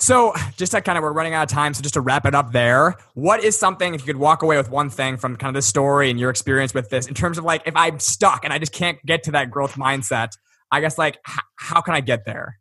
So, 0.00 0.32
just 0.56 0.70
to 0.72 0.80
kind 0.80 0.96
of, 0.96 1.02
we're 1.02 1.12
running 1.12 1.34
out 1.34 1.42
of 1.42 1.48
time. 1.48 1.74
So, 1.74 1.82
just 1.82 1.94
to 1.94 2.00
wrap 2.00 2.24
it 2.24 2.32
up 2.32 2.52
there, 2.52 2.94
what 3.14 3.42
is 3.42 3.58
something, 3.58 3.94
if 3.94 4.02
you 4.02 4.06
could 4.06 4.16
walk 4.16 4.42
away 4.42 4.56
with 4.56 4.70
one 4.70 4.90
thing 4.90 5.16
from 5.16 5.36
kind 5.36 5.48
of 5.48 5.54
this 5.54 5.66
story 5.66 6.08
and 6.08 6.20
your 6.20 6.30
experience 6.30 6.72
with 6.72 6.88
this, 6.88 7.08
in 7.08 7.14
terms 7.14 7.36
of 7.36 7.42
like, 7.42 7.62
if 7.66 7.74
I'm 7.74 7.98
stuck 7.98 8.44
and 8.44 8.52
I 8.52 8.60
just 8.60 8.72
can't 8.72 9.04
get 9.04 9.24
to 9.24 9.32
that 9.32 9.50
growth 9.50 9.74
mindset, 9.74 10.28
I 10.70 10.80
guess 10.80 10.98
like 10.98 11.18
h- 11.28 11.40
how 11.56 11.80
can 11.80 11.94
I 11.94 12.00
get 12.00 12.24
there? 12.24 12.60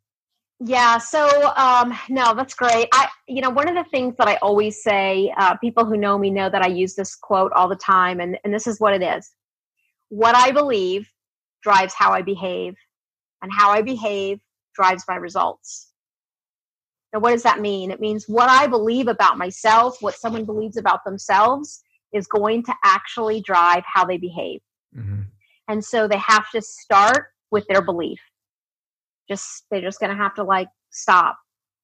Yeah, 0.59 0.97
so 0.97 1.53
um, 1.55 1.95
no, 2.09 2.33
that's 2.33 2.55
great. 2.55 2.87
I, 2.91 3.07
you 3.27 3.41
know, 3.41 3.51
one 3.51 3.69
of 3.69 3.75
the 3.75 3.87
things 3.91 4.15
that 4.17 4.27
I 4.27 4.37
always 4.37 4.81
say, 4.81 5.31
uh, 5.37 5.55
people 5.57 5.85
who 5.85 5.95
know 5.95 6.17
me 6.17 6.31
know 6.31 6.49
that 6.49 6.63
I 6.63 6.67
use 6.67 6.95
this 6.95 7.15
quote 7.15 7.51
all 7.53 7.67
the 7.67 7.75
time, 7.75 8.19
and, 8.19 8.39
and 8.43 8.51
this 8.51 8.65
is 8.65 8.79
what 8.79 8.95
it 8.95 9.03
is: 9.03 9.31
"What 10.09 10.35
I 10.35 10.49
believe 10.49 11.07
drives 11.67 11.93
how 11.93 12.11
I 12.11 12.21
behave, 12.21 12.75
and 13.41 13.51
how 13.51 13.71
I 13.71 13.81
behave 13.81 14.39
drives 14.75 15.03
my 15.07 15.15
results." 15.15 15.91
Now, 17.13 17.19
what 17.19 17.31
does 17.31 17.43
that 17.43 17.61
mean? 17.61 17.91
It 17.91 17.99
means 17.99 18.25
what 18.27 18.49
I 18.49 18.67
believe 18.67 19.07
about 19.07 19.37
myself, 19.37 20.01
what 20.01 20.15
someone 20.15 20.45
believes 20.45 20.77
about 20.77 21.03
themselves, 21.05 21.81
is 22.13 22.27
going 22.27 22.63
to 22.63 22.73
actually 22.83 23.41
drive 23.41 23.83
how 23.85 24.05
they 24.05 24.17
behave. 24.17 24.61
Mm-hmm. 24.95 25.21
And 25.69 25.83
so 25.83 26.07
they 26.07 26.17
have 26.17 26.49
to 26.51 26.61
start 26.61 27.27
with 27.51 27.65
their 27.67 27.81
belief. 27.81 28.19
Just 29.29 29.65
they're 29.69 29.81
just 29.81 29.99
going 29.99 30.15
to 30.15 30.23
have 30.23 30.35
to 30.35 30.43
like 30.43 30.69
stop. 30.91 31.37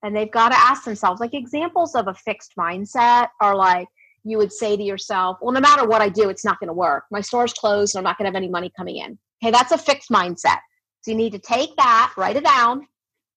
And 0.03 0.15
they've 0.15 0.31
got 0.31 0.49
to 0.49 0.57
ask 0.57 0.83
themselves 0.83 1.21
like 1.21 1.33
examples 1.33 1.95
of 1.95 2.07
a 2.07 2.13
fixed 2.13 2.53
mindset 2.57 3.27
are 3.41 3.55
like 3.55 3.87
you 4.25 4.37
would 4.37 4.51
say 4.51 4.77
to 4.77 4.83
yourself, 4.83 5.37
well, 5.41 5.53
no 5.53 5.59
matter 5.59 5.85
what 5.85 6.01
I 6.01 6.09
do, 6.09 6.29
it's 6.29 6.45
not 6.45 6.59
going 6.59 6.69
to 6.69 6.73
work. 6.73 7.03
My 7.11 7.21
store's 7.21 7.53
closed 7.53 7.95
and 7.95 7.99
I'm 7.99 8.09
not 8.09 8.17
going 8.17 8.25
to 8.25 8.29
have 8.29 8.41
any 8.41 8.49
money 8.49 8.71
coming 8.77 8.97
in. 8.97 9.17
Okay, 9.43 9.51
that's 9.51 9.71
a 9.71 9.77
fixed 9.77 10.09
mindset. 10.09 10.59
So 11.01 11.11
you 11.11 11.17
need 11.17 11.33
to 11.33 11.39
take 11.39 11.75
that, 11.75 12.13
write 12.15 12.37
it 12.37 12.45
down, 12.45 12.87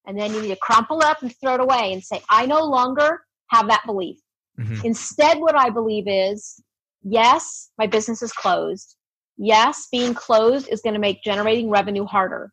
and 0.07 0.19
then 0.19 0.33
you 0.33 0.41
need 0.41 0.49
to 0.49 0.57
crumple 0.57 1.03
up 1.03 1.23
and 1.23 1.35
throw 1.41 1.55
it 1.55 1.61
away 1.61 1.93
and 1.93 2.03
say, 2.03 2.23
I 2.31 2.47
no 2.47 2.65
longer 2.65 3.23
have 3.49 3.69
that 3.69 3.83
belief. 3.87 4.19
Mm-hmm. 4.59 4.87
Instead, 4.87 5.39
what 5.39 5.57
I 5.57 5.71
believe 5.71 6.05
is, 6.07 6.63
yes, 7.03 7.71
my 7.77 7.87
business 7.87 8.23
is 8.23 8.33
closed 8.33 8.97
yes, 9.37 9.89
being 9.91 10.15
closed 10.15 10.69
is 10.69 10.81
going 10.81 10.95
to 10.95 11.01
make 11.01 11.23
generating 11.23 11.71
revenue 11.71 12.05
harder, 12.05 12.53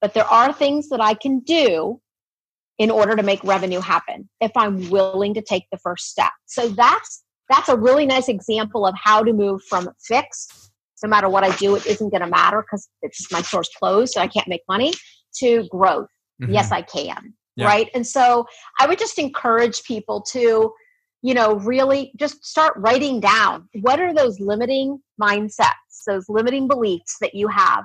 but 0.00 0.14
there 0.14 0.26
are 0.26 0.52
things 0.52 0.88
that 0.88 1.00
I 1.00 1.14
can 1.14 1.40
do 1.40 2.00
in 2.78 2.90
order 2.90 3.14
to 3.14 3.22
make 3.22 3.42
revenue 3.44 3.80
happen 3.80 4.28
if 4.40 4.50
I'm 4.56 4.90
willing 4.90 5.34
to 5.34 5.42
take 5.42 5.64
the 5.70 5.78
first 5.78 6.10
step. 6.10 6.32
So 6.46 6.68
that's 6.68 7.22
that's 7.50 7.68
a 7.68 7.76
really 7.76 8.06
nice 8.06 8.28
example 8.28 8.86
of 8.86 8.94
how 8.96 9.22
to 9.22 9.32
move 9.32 9.62
from 9.68 9.90
fixed 10.02 10.72
no 11.04 11.10
matter 11.10 11.28
what 11.28 11.44
I 11.44 11.54
do, 11.56 11.76
it 11.76 11.86
isn't 11.86 12.10
going 12.10 12.22
to 12.22 12.26
matter 12.26 12.62
because 12.62 12.88
it's 13.02 13.30
my 13.30 13.42
store's 13.42 13.68
closed, 13.78 14.14
so 14.14 14.22
I 14.22 14.26
can't 14.26 14.48
make 14.48 14.62
money, 14.68 14.94
to 15.36 15.68
growth. 15.68 16.08
Mm-hmm. 16.42 16.54
Yes, 16.54 16.72
I 16.72 16.80
can. 16.80 17.34
Yeah. 17.56 17.66
Right. 17.66 17.90
And 17.94 18.06
so 18.06 18.46
I 18.80 18.86
would 18.86 18.98
just 18.98 19.18
encourage 19.18 19.84
people 19.84 20.22
to, 20.32 20.72
you 21.22 21.34
know, 21.34 21.56
really 21.56 22.10
just 22.16 22.44
start 22.44 22.72
writing 22.78 23.20
down 23.20 23.68
what 23.82 24.00
are 24.00 24.14
those 24.14 24.40
limiting 24.40 24.98
mindsets, 25.20 25.68
those 26.06 26.24
limiting 26.28 26.66
beliefs 26.66 27.16
that 27.20 27.34
you 27.34 27.48
have. 27.48 27.84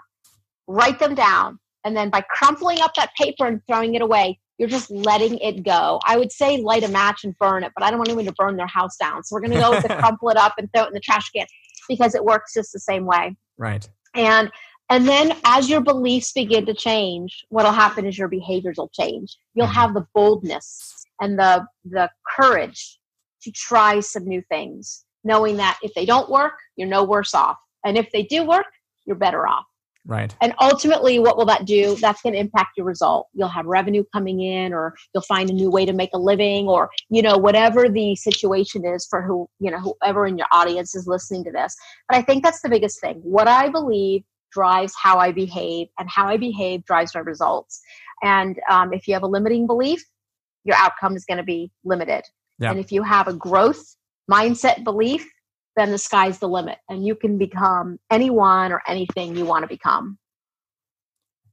Write 0.67 0.99
them 0.99 1.13
down. 1.13 1.59
And 1.83 1.95
then 1.95 2.09
by 2.09 2.21
crumpling 2.21 2.79
up 2.81 2.93
that 2.95 3.11
paper 3.15 3.45
and 3.45 3.61
throwing 3.67 3.95
it 3.95 4.01
away, 4.01 4.39
you're 4.57 4.69
just 4.69 4.89
letting 4.91 5.37
it 5.39 5.63
go. 5.63 5.99
I 6.05 6.17
would 6.17 6.31
say 6.31 6.57
light 6.57 6.83
a 6.83 6.89
match 6.89 7.23
and 7.23 7.37
burn 7.37 7.63
it, 7.63 7.71
but 7.75 7.83
I 7.83 7.89
don't 7.89 7.99
want 7.99 8.09
anyone 8.09 8.25
to 8.25 8.33
burn 8.33 8.55
their 8.55 8.67
house 8.67 8.97
down. 8.97 9.23
So 9.23 9.35
we're 9.35 9.41
going 9.41 9.53
to 9.53 9.59
go 9.59 9.71
with 9.71 9.83
the 9.83 9.95
crumple 9.99 10.29
it 10.29 10.37
up 10.37 10.55
and 10.57 10.69
throw 10.73 10.83
it 10.83 10.87
in 10.87 10.93
the 10.93 10.99
trash 10.99 11.29
can 11.29 11.45
because 11.89 12.15
it 12.15 12.23
works 12.23 12.53
just 12.53 12.71
the 12.71 12.79
same 12.79 13.05
way. 13.05 13.35
Right. 13.57 13.87
And 14.15 14.49
and 14.89 15.07
then 15.07 15.33
as 15.43 15.69
your 15.69 15.81
beliefs 15.81 16.31
begin 16.31 16.65
to 16.65 16.73
change, 16.73 17.45
what'll 17.49 17.71
happen 17.71 18.05
is 18.05 18.17
your 18.17 18.29
behaviors 18.29 18.77
will 18.77 18.89
change. 18.89 19.37
You'll 19.53 19.67
mm-hmm. 19.67 19.75
have 19.75 19.93
the 19.93 20.07
boldness 20.15 21.05
and 21.19 21.37
the 21.37 21.65
the 21.83 22.09
courage 22.37 22.99
to 23.41 23.51
try 23.51 23.99
some 23.99 24.25
new 24.25 24.41
things, 24.49 25.05
knowing 25.23 25.57
that 25.57 25.77
if 25.83 25.93
they 25.93 26.05
don't 26.05 26.29
work, 26.29 26.53
you're 26.77 26.87
no 26.87 27.03
worse 27.03 27.33
off. 27.33 27.57
And 27.85 27.97
if 27.97 28.09
they 28.11 28.23
do 28.23 28.45
work, 28.45 28.65
you're 29.05 29.15
better 29.15 29.47
off. 29.47 29.65
Right. 30.05 30.35
And 30.41 30.53
ultimately, 30.59 31.19
what 31.19 31.37
will 31.37 31.45
that 31.45 31.65
do? 31.65 31.95
That's 31.97 32.21
going 32.21 32.33
to 32.33 32.39
impact 32.39 32.77
your 32.77 32.85
result. 32.85 33.27
You'll 33.33 33.49
have 33.49 33.65
revenue 33.65 34.03
coming 34.13 34.41
in, 34.41 34.73
or 34.73 34.95
you'll 35.13 35.23
find 35.23 35.49
a 35.49 35.53
new 35.53 35.69
way 35.69 35.85
to 35.85 35.93
make 35.93 36.09
a 36.13 36.17
living, 36.17 36.67
or, 36.67 36.89
you 37.09 37.21
know, 37.21 37.37
whatever 37.37 37.89
the 37.89 38.15
situation 38.15 38.85
is 38.85 39.05
for 39.07 39.21
who, 39.21 39.47
you 39.59 39.69
know, 39.69 39.79
whoever 39.79 40.25
in 40.25 40.37
your 40.37 40.47
audience 40.51 40.95
is 40.95 41.05
listening 41.05 41.43
to 41.43 41.51
this. 41.51 41.75
But 42.07 42.17
I 42.17 42.21
think 42.21 42.43
that's 42.43 42.61
the 42.61 42.69
biggest 42.69 43.01
thing. 43.01 43.19
What 43.23 43.47
I 43.47 43.69
believe 43.69 44.23
drives 44.51 44.93
how 44.99 45.19
I 45.19 45.31
behave, 45.31 45.89
and 45.99 46.09
how 46.09 46.27
I 46.27 46.37
behave 46.37 46.85
drives 46.85 47.13
my 47.13 47.21
results. 47.21 47.79
And 48.23 48.59
um, 48.69 48.93
if 48.93 49.07
you 49.07 49.13
have 49.13 49.23
a 49.23 49.27
limiting 49.27 49.67
belief, 49.67 50.03
your 50.63 50.75
outcome 50.75 51.15
is 51.15 51.25
going 51.25 51.37
to 51.37 51.43
be 51.43 51.71
limited. 51.83 52.23
Yeah. 52.57 52.71
And 52.71 52.79
if 52.79 52.91
you 52.91 53.03
have 53.03 53.27
a 53.27 53.33
growth 53.33 53.95
mindset 54.31 54.83
belief, 54.83 55.25
then 55.79 55.91
the 55.91 55.97
sky's 55.97 56.39
the 56.39 56.49
limit 56.49 56.77
and 56.89 57.05
you 57.05 57.15
can 57.15 57.37
become 57.37 57.99
anyone 58.11 58.71
or 58.71 58.81
anything 58.87 59.35
you 59.35 59.45
want 59.45 59.63
to 59.63 59.67
become. 59.67 60.17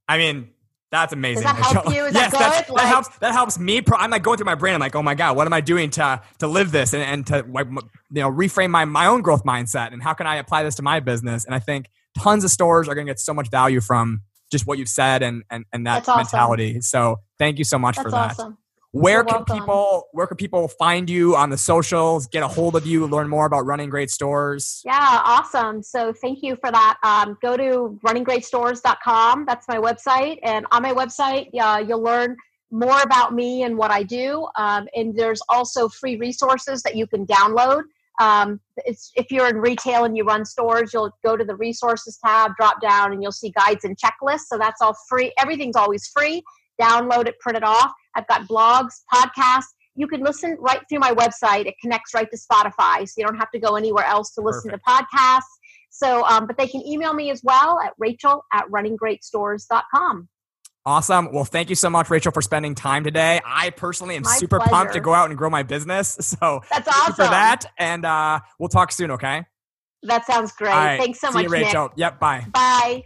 I 0.09 0.19
mean, 0.19 0.51
that's 0.91 1.13
amazing. 1.13 1.43
Does 1.43 1.57
that 1.57 1.75
help 1.75 1.95
you? 1.95 2.05
Is 2.05 2.15
yes, 2.15 2.33
that, 2.33 2.69
like, 2.69 2.83
that 2.83 2.87
helps. 2.87 3.09
That 3.19 3.33
helps 3.33 3.59
me. 3.59 3.83
I'm 3.93 4.11
like 4.11 4.23
going 4.23 4.39
through 4.39 4.47
my 4.47 4.55
brain. 4.55 4.75
I'm 4.75 4.81
like, 4.81 4.95
oh 4.95 5.03
my 5.03 5.15
god, 5.15 5.37
what 5.37 5.47
am 5.47 5.53
I 5.53 5.61
doing 5.61 5.91
to 5.91 6.23
to 6.39 6.47
live 6.47 6.71
this 6.71 6.93
and, 6.93 7.03
and 7.03 7.27
to 7.27 7.45
like 7.49 7.67
you 7.69 8.23
know 8.23 8.31
reframe 8.31 8.71
my 8.71 8.85
my 8.85 9.07
own 9.07 9.21
growth 9.21 9.45
mindset 9.45 9.93
and 9.93 10.03
how 10.03 10.15
can 10.15 10.27
I 10.27 10.37
apply 10.37 10.63
this 10.63 10.77
to 10.77 10.83
my 10.83 11.01
business? 11.01 11.45
And 11.45 11.55
I 11.55 11.59
think 11.59 11.89
tons 12.17 12.45
of 12.45 12.51
stores 12.51 12.89
are 12.89 12.95
going 12.95 13.07
to 13.07 13.11
get 13.11 13.19
so 13.19 13.35
much 13.35 13.51
value 13.51 13.81
from 13.81 14.23
just 14.51 14.67
what 14.67 14.79
you've 14.79 14.89
said 14.89 15.23
and 15.23 15.43
and, 15.51 15.65
and 15.73 15.87
that 15.87 16.05
That's 16.05 16.17
mentality. 16.17 16.71
Awesome. 16.71 16.83
So 16.83 17.17
thank 17.39 17.59
you 17.59 17.65
so 17.65 17.79
much 17.79 17.97
That's 17.97 18.05
for 18.05 18.11
that. 18.13 18.31
Awesome. 18.31 18.59
Where 18.97 19.25
can 19.25 19.45
people 19.45 20.09
where 20.13 20.27
can 20.27 20.39
people 20.39 20.69
find 20.69 21.11
you 21.11 21.37
on 21.37 21.51
the 21.51 21.59
socials, 21.59 22.27
get 22.27 22.43
a 22.43 22.49
hold 22.49 22.77
of 22.77 22.87
you, 22.87 23.07
learn 23.07 23.29
more 23.29 23.45
about 23.45 23.67
running 23.67 23.91
great 23.91 24.11
stores? 24.11 24.81
Yeah, 24.87 25.21
awesome. 25.25 25.83
So 25.83 26.15
thank 26.15 26.43
you 26.43 26.57
for 26.57 26.71
that. 26.71 26.97
Um, 27.03 27.37
go 27.43 27.57
to 27.59 27.99
runninggreatstores.com. 28.07 29.45
That's 29.45 29.69
my 29.69 29.77
website. 29.77 30.39
And 30.43 30.65
on 30.73 30.83
my 30.83 30.93
website, 30.93 31.49
uh, 31.61 31.85
you'll 31.87 32.03
learn 32.03 32.37
more 32.71 33.01
about 33.03 33.35
me 33.35 33.65
and 33.65 33.77
what 33.77 33.91
I 33.91 34.03
do. 34.03 34.49
Um, 34.57 34.89
and 34.97 35.15
there's 35.15 35.43
also 35.51 35.89
free 35.89 36.17
resources 36.17 36.83
that 36.83 36.97
you 36.97 37.07
can 37.07 37.27
download. 37.27 37.83
Um, 38.19 38.61
if 38.87 39.31
you're 39.31 39.49
in 39.49 39.57
retail 39.57 40.05
and 40.05 40.17
you 40.17 40.25
run 40.25 40.47
stores, 40.47 40.93
you'll 40.95 41.11
go 41.23 41.37
to 41.37 41.45
the 41.45 41.55
resources 41.57 42.19
tab, 42.25 42.53
drop 42.57 42.81
down, 42.81 43.13
and 43.13 43.23
you'll 43.23 43.33
see 43.33 43.51
guides 43.51 43.85
and 43.85 43.95
checklists. 43.99 44.47
So 44.47 44.57
that's 44.57 44.81
all 44.81 44.97
free. 45.07 45.33
Everything's 45.39 45.77
always 45.77 46.09
free. 46.09 46.43
Download 46.81 47.27
it, 47.27 47.39
print 47.41 47.57
it 47.57 47.65
off. 47.65 47.93
I've 48.15 48.27
got 48.27 48.49
blogs, 48.49 48.93
podcasts. 49.13 49.67
You 49.95 50.07
can 50.07 50.21
listen 50.21 50.57
right 50.61 50.81
through 50.89 50.99
my 51.01 51.13
website. 51.13 51.67
It 51.67 51.75
connects 51.81 52.13
right 52.15 52.29
to 52.31 52.37
Spotify, 52.37 53.09
so 53.09 53.15
you 53.17 53.25
don't 53.25 53.37
have 53.37 53.51
to 53.53 53.59
go 53.59 53.77
anywhere 53.77 54.05
else 54.05 54.33
to 54.35 54.43
listen 54.43 54.71
Perfect. 54.71 54.85
to 54.87 55.05
podcasts. 55.19 55.43
So, 55.91 56.25
um, 56.27 56.47
but 56.47 56.59
they 56.59 56.67
can 56.67 56.87
email 56.87 57.15
me 57.15 57.31
as 57.31 57.41
well 57.43 57.81
at 57.81 57.95
rachel 57.99 58.45
at 58.53 58.67
runninggreatstores.com. 58.69 60.29
Awesome. 60.85 61.33
Well, 61.33 61.45
thank 61.45 61.69
you 61.69 61.75
so 61.75 61.91
much, 61.91 62.11
Rachel, 62.11 62.31
for 62.31 62.41
spending 62.41 62.77
time 62.77 63.03
today. 63.03 63.41
I 63.45 63.71
personally 63.71 64.15
am 64.15 64.23
my 64.23 64.37
super 64.37 64.59
pleasure. 64.59 64.71
pumped 64.71 64.93
to 64.93 65.01
go 65.01 65.15
out 65.15 65.31
and 65.31 65.37
grow 65.37 65.51
my 65.51 65.65
business. 65.65 66.17
So 66.41 66.61
that's 66.71 66.87
awesome 66.87 67.15
for 67.15 67.23
that. 67.23 67.65
And 67.79 68.05
uh, 68.05 68.41
we'll 68.59 68.69
talk 68.69 68.93
soon, 68.93 69.13
okay? 69.13 69.47
That 70.03 70.27
sounds 70.27 70.53
great. 70.53 70.71
Right. 70.71 71.01
Thanks 71.01 71.21
so 71.21 71.29
See 71.29 71.35
much, 71.35 71.45
you, 71.45 71.49
Rachel. 71.49 71.85
Nick. 71.85 71.93
Yep. 71.97 72.21
Bye. 72.21 72.47
Bye. 72.53 73.05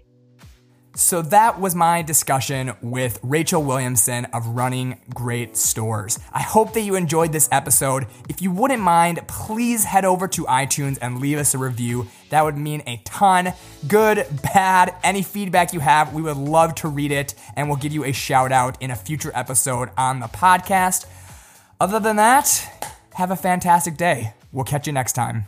So 0.94 1.22
that 1.22 1.60
was 1.60 1.74
my 1.74 2.02
discussion 2.02 2.72
with 2.82 3.20
Rachel 3.22 3.62
Williamson 3.62 4.24
of 4.26 4.46
Running 4.48 5.00
Great 5.14 5.56
Stores. 5.56 6.18
I 6.32 6.42
hope 6.42 6.72
that 6.74 6.80
you 6.80 6.96
enjoyed 6.96 7.32
this 7.32 7.48
episode. 7.52 8.06
If 8.28 8.42
you 8.42 8.50
wouldn't 8.50 8.82
mind, 8.82 9.20
please 9.28 9.84
head 9.84 10.04
over 10.04 10.26
to 10.28 10.44
iTunes 10.44 10.98
and 11.00 11.20
leave 11.20 11.38
us 11.38 11.54
a 11.54 11.58
review. 11.58 12.08
That 12.30 12.44
would 12.44 12.56
mean 12.58 12.82
a 12.86 13.00
ton. 13.04 13.52
Good, 13.86 14.26
bad, 14.42 14.94
any 15.04 15.22
feedback 15.22 15.72
you 15.72 15.80
have, 15.80 16.12
we 16.12 16.22
would 16.22 16.36
love 16.36 16.74
to 16.76 16.88
read 16.88 17.12
it 17.12 17.34
and 17.54 17.68
we'll 17.68 17.78
give 17.78 17.92
you 17.92 18.04
a 18.04 18.12
shout 18.12 18.50
out 18.50 18.80
in 18.82 18.90
a 18.90 18.96
future 18.96 19.32
episode 19.34 19.90
on 19.96 20.20
the 20.20 20.26
podcast. 20.26 21.06
Other 21.80 22.00
than 22.00 22.16
that, 22.16 22.94
have 23.14 23.30
a 23.30 23.36
fantastic 23.36 23.96
day. 23.96 24.34
We'll 24.52 24.64
catch 24.64 24.86
you 24.86 24.92
next 24.92 25.12
time. 25.12 25.46